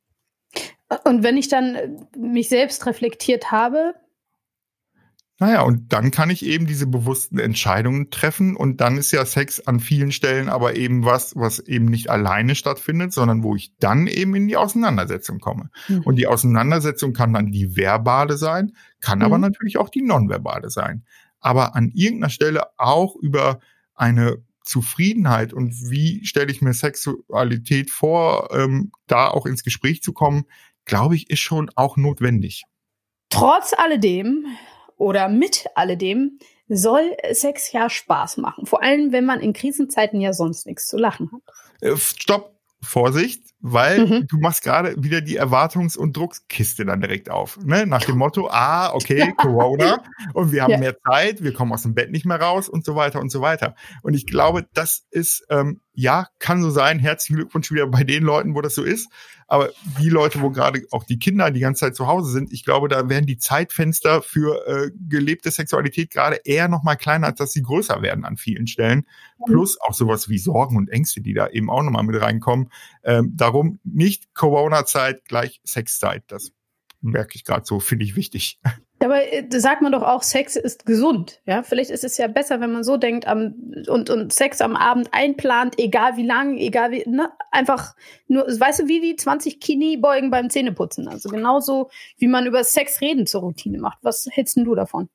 Und 1.04 1.22
wenn 1.22 1.37
ich 1.37 1.48
dann 1.48 1.74
äh, 1.74 1.88
mich 2.16 2.48
selbst 2.48 2.87
reflektiert 2.87 3.50
habe, 3.50 3.94
Naja, 5.40 5.62
und 5.62 5.92
dann 5.92 6.12
kann 6.12 6.30
ich 6.30 6.46
eben 6.46 6.66
diese 6.66 6.87
bewussten 6.87 7.40
Entscheidungen 7.40 8.11
treffen 8.11 8.54
und 8.54 8.80
dann 8.80 8.96
ist 8.96 9.11
ja 9.11 9.26
Sex 9.26 9.61
an 9.66 9.80
vielen 9.80 10.12
Stellen 10.12 10.48
aber 10.48 10.76
eben 10.76 11.04
was, 11.04 11.35
was 11.35 11.59
eben 11.59 11.87
nicht 11.87 12.09
alleine 12.09 12.54
stattfindet, 12.54 13.12
sondern 13.12 13.42
wo 13.42 13.57
ich 13.57 13.72
dann 13.78 14.07
eben 14.07 14.37
in 14.37 14.46
die 14.46 14.57
Auseinandersetzung 14.57 15.40
komme. 15.40 15.70
Mhm. 15.88 16.02
Und 16.02 16.16
die 16.16 16.28
Auseinandersetzung 16.28 17.14
kann 17.14 17.33
dann 17.33 17.50
die 17.50 17.76
verbale 17.76 18.37
sein, 18.37 18.76
kann 19.00 19.18
mhm. 19.18 19.24
aber 19.24 19.38
natürlich 19.38 19.76
auch 19.76 19.88
die 19.88 20.02
nonverbale 20.02 20.70
sein. 20.70 21.04
Aber 21.40 21.74
an 21.74 21.90
irgendeiner 21.92 22.30
Stelle 22.30 22.62
auch 22.78 23.16
über 23.16 23.59
eine 23.94 24.38
Zufriedenheit 24.64 25.52
und 25.52 25.90
wie 25.90 26.24
stelle 26.24 26.50
ich 26.50 26.62
mir 26.62 26.72
Sexualität 26.72 27.90
vor, 27.90 28.48
ähm, 28.52 28.92
da 29.07 29.28
auch 29.28 29.46
ins 29.46 29.62
Gespräch 29.62 30.02
zu 30.02 30.12
kommen, 30.12 30.44
glaube 30.84 31.16
ich, 31.16 31.30
ist 31.30 31.40
schon 31.40 31.70
auch 31.74 31.96
notwendig. 31.96 32.64
Trotz 33.30 33.72
alledem 33.72 34.46
oder 34.96 35.28
mit 35.28 35.66
alledem 35.74 36.38
soll 36.68 37.16
Sex 37.32 37.72
ja 37.72 37.90
Spaß 37.90 38.38
machen. 38.38 38.66
Vor 38.66 38.82
allem, 38.82 39.12
wenn 39.12 39.24
man 39.24 39.40
in 39.40 39.52
Krisenzeiten 39.52 40.20
ja 40.20 40.32
sonst 40.32 40.66
nichts 40.66 40.86
zu 40.86 40.96
lachen 40.96 41.30
hat. 41.32 41.42
Äh, 41.82 41.96
stopp, 41.96 42.54
Vorsicht, 42.84 43.42
weil 43.60 44.06
mhm. 44.06 44.26
du 44.28 44.38
machst 44.38 44.62
gerade 44.62 44.94
wieder 45.02 45.20
die 45.20 45.38
Erwartungs- 45.40 45.96
und 45.96 46.16
Druckskiste 46.16 46.84
dann 46.84 47.00
direkt 47.00 47.30
auf. 47.30 47.58
Ne? 47.64 47.86
Nach 47.86 48.02
dem 48.04 48.18
Motto, 48.18 48.48
ah, 48.52 48.92
okay, 48.94 49.32
Corona 49.36 50.02
und 50.34 50.52
wir 50.52 50.62
haben 50.62 50.72
ja. 50.72 50.78
mehr 50.78 50.96
Zeit, 51.00 51.42
wir 51.42 51.52
kommen 51.52 51.72
aus 51.72 51.82
dem 51.82 51.94
Bett 51.94 52.10
nicht 52.10 52.26
mehr 52.26 52.40
raus 52.40 52.68
und 52.68 52.84
so 52.84 52.94
weiter 52.94 53.20
und 53.20 53.30
so 53.30 53.40
weiter. 53.40 53.74
Und 54.02 54.14
ich 54.14 54.26
glaube, 54.26 54.66
das 54.74 55.06
ist, 55.10 55.46
ähm, 55.50 55.80
ja, 55.92 56.28
kann 56.38 56.62
so 56.62 56.70
sein. 56.70 56.98
Herzlichen 56.98 57.36
Glückwunsch 57.36 57.70
wieder 57.72 57.86
bei 57.86 58.04
den 58.04 58.22
Leuten, 58.22 58.54
wo 58.54 58.60
das 58.60 58.74
so 58.74 58.84
ist. 58.84 59.08
Aber 59.46 59.70
die 60.00 60.09
Leute, 60.09 60.40
wo 60.40 60.50
gerade 60.50 60.83
auch 60.90 61.04
die 61.04 61.18
Kinder 61.18 61.50
die 61.50 61.61
ganze 61.61 61.80
Zeit 61.80 61.96
zu 61.96 62.07
Hause 62.07 62.30
sind, 62.30 62.52
ich 62.52 62.64
glaube, 62.64 62.88
da 62.88 63.09
werden 63.09 63.26
die 63.26 63.38
Zeitfenster 63.38 64.22
für 64.22 64.66
äh, 64.66 64.90
gelebte 65.09 65.50
Sexualität 65.50 66.11
gerade 66.11 66.40
eher 66.44 66.68
noch 66.68 66.83
mal 66.83 66.96
kleiner, 66.96 67.28
als 67.28 67.38
dass 67.38 67.52
sie 67.52 67.62
größer 67.62 68.02
werden 68.02 68.24
an 68.24 68.37
vielen 68.37 68.66
Stellen. 68.66 69.07
Mhm. 69.38 69.52
Plus 69.52 69.80
auch 69.80 69.94
sowas 69.94 70.28
wie 70.28 70.38
Sorgen 70.38 70.76
und 70.76 70.88
Ängste, 70.90 71.20
die 71.20 71.35
da 71.35 71.48
eben 71.48 71.70
auch 71.70 71.83
noch 71.83 71.92
mal 71.92 72.02
mit 72.02 72.20
reinkommen. 72.20 72.70
Ähm, 73.02 73.33
darum 73.35 73.80
nicht 73.85 74.35
Corona-Zeit 74.35 75.24
gleich 75.26 75.61
Sexzeit. 75.64 76.24
Das 76.28 76.52
merke 77.00 77.37
ich 77.37 77.44
gerade 77.44 77.66
so, 77.66 77.80
finde 77.80 78.04
ich 78.04 78.16
wichtig. 78.16 78.61
Aber 79.00 79.33
äh, 79.33 79.44
sagt 79.50 79.83
man 79.83 79.92
doch 79.92 80.02
auch, 80.02 80.22
Sex 80.22 80.57
ist 80.57 80.87
gesund. 80.87 81.40
Ja, 81.46 81.62
vielleicht 81.62 81.90
ist 81.90 82.04
es 82.04 82.16
ja 82.16 82.26
besser, 82.26 82.61
wenn 82.61 82.72
man 82.72 82.85
so 82.85 82.96
denkt 82.96 83.26
am, 83.26 83.54
und, 83.88 84.09
und 84.09 84.33
Sex 84.33 84.61
am 84.61 84.76
Abend 84.76 85.09
einplant, 85.12 85.78
egal 85.78 86.16
wie 86.16 86.26
lang, 86.26 86.57
egal 86.57 86.90
wie, 86.90 87.04
ne, 87.07 87.30
einfach 87.50 87.94
nur, 88.28 88.46
weißt 88.46 88.80
du, 88.80 88.88
wie 88.88 89.00
die 89.00 89.16
20 89.16 89.61
Knie-Beugen 89.61 90.30
beim 90.30 90.48
Zähneputzen. 90.48 91.09
Also 91.09 91.28
genauso, 91.28 91.90
wie 92.18 92.28
man 92.28 92.46
über 92.46 92.64
Sex 92.64 93.00
reden 93.00 93.26
zur 93.26 93.42
Routine 93.42 93.78
macht. 93.78 93.98
Was 94.02 94.26
hältst 94.30 94.57
denn 94.57 94.64
du 94.64 94.74
davon? 94.74 95.09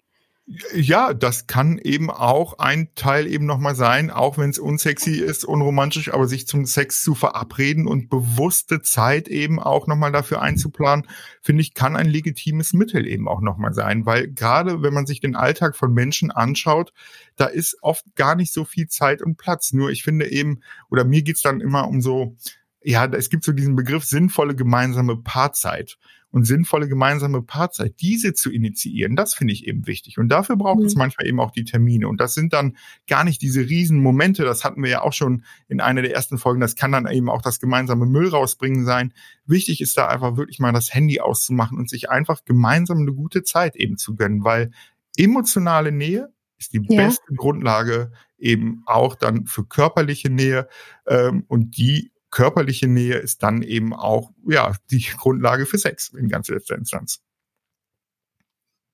Ja, 0.74 1.14
das 1.14 1.46
kann 1.46 1.78
eben 1.78 2.10
auch 2.10 2.58
ein 2.58 2.90
Teil 2.96 3.28
eben 3.28 3.46
nochmal 3.46 3.76
sein, 3.76 4.10
auch 4.10 4.40
wenn 4.40 4.50
es 4.50 4.58
unsexy 4.58 5.20
ist, 5.20 5.46
unromantisch, 5.46 6.12
aber 6.12 6.28
sich 6.28 6.48
zum 6.48 6.66
Sex 6.66 7.04
zu 7.04 7.14
verabreden 7.14 7.86
und 7.86 8.10
bewusste 8.10 8.82
Zeit 8.82 9.28
eben 9.28 9.60
auch 9.60 9.86
nochmal 9.86 10.12
dafür 10.12 10.42
einzuplanen, 10.42 11.06
finde 11.44 11.62
ich, 11.62 11.76
kann 11.76 11.96
ein 11.96 12.10
legitimes 12.10 12.74
Mittel 12.74 13.06
eben 13.06 13.28
auch 13.28 13.42
nochmal 13.42 13.76
sein, 13.76 14.08
weil 14.08 14.28
gerade 14.28 14.82
wenn 14.82 14.94
man 14.94 15.06
sich 15.06 15.20
den 15.20 15.36
Alltag 15.36 15.76
von 15.76 15.94
Menschen 15.94 16.32
anschaut, 16.32 16.94
da 17.36 17.46
ist 17.46 17.78
oft 17.84 18.16
gar 18.16 18.34
nicht 18.34 18.52
so 18.52 18.66
viel 18.66 18.88
Zeit 18.88 19.22
und 19.22 19.38
Platz. 19.38 19.72
Nur 19.72 19.92
ich 19.92 20.02
finde 20.02 20.32
eben, 20.32 20.62
oder 20.90 21.06
mir 21.06 21.22
geht's 21.22 21.44
dann 21.44 21.62
immer 21.62 21.88
um 21.88 22.02
so, 22.02 22.36
ja, 22.82 23.06
es 23.06 23.30
gibt 23.30 23.44
so 23.44 23.52
diesen 23.52 23.76
Begriff 23.76 24.04
sinnvolle 24.04 24.56
gemeinsame 24.56 25.16
Paarzeit 25.16 26.00
und 26.32 26.46
sinnvolle 26.46 26.88
gemeinsame 26.88 27.42
Paarzeit, 27.42 27.96
diese 28.02 28.34
zu 28.34 28.52
initiieren, 28.52 29.16
das 29.16 29.34
finde 29.34 29.54
ich 29.54 29.68
eben 29.68 29.88
wichtig. 29.88 30.18
Und 30.20 30.30
dafür 30.30 30.58
braucht 30.58 30.80
mhm. 30.80 30.86
es 30.86 30.96
manchmal 30.96 31.28
eben 31.28 31.40
auch 31.40 31.52
die 31.52 31.64
Termine. 31.64 32.08
Und 32.08 32.22
das 32.22 32.34
sind 32.34 32.54
dann 32.54 32.78
gar 33.08 33.24
nicht 33.24 33.42
diese 33.42 33.62
riesen 33.62 34.00
Momente, 34.00 34.44
das 34.44 34.64
hatten 34.64 34.84
wir 34.84 34.90
ja 34.90 35.02
auch 35.02 35.14
schon 35.14 35.44
in 35.68 35.82
einer 35.82 36.02
der 36.02 36.14
ersten 36.14 36.38
Folgen, 36.38 36.60
das 36.60 36.76
kann 36.76 36.92
dann 36.92 37.08
eben 37.08 37.30
auch 37.30 37.42
das 37.42 37.60
gemeinsame 37.60 38.06
Müll 38.06 38.30
rausbringen 38.30 38.86
sein. 38.86 39.14
Wichtig 39.46 39.82
ist 39.82 39.98
da 39.98 40.08
einfach 40.08 40.38
wirklich 40.38 40.60
mal 40.60 40.72
das 40.72 40.94
Handy 40.94 41.20
auszumachen 41.20 41.78
und 41.78 41.90
sich 41.90 42.10
einfach 42.10 42.46
gemeinsam 42.46 43.00
eine 43.00 43.14
gute 43.14 43.44
Zeit 43.44 43.76
eben 43.76 43.98
zu 43.98 44.16
gönnen, 44.16 44.44
weil 44.44 44.72
emotionale 45.18 45.92
Nähe 45.92 46.32
ist 46.60 46.74
die 46.74 46.82
ja. 46.90 47.06
beste 47.06 47.34
Grundlage 47.36 48.12
eben 48.38 48.84
auch 48.86 49.16
dann 49.16 49.46
für 49.46 49.66
körperliche 49.66 50.30
Nähe 50.30 50.68
ähm, 51.08 51.44
und 51.48 51.78
die 51.78 52.12
körperliche 52.32 52.88
Nähe 52.88 53.18
ist 53.18 53.44
dann 53.44 53.62
eben 53.62 53.94
auch 53.94 54.32
ja 54.48 54.74
die 54.92 55.04
Grundlage 55.18 55.66
für 55.66 55.78
Sex 55.78 56.10
in 56.10 56.30
ganz 56.30 56.48
letzter 56.50 56.76
Instanz. 56.76 57.22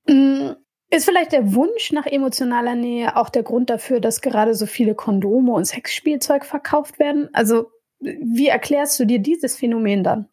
Mm, 0.07 0.51
ist 0.91 1.05
vielleicht 1.05 1.31
der 1.31 1.53
Wunsch 1.53 1.91
nach 1.91 2.05
emotionaler 2.05 2.75
Nähe 2.75 3.17
auch 3.17 3.29
der 3.29 3.43
Grund 3.43 3.69
dafür, 3.69 3.99
dass 3.99 4.21
gerade 4.21 4.55
so 4.55 4.65
viele 4.65 4.95
Kondome 4.95 5.51
und 5.51 5.65
Sexspielzeug 5.65 6.45
verkauft 6.45 6.99
werden? 6.99 7.29
Also 7.33 7.71
wie 7.99 8.47
erklärst 8.47 8.99
du 8.99 9.05
dir 9.05 9.19
dieses 9.19 9.55
Phänomen 9.55 10.03
dann? 10.03 10.29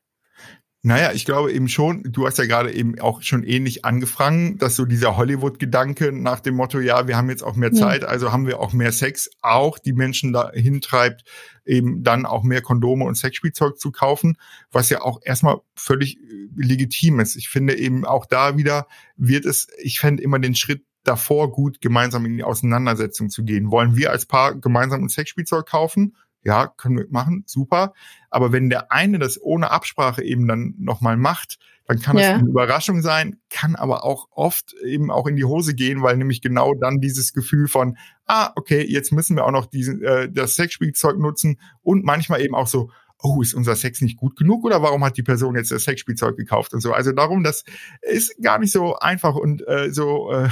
Naja, 0.85 1.13
ich 1.13 1.25
glaube 1.25 1.53
eben 1.53 1.69
schon, 1.69 2.03
du 2.03 2.27
hast 2.27 2.39
ja 2.39 2.47
gerade 2.47 2.73
eben 2.73 2.99
auch 2.99 3.23
schon 3.23 3.45
ähnlich 3.45 3.85
angefangen, 3.85 4.59
dass 4.59 4.75
so 4.75 4.85
dieser 4.85 5.17
Hollywood-Gedanke 5.17 6.11
nach 6.11 6.41
dem 6.41 6.57
Motto, 6.57 6.81
ja, 6.81 7.07
wir 7.07 7.17
haben 7.17 7.31
jetzt 7.31 7.45
auch 7.45 7.55
mehr 7.55 7.71
Zeit, 7.71 8.03
ja. 8.03 8.09
also 8.09 8.33
haben 8.33 8.49
wir 8.49 8.59
auch 8.59 8.73
mehr 8.73 8.91
Sex, 8.91 9.31
auch 9.43 9.79
die 9.79 9.93
Menschen 9.93 10.33
dahin 10.33 10.81
treibt, 10.81 11.23
eben 11.65 12.03
dann 12.03 12.27
auch 12.27 12.43
mehr 12.43 12.63
Kondome 12.63 13.05
und 13.05 13.15
Sexspielzeug 13.15 13.79
zu 13.79 13.93
kaufen, 13.93 14.37
was 14.73 14.91
ja 14.91 15.03
auch 15.03 15.21
erstmal 15.23 15.61
völlig 15.77 16.17
äh, 16.17 16.49
legitim 16.57 17.21
ist. 17.21 17.37
Ich 17.37 17.49
finde 17.49 17.79
eben 17.79 18.05
auch 18.05 18.27
da 18.27 18.57
wieder 18.57 18.89
wird 19.17 19.45
es, 19.45 19.69
ich 19.81 20.01
fände 20.01 20.21
immer 20.21 20.41
den 20.41 20.57
Schritt 20.57 20.85
davor 21.05 21.53
gut, 21.53 21.81
gemeinsam 21.81 22.27
in 22.27 22.37
die 22.37 22.45
Auseinandersetzung 22.45 23.31
zu 23.31 23.45
gehen. 23.45 23.71
Wollen 23.71 23.95
wir 23.95 24.11
als 24.11 24.27
Paar 24.27 24.57
gemeinsam 24.57 25.05
ein 25.05 25.09
Sexspielzeug 25.09 25.67
kaufen? 25.67 26.17
Ja, 26.45 26.67
können 26.67 26.99
wir 26.99 27.07
machen, 27.11 27.45
super. 27.47 27.93
Aber 28.31 28.53
wenn 28.53 28.71
der 28.71 28.93
eine 28.93 29.19
das 29.19 29.41
ohne 29.41 29.71
Absprache 29.71 30.23
eben 30.23 30.47
dann 30.49 30.75
nochmal 30.79 31.17
macht, 31.17 31.59
dann 31.87 32.01
kann 32.01 32.17
ja. 32.17 32.33
das 32.33 32.41
eine 32.41 32.49
Überraschung 32.49 33.03
sein, 33.03 33.39
kann 33.51 33.77
aber 33.77 34.05
auch 34.05 34.29
oft 34.31 34.75
eben 34.85 35.11
auch 35.11 35.27
in 35.27 35.37
die 35.37 35.45
Hose 35.45 35.75
gehen, 35.75 36.03
weil 36.03 36.17
nämlich 36.17 36.41
genau 36.41 36.75
dann 36.75 37.01
dieses 37.01 37.33
Gefühl 37.33 37.69
von, 37.69 37.97
ah, 38.27 38.51
okay, 38.57 38.85
jetzt 38.89 39.13
müssen 39.13 39.37
wir 39.37 39.45
auch 39.45 39.51
noch 39.51 39.67
diesen, 39.67 40.03
äh, 40.03 40.31
das 40.31 40.57
Sexspielzeug 40.57 41.19
nutzen 41.19 41.59
und 41.83 42.05
manchmal 42.05 42.41
eben 42.41 42.55
auch 42.55 42.67
so, 42.67 42.91
oh, 43.23 43.41
ist 43.41 43.55
unser 43.55 43.77
Sex 43.77 44.01
nicht 44.01 44.17
gut 44.17 44.37
genug 44.37 44.65
oder 44.65 44.83
warum 44.83 45.05
hat 45.05 45.17
die 45.17 45.23
Person 45.23 45.55
jetzt 45.55 45.71
das 45.71 45.85
Sexspielzeug 45.85 46.37
gekauft 46.37 46.75
und 46.75 46.81
so. 46.81 46.93
Also 46.93 47.13
darum, 47.13 47.45
das 47.45 47.65
ist 48.01 48.41
gar 48.43 48.59
nicht 48.59 48.73
so 48.73 48.97
einfach 48.97 49.37
und 49.37 49.67
äh, 49.69 49.93
so 49.93 50.33
äh, 50.33 50.49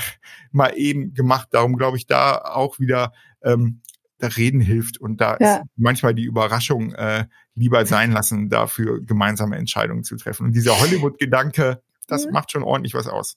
mal 0.53 0.73
eben 0.77 1.15
gemacht. 1.15 1.49
Darum 1.51 1.77
glaube 1.77 1.97
ich 1.97 2.07
da 2.07 2.37
auch 2.39 2.79
wieder 2.79 3.13
ähm, 3.43 3.81
da 4.23 4.29
reden 4.29 4.61
hilft 4.61 4.99
und 4.99 5.21
da 5.21 5.37
ja. 5.41 5.63
manchmal 5.77 6.15
die 6.15 6.25
Überraschung 6.25 6.93
äh, 6.93 7.25
lieber 7.55 7.85
sein 7.87 8.13
lassen, 8.13 8.49
dafür 8.49 9.01
gemeinsame 9.05 9.57
Entscheidungen 9.57 10.05
zu 10.05 10.17
treffen. 10.17 10.47
Und 10.47 10.53
dieser 10.53 10.81
Hollywood-Gedanke, 10.81 11.83
das 12.07 12.27
mhm. 12.27 12.33
macht 12.33 12.53
schon 12.53 12.63
ordentlich 12.63 12.95
was 12.95 13.09
aus. 13.09 13.37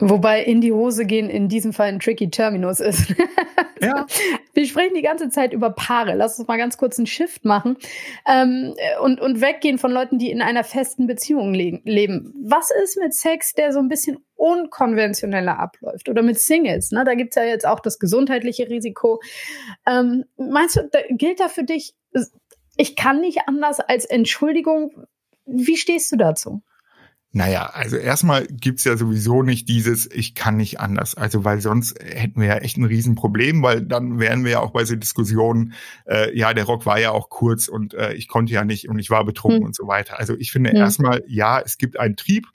Wobei 0.00 0.42
in 0.42 0.60
die 0.60 0.72
Hose 0.72 1.04
gehen 1.04 1.28
in 1.28 1.48
diesem 1.48 1.72
Fall 1.72 1.88
ein 1.88 2.00
tricky 2.00 2.30
Terminus 2.30 2.80
ist. 2.80 3.14
ja. 3.82 4.06
Wir 4.54 4.66
sprechen 4.66 4.94
die 4.94 5.02
ganze 5.02 5.28
Zeit 5.28 5.52
über 5.52 5.70
Paare. 5.70 6.14
Lass 6.14 6.38
uns 6.38 6.48
mal 6.48 6.56
ganz 6.56 6.78
kurz 6.78 6.98
einen 6.98 7.06
Shift 7.06 7.44
machen 7.44 7.76
ähm, 8.26 8.74
und, 9.02 9.20
und 9.20 9.40
weggehen 9.40 9.78
von 9.78 9.92
Leuten, 9.92 10.18
die 10.18 10.30
in 10.30 10.40
einer 10.40 10.64
festen 10.64 11.06
Beziehung 11.06 11.52
le 11.52 11.80
leben. 11.84 12.32
Was 12.42 12.70
ist 12.82 12.98
mit 12.98 13.12
Sex, 13.12 13.52
der 13.52 13.72
so 13.72 13.78
ein 13.78 13.88
bisschen 13.88 14.18
unkonventioneller 14.40 15.58
abläuft? 15.58 16.08
Oder 16.08 16.22
mit 16.22 16.40
Singles? 16.40 16.90
Ne? 16.92 17.04
Da 17.04 17.14
gibt's 17.14 17.36
ja 17.36 17.44
jetzt 17.44 17.66
auch 17.66 17.80
das 17.80 17.98
gesundheitliche 17.98 18.68
Risiko. 18.68 19.20
Ähm, 19.86 20.24
meinst 20.36 20.76
du, 20.76 20.88
da, 20.90 21.00
gilt 21.10 21.40
da 21.40 21.48
für 21.48 21.64
dich, 21.64 21.94
ich 22.76 22.96
kann 22.96 23.20
nicht 23.20 23.40
anders 23.46 23.80
als 23.80 24.06
Entschuldigung? 24.06 25.06
Wie 25.44 25.76
stehst 25.76 26.10
du 26.12 26.16
dazu? 26.16 26.62
Naja, 27.32 27.70
also 27.74 27.96
erstmal 27.96 28.46
gibt's 28.46 28.82
ja 28.82 28.96
sowieso 28.96 29.44
nicht 29.44 29.68
dieses, 29.68 30.10
ich 30.10 30.34
kann 30.34 30.56
nicht 30.56 30.80
anders. 30.80 31.14
Also 31.14 31.44
weil 31.44 31.60
sonst 31.60 32.02
hätten 32.02 32.40
wir 32.40 32.48
ja 32.48 32.56
echt 32.56 32.76
ein 32.76 32.84
Riesenproblem, 32.84 33.62
weil 33.62 33.82
dann 33.82 34.18
wären 34.18 34.42
wir 34.44 34.52
ja 34.52 34.60
auch 34.60 34.72
bei 34.72 34.84
so 34.84 34.96
Diskussionen, 34.96 35.74
äh, 36.06 36.36
ja, 36.36 36.52
der 36.54 36.64
Rock 36.64 36.86
war 36.86 36.98
ja 36.98 37.12
auch 37.12 37.28
kurz 37.28 37.68
und 37.68 37.94
äh, 37.94 38.14
ich 38.14 38.26
konnte 38.26 38.52
ja 38.52 38.64
nicht 38.64 38.88
und 38.88 38.98
ich 38.98 39.10
war 39.10 39.24
betrunken 39.24 39.60
hm. 39.60 39.66
und 39.66 39.76
so 39.76 39.86
weiter. 39.86 40.18
Also 40.18 40.34
ich 40.36 40.50
finde 40.50 40.72
ja. 40.72 40.78
erstmal, 40.78 41.22
ja, 41.28 41.60
es 41.60 41.78
gibt 41.78 42.00
einen 42.00 42.16
Trieb, 42.16 42.48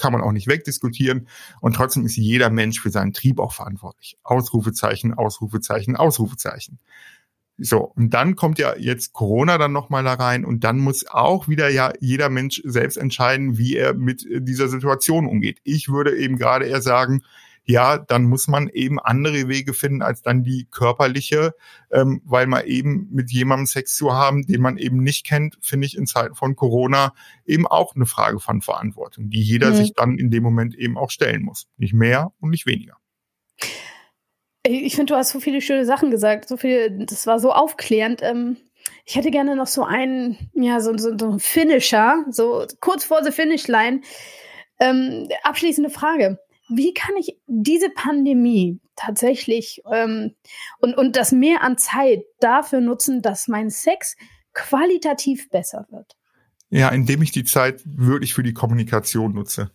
kann 0.00 0.12
man 0.12 0.22
auch 0.22 0.32
nicht 0.32 0.48
wegdiskutieren. 0.48 1.28
Und 1.60 1.74
trotzdem 1.76 2.04
ist 2.04 2.16
jeder 2.16 2.50
Mensch 2.50 2.80
für 2.80 2.90
seinen 2.90 3.12
Trieb 3.12 3.38
auch 3.38 3.52
verantwortlich. 3.52 4.18
Ausrufezeichen, 4.22 5.14
Ausrufezeichen, 5.14 5.96
Ausrufezeichen. 5.96 6.78
So, 7.62 7.92
und 7.94 8.14
dann 8.14 8.36
kommt 8.36 8.58
ja 8.58 8.74
jetzt 8.78 9.12
Corona 9.12 9.58
dann 9.58 9.72
nochmal 9.72 10.02
da 10.02 10.14
rein 10.14 10.46
und 10.46 10.64
dann 10.64 10.78
muss 10.78 11.06
auch 11.06 11.46
wieder 11.46 11.68
ja 11.68 11.92
jeder 12.00 12.30
Mensch 12.30 12.62
selbst 12.64 12.96
entscheiden, 12.96 13.58
wie 13.58 13.76
er 13.76 13.92
mit 13.92 14.26
dieser 14.26 14.68
Situation 14.68 15.26
umgeht. 15.26 15.58
Ich 15.62 15.90
würde 15.90 16.16
eben 16.16 16.36
gerade 16.36 16.64
eher 16.64 16.80
sagen, 16.80 17.20
ja, 17.70 17.98
dann 17.98 18.24
muss 18.24 18.48
man 18.48 18.68
eben 18.68 18.98
andere 18.98 19.48
Wege 19.48 19.72
finden 19.72 20.02
als 20.02 20.22
dann 20.22 20.42
die 20.42 20.66
körperliche, 20.70 21.54
ähm, 21.90 22.20
weil 22.24 22.46
man 22.46 22.64
eben 22.66 23.08
mit 23.10 23.30
jemandem 23.30 23.66
Sex 23.66 23.94
zu 23.96 24.12
haben, 24.12 24.46
den 24.46 24.60
man 24.60 24.76
eben 24.76 25.02
nicht 25.02 25.24
kennt, 25.24 25.56
finde 25.60 25.86
ich 25.86 25.96
in 25.96 26.06
Zeiten 26.06 26.34
von 26.34 26.56
Corona 26.56 27.14
eben 27.46 27.66
auch 27.66 27.94
eine 27.94 28.06
Frage 28.06 28.40
von 28.40 28.60
Verantwortung, 28.60 29.30
die 29.30 29.40
jeder 29.40 29.70
mhm. 29.70 29.74
sich 29.76 29.94
dann 29.94 30.18
in 30.18 30.30
dem 30.30 30.42
Moment 30.42 30.74
eben 30.74 30.98
auch 30.98 31.10
stellen 31.10 31.42
muss. 31.42 31.68
Nicht 31.76 31.94
mehr 31.94 32.32
und 32.40 32.50
nicht 32.50 32.66
weniger. 32.66 32.96
Ich 34.62 34.94
finde, 34.94 35.14
du 35.14 35.16
hast 35.16 35.30
so 35.30 35.40
viele 35.40 35.62
schöne 35.62 35.86
Sachen 35.86 36.10
gesagt, 36.10 36.48
so 36.48 36.56
viel, 36.56 37.06
das 37.06 37.26
war 37.26 37.38
so 37.38 37.52
aufklärend. 37.52 38.20
Ähm, 38.22 38.58
ich 39.06 39.16
hätte 39.16 39.30
gerne 39.30 39.56
noch 39.56 39.66
so 39.66 39.84
einen, 39.84 40.50
ja, 40.52 40.80
so, 40.80 40.96
so, 40.98 41.16
so 41.16 41.30
einen 41.30 41.40
Finisher, 41.40 42.24
so 42.30 42.66
kurz 42.80 43.04
vor 43.04 43.22
der 43.22 43.32
Finishline. 43.32 44.02
Ähm, 44.78 45.28
abschließende 45.44 45.90
Frage. 45.90 46.38
Wie 46.70 46.94
kann 46.94 47.16
ich 47.18 47.36
diese 47.46 47.90
Pandemie 47.90 48.80
tatsächlich 48.96 49.82
ähm, 49.92 50.34
und, 50.78 50.96
und 50.96 51.16
das 51.16 51.32
Mehr 51.32 51.62
an 51.62 51.78
Zeit 51.78 52.22
dafür 52.38 52.80
nutzen, 52.80 53.22
dass 53.22 53.48
mein 53.48 53.70
Sex 53.70 54.16
qualitativ 54.52 55.50
besser 55.50 55.86
wird? 55.90 56.16
Ja, 56.70 56.88
indem 56.90 57.22
ich 57.22 57.32
die 57.32 57.44
Zeit 57.44 57.82
wirklich 57.84 58.34
für 58.34 58.44
die 58.44 58.54
Kommunikation 58.54 59.34
nutze. 59.34 59.72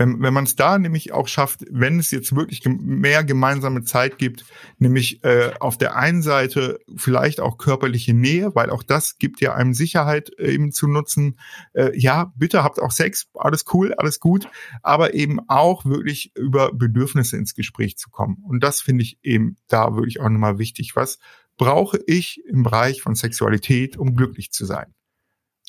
Wenn, 0.00 0.22
wenn 0.22 0.32
man 0.32 0.44
es 0.44 0.56
da 0.56 0.78
nämlich 0.78 1.12
auch 1.12 1.28
schafft, 1.28 1.66
wenn 1.70 1.98
es 1.98 2.10
jetzt 2.10 2.34
wirklich 2.34 2.62
mehr 2.64 3.22
gemeinsame 3.22 3.82
Zeit 3.82 4.16
gibt, 4.16 4.46
nämlich 4.78 5.22
äh, 5.24 5.52
auf 5.60 5.76
der 5.76 5.94
einen 5.94 6.22
Seite 6.22 6.80
vielleicht 6.96 7.38
auch 7.38 7.58
körperliche 7.58 8.14
Nähe, 8.14 8.54
weil 8.54 8.70
auch 8.70 8.82
das 8.82 9.18
gibt 9.18 9.42
ja 9.42 9.52
einem 9.52 9.74
Sicherheit 9.74 10.30
äh, 10.38 10.54
eben 10.54 10.72
zu 10.72 10.88
nutzen. 10.88 11.38
Äh, 11.74 11.90
ja, 12.00 12.32
bitte 12.34 12.64
habt 12.64 12.80
auch 12.80 12.92
Sex, 12.92 13.28
alles 13.34 13.66
cool, 13.74 13.92
alles 13.92 14.20
gut, 14.20 14.48
aber 14.82 15.12
eben 15.12 15.38
auch 15.48 15.84
wirklich 15.84 16.34
über 16.34 16.72
Bedürfnisse 16.72 17.36
ins 17.36 17.54
Gespräch 17.54 17.98
zu 17.98 18.08
kommen. 18.08 18.38
Und 18.42 18.64
das 18.64 18.80
finde 18.80 19.02
ich 19.02 19.18
eben 19.22 19.58
da 19.68 19.96
wirklich 19.96 20.18
auch 20.18 20.30
nochmal 20.30 20.58
wichtig. 20.58 20.96
Was 20.96 21.18
brauche 21.58 22.00
ich 22.06 22.42
im 22.46 22.62
Bereich 22.62 23.02
von 23.02 23.14
Sexualität, 23.16 23.98
um 23.98 24.16
glücklich 24.16 24.50
zu 24.50 24.64
sein? 24.64 24.94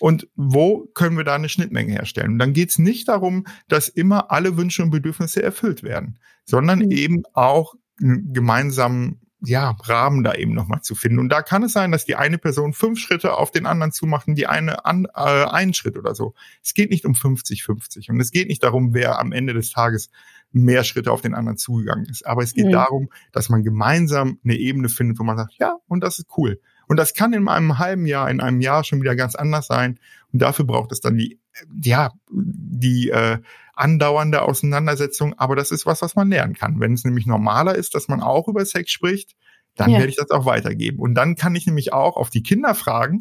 Und 0.01 0.27
wo 0.35 0.87
können 0.95 1.15
wir 1.15 1.23
da 1.23 1.35
eine 1.35 1.47
Schnittmenge 1.47 1.93
herstellen. 1.93 2.33
Und 2.33 2.39
dann 2.39 2.53
geht 2.53 2.71
es 2.71 2.79
nicht 2.79 3.07
darum, 3.07 3.45
dass 3.67 3.87
immer 3.87 4.31
alle 4.31 4.57
Wünsche 4.57 4.81
und 4.81 4.89
Bedürfnisse 4.89 5.43
erfüllt 5.43 5.83
werden, 5.83 6.17
sondern 6.43 6.79
mhm. 6.79 6.91
eben 6.91 7.23
auch 7.33 7.75
einen 8.01 8.33
gemeinsamen 8.33 9.21
ja, 9.43 9.75
Rahmen 9.83 10.23
da 10.23 10.33
eben 10.33 10.53
nochmal 10.53 10.81
zu 10.81 10.95
finden. 10.95 11.19
Und 11.19 11.29
da 11.29 11.43
kann 11.43 11.61
es 11.61 11.73
sein, 11.73 11.91
dass 11.91 12.05
die 12.05 12.15
eine 12.15 12.39
Person 12.39 12.73
fünf 12.73 12.99
Schritte 12.99 13.35
auf 13.35 13.51
den 13.51 13.67
anderen 13.67 13.91
zumachen, 13.91 14.33
die 14.33 14.47
eine 14.47 14.85
an, 14.85 15.05
äh, 15.15 15.19
einen 15.19 15.75
Schritt 15.75 15.97
oder 15.97 16.15
so. 16.15 16.33
Es 16.63 16.73
geht 16.73 16.89
nicht 16.89 17.05
um 17.05 17.13
50-50 17.13 18.09
und 18.09 18.19
es 18.19 18.31
geht 18.31 18.47
nicht 18.47 18.63
darum, 18.63 18.95
wer 18.95 19.19
am 19.19 19.31
Ende 19.31 19.53
des 19.53 19.69
Tages 19.69 20.09
mehr 20.51 20.83
Schritte 20.83 21.11
auf 21.11 21.21
den 21.21 21.35
anderen 21.35 21.57
zugegangen 21.57 22.05
ist. 22.05 22.25
Aber 22.25 22.41
es 22.41 22.55
geht 22.55 22.67
mhm. 22.67 22.71
darum, 22.71 23.09
dass 23.31 23.49
man 23.49 23.63
gemeinsam 23.63 24.39
eine 24.43 24.55
Ebene 24.55 24.89
findet, 24.89 25.19
wo 25.19 25.23
man 25.23 25.37
sagt, 25.37 25.53
ja, 25.59 25.75
und 25.87 26.03
das 26.03 26.17
ist 26.17 26.27
cool. 26.37 26.59
Und 26.91 26.97
das 26.97 27.13
kann 27.13 27.31
in 27.31 27.47
einem 27.47 27.79
halben 27.79 28.05
Jahr, 28.05 28.29
in 28.29 28.41
einem 28.41 28.59
Jahr 28.59 28.83
schon 28.83 29.01
wieder 29.01 29.15
ganz 29.15 29.35
anders 29.35 29.67
sein. 29.67 29.97
Und 30.33 30.41
dafür 30.41 30.65
braucht 30.65 30.91
es 30.91 30.99
dann 30.99 31.15
die, 31.15 31.39
ja, 31.81 32.11
die 32.29 33.11
äh, 33.11 33.37
andauernde 33.75 34.41
Auseinandersetzung. 34.41 35.33
Aber 35.39 35.55
das 35.55 35.71
ist 35.71 35.85
was, 35.85 36.01
was 36.01 36.17
man 36.17 36.29
lernen 36.29 36.53
kann. 36.53 36.81
Wenn 36.81 36.91
es 36.91 37.05
nämlich 37.05 37.25
normaler 37.25 37.75
ist, 37.75 37.95
dass 37.95 38.09
man 38.09 38.19
auch 38.19 38.49
über 38.49 38.65
Sex 38.65 38.91
spricht, 38.91 39.37
dann 39.77 39.91
ja. 39.91 39.99
werde 39.99 40.09
ich 40.09 40.17
das 40.17 40.31
auch 40.31 40.45
weitergeben. 40.45 40.99
Und 40.99 41.15
dann 41.15 41.35
kann 41.35 41.55
ich 41.55 41.65
nämlich 41.65 41.93
auch 41.93 42.17
auf 42.17 42.29
die 42.29 42.43
Kinder 42.43 42.75
fragen, 42.75 43.19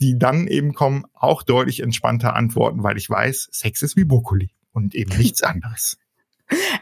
die 0.00 0.16
dann 0.16 0.46
eben 0.46 0.72
kommen, 0.72 1.04
auch 1.12 1.42
deutlich 1.42 1.80
entspannter 1.80 2.36
antworten, 2.36 2.84
weil 2.84 2.96
ich 2.98 3.10
weiß, 3.10 3.48
Sex 3.50 3.82
ist 3.82 3.96
wie 3.96 4.04
Brokkoli 4.04 4.50
und 4.70 4.94
eben 4.94 5.10
nichts 5.18 5.42
anderes. 5.42 5.98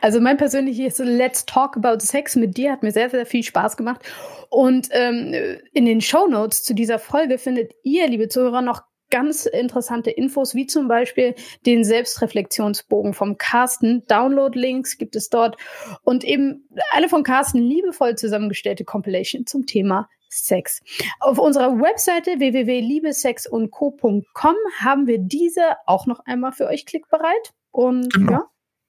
Also 0.00 0.20
mein 0.20 0.36
persönliches 0.36 0.98
Let's 0.98 1.46
Talk 1.46 1.76
About 1.76 1.98
Sex 2.00 2.36
mit 2.36 2.56
dir 2.56 2.72
hat 2.72 2.82
mir 2.82 2.92
sehr, 2.92 3.10
sehr 3.10 3.26
viel 3.26 3.42
Spaß 3.42 3.76
gemacht. 3.76 4.02
Und 4.48 4.88
ähm, 4.92 5.34
in 5.72 5.86
den 5.86 6.00
Show 6.00 6.28
Notes 6.28 6.62
zu 6.62 6.74
dieser 6.74 6.98
Folge 6.98 7.38
findet 7.38 7.72
ihr, 7.82 8.06
liebe 8.06 8.28
Zuhörer, 8.28 8.62
noch 8.62 8.82
ganz 9.10 9.46
interessante 9.46 10.10
Infos, 10.10 10.54
wie 10.54 10.66
zum 10.66 10.88
Beispiel 10.88 11.34
den 11.64 11.84
Selbstreflexionsbogen 11.84 13.14
vom 13.14 13.38
Carsten. 13.38 14.04
Download-Links 14.06 14.98
gibt 14.98 15.14
es 15.16 15.28
dort 15.28 15.56
und 16.02 16.24
eben 16.24 16.68
eine 16.92 17.08
von 17.08 17.22
Carsten 17.22 17.58
liebevoll 17.58 18.16
zusammengestellte 18.16 18.84
Compilation 18.84 19.46
zum 19.46 19.64
Thema 19.66 20.08
Sex. 20.28 20.80
Auf 21.20 21.38
unserer 21.38 21.80
Webseite 21.80 22.38
www.liebesexundco.com 22.38 24.56
haben 24.80 25.06
wir 25.06 25.18
diese 25.18 25.76
auch 25.86 26.06
noch 26.06 26.18
einmal 26.26 26.52
für 26.52 26.66
euch 26.66 26.84
klickbereit. 26.84 27.52
Und 27.70 28.12
genau. 28.12 28.32
ja, 28.32 28.44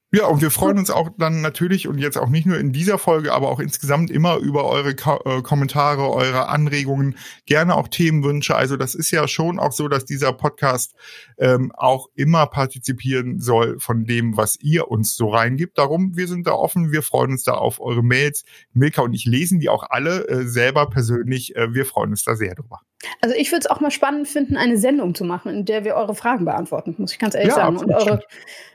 ja, 0.09 0.25
und 0.27 0.41
wir 0.41 0.51
freuen 0.51 0.77
uns 0.77 0.89
auch 0.89 1.09
dann 1.17 1.41
natürlich 1.41 1.85
und 1.89 1.97
jetzt 1.97 2.17
auch 2.17 2.29
nicht 2.29 2.45
nur 2.45 2.57
in 2.57 2.71
dieser 2.71 2.97
Folge, 2.97 3.33
aber 3.33 3.49
auch 3.49 3.59
insgesamt 3.59 4.09
immer 4.09 4.37
über 4.37 4.63
eure 4.63 4.95
Ko 4.95 5.19
äh, 5.25 5.41
Kommentare, 5.41 6.09
eure 6.09 6.47
Anregungen, 6.47 7.17
gerne 7.45 7.75
auch 7.75 7.89
Themenwünsche. 7.89 8.55
Also 8.55 8.77
das 8.77 8.95
ist 8.95 9.11
ja 9.11 9.27
schon 9.27 9.59
auch 9.59 9.73
so, 9.73 9.89
dass 9.89 10.05
dieser 10.05 10.31
Podcast 10.31 10.95
ähm, 11.37 11.73
auch 11.75 12.07
immer 12.15 12.47
partizipieren 12.47 13.41
soll 13.41 13.81
von 13.81 14.05
dem, 14.05 14.37
was 14.37 14.57
ihr 14.61 14.87
uns 14.89 15.17
so 15.17 15.27
reingibt. 15.27 15.77
Darum, 15.77 16.15
wir 16.15 16.29
sind 16.29 16.47
da 16.47 16.53
offen, 16.53 16.93
wir 16.93 17.03
freuen 17.03 17.31
uns 17.31 17.43
da 17.43 17.55
auf 17.55 17.81
eure 17.81 18.01
Mails. 18.01 18.45
Milka 18.71 19.01
und 19.01 19.13
ich 19.13 19.25
lesen 19.25 19.59
die 19.59 19.67
auch 19.67 19.83
alle 19.89 20.25
äh, 20.29 20.47
selber 20.47 20.89
persönlich. 20.89 21.57
Äh, 21.57 21.73
wir 21.73 21.85
freuen 21.85 22.11
uns 22.11 22.23
da 22.23 22.37
sehr 22.37 22.55
drüber. 22.55 22.79
Also 23.21 23.35
ich 23.35 23.51
würde 23.51 23.59
es 23.59 23.67
auch 23.67 23.79
mal 23.79 23.91
spannend 23.91 24.27
finden, 24.27 24.57
eine 24.57 24.77
Sendung 24.77 25.13
zu 25.13 25.23
machen, 25.23 25.51
in 25.53 25.65
der 25.65 25.83
wir 25.83 25.95
eure 25.95 26.15
Fragen 26.15 26.45
beantworten, 26.45 26.95
muss 26.97 27.11
ich 27.11 27.19
ganz 27.19 27.35
ehrlich 27.35 27.49
ja, 27.49 27.55
sagen. 27.55 27.77
Und 27.77 27.93
eure, 27.93 28.21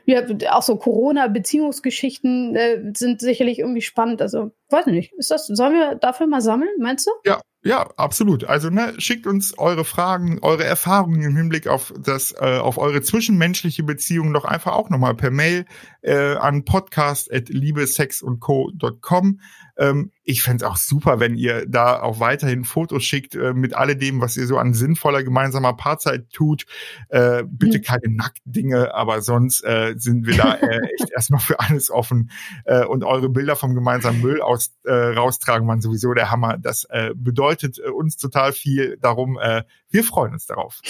ja, 0.05 0.23
auch 0.51 0.61
so 0.61 0.77
Corona-Beziehungsgeschichten 0.77 2.55
äh, 2.55 2.93
sind 2.95 3.19
sicherlich 3.19 3.59
irgendwie 3.59 3.81
spannend. 3.81 4.21
Also, 4.21 4.51
weiß 4.69 4.87
ich 4.87 4.93
nicht. 4.93 5.13
Ist 5.13 5.31
das, 5.31 5.47
sollen 5.47 5.73
wir 5.73 5.95
dafür 5.95 6.27
mal 6.27 6.41
sammeln, 6.41 6.71
meinst 6.79 7.05
du? 7.05 7.11
Ja, 7.25 7.41
ja, 7.65 7.87
absolut. 7.95 8.43
Also 8.43 8.69
ne, 8.69 8.93
schickt 8.97 9.25
uns 9.25 9.57
eure 9.57 9.85
Fragen, 9.85 10.39
eure 10.41 10.65
Erfahrungen 10.65 11.21
im 11.21 11.37
Hinblick 11.37 11.67
auf 11.67 11.93
das, 11.97 12.33
äh, 12.33 12.57
auf 12.57 12.77
eure 12.77 13.01
zwischenmenschliche 13.01 13.83
Beziehung 13.83 14.33
doch 14.33 14.43
einfach 14.43 14.73
auch 14.73 14.89
nochmal 14.89 15.15
per 15.15 15.31
Mail 15.31 15.65
äh, 16.03 16.35
an 16.35 16.65
podcast@liebesexundco.com. 16.65 19.39
Ähm, 19.75 20.11
ich 20.23 20.43
fände 20.43 20.69
auch 20.69 20.77
super, 20.77 21.19
wenn 21.19 21.33
ihr 21.35 21.65
da 21.65 21.99
auch 22.01 22.19
weiterhin 22.19 22.63
Fotos 22.63 23.03
schickt 23.03 23.33
äh, 23.35 23.53
mit 23.53 23.73
alledem, 23.73 24.21
was 24.21 24.37
ihr 24.37 24.45
so 24.45 24.59
an 24.59 24.75
sinnvoller 24.75 25.23
gemeinsamer 25.23 25.73
Paarzeit 25.73 26.29
tut. 26.31 26.65
Äh, 27.09 27.43
bitte 27.47 27.79
mhm. 27.79 27.83
keine 27.83 28.15
Nacktdinge, 28.15 28.93
aber 28.93 29.21
sonst 29.21 29.63
äh, 29.63 29.95
sind 29.97 30.27
wir 30.27 30.37
da 30.37 30.53
äh, 30.55 30.79
echt 30.99 31.09
erstmal 31.11 31.39
für 31.39 31.59
alles 31.59 31.89
offen. 31.89 32.29
Äh, 32.65 32.85
und 32.85 33.03
eure 33.03 33.29
Bilder 33.29 33.55
vom 33.55 33.73
gemeinsamen 33.73 34.21
Müll 34.21 34.41
aus, 34.41 34.75
äh, 34.83 34.91
raustragen 34.91 35.67
waren 35.67 35.81
sowieso 35.81 36.13
der 36.13 36.29
Hammer. 36.29 36.59
Das 36.59 36.85
äh, 36.89 37.13
bedeutet 37.15 37.79
äh, 37.79 37.89
uns 37.89 38.17
total 38.17 38.53
viel. 38.53 38.99
Darum, 39.01 39.39
äh, 39.41 39.63
wir 39.89 40.03
freuen 40.03 40.33
uns 40.33 40.45
darauf. 40.45 40.81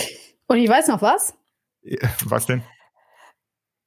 Und 0.47 0.57
ich 0.57 0.69
weiß 0.69 0.89
noch 0.89 1.01
was. 1.01 1.33
Was 2.25 2.45
denn? 2.45 2.63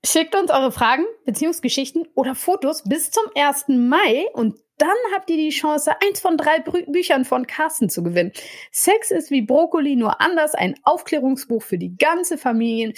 Schickt 0.06 0.36
uns 0.36 0.52
eure 0.52 0.70
Fragen, 0.70 1.04
Beziehungsgeschichten 1.24 2.06
oder 2.14 2.36
Fotos 2.36 2.84
bis 2.84 3.10
zum 3.10 3.24
1. 3.34 3.64
Mai 3.68 4.26
und 4.34 4.56
dann 4.78 4.94
habt 5.12 5.28
ihr 5.30 5.36
die 5.36 5.50
Chance, 5.50 5.90
eins 6.00 6.20
von 6.20 6.36
drei 6.36 6.60
Bü 6.60 6.84
Büchern 6.86 7.24
von 7.24 7.48
Carsten 7.48 7.88
zu 7.88 8.04
gewinnen. 8.04 8.30
Sex 8.70 9.10
ist 9.10 9.32
wie 9.32 9.42
Brokkoli, 9.42 9.96
nur 9.96 10.20
anders, 10.20 10.54
ein 10.54 10.76
Aufklärungsbuch 10.84 11.60
für 11.60 11.76
die 11.76 11.96
ganze 11.96 12.38
Familie, 12.38 12.92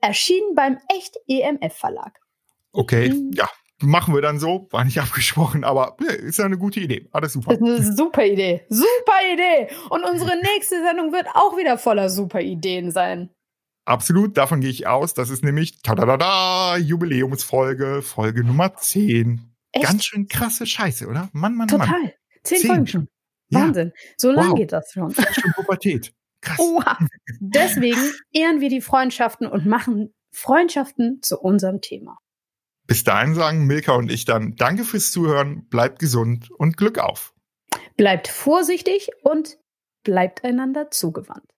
erschienen 0.00 0.54
beim 0.54 0.78
Echt 0.88 1.18
EMF 1.28 1.74
Verlag. 1.74 2.18
Okay, 2.72 3.10
mhm. 3.10 3.32
ja, 3.34 3.46
machen 3.82 4.14
wir 4.14 4.22
dann 4.22 4.38
so. 4.38 4.66
War 4.70 4.86
nicht 4.86 4.98
abgesprochen, 5.02 5.64
aber 5.64 5.96
ist 5.98 6.38
ja 6.38 6.46
eine 6.46 6.56
gute 6.56 6.80
Idee. 6.80 7.10
Alles 7.12 7.34
super. 7.34 7.58
Das 7.58 7.68
ist 7.68 7.86
eine 7.88 7.96
super 7.96 8.24
Idee. 8.24 8.64
Super 8.70 9.18
Idee. 9.34 9.68
Und 9.90 10.02
unsere 10.04 10.34
nächste 10.54 10.82
Sendung 10.82 11.12
wird 11.12 11.26
auch 11.34 11.58
wieder 11.58 11.76
voller 11.76 12.08
super 12.08 12.40
Ideen 12.40 12.90
sein. 12.90 13.28
Absolut, 13.84 14.36
davon 14.36 14.60
gehe 14.60 14.70
ich 14.70 14.86
aus. 14.86 15.14
Das 15.14 15.30
ist 15.30 15.44
nämlich 15.44 15.82
tada 15.82 16.76
Jubiläumsfolge, 16.76 18.00
Folge 18.02 18.44
Nummer 18.44 18.74
10. 18.74 19.54
Echt? 19.72 19.84
Ganz 19.84 20.04
schön 20.04 20.28
krasse 20.28 20.66
Scheiße, 20.66 21.06
oder? 21.06 21.28
Mann, 21.32 21.54
Mann, 21.54 21.68
Total. 21.68 21.88
Mann. 21.88 22.10
Zehn, 22.44 22.58
Zehn 22.58 22.68
Folgen 22.68 22.86
schon. 22.86 23.08
Wahnsinn. 23.50 23.92
So 24.16 24.30
lange 24.30 24.50
wow. 24.50 24.58
geht 24.58 24.72
das 24.72 24.92
schon. 24.92 25.12
Schon 25.12 25.52
Pubertät. 25.54 26.14
Krass. 26.40 26.58
Oha. 26.58 26.98
Deswegen 27.40 28.00
ehren 28.32 28.60
wir 28.60 28.68
die 28.68 28.80
Freundschaften 28.80 29.46
und 29.46 29.66
machen 29.66 30.14
Freundschaften 30.32 31.20
zu 31.22 31.38
unserem 31.38 31.80
Thema. 31.80 32.18
Bis 32.86 33.02
dahin 33.02 33.34
sagen 33.34 33.66
Milka 33.66 33.92
und 33.92 34.10
ich 34.10 34.24
dann 34.24 34.56
Danke 34.56 34.84
fürs 34.84 35.10
Zuhören, 35.10 35.66
bleibt 35.68 35.98
gesund 35.98 36.50
und 36.50 36.76
Glück 36.76 36.98
auf. 36.98 37.34
Bleibt 37.96 38.28
vorsichtig 38.28 39.10
und 39.22 39.58
bleibt 40.02 40.44
einander 40.44 40.90
zugewandt. 40.90 41.53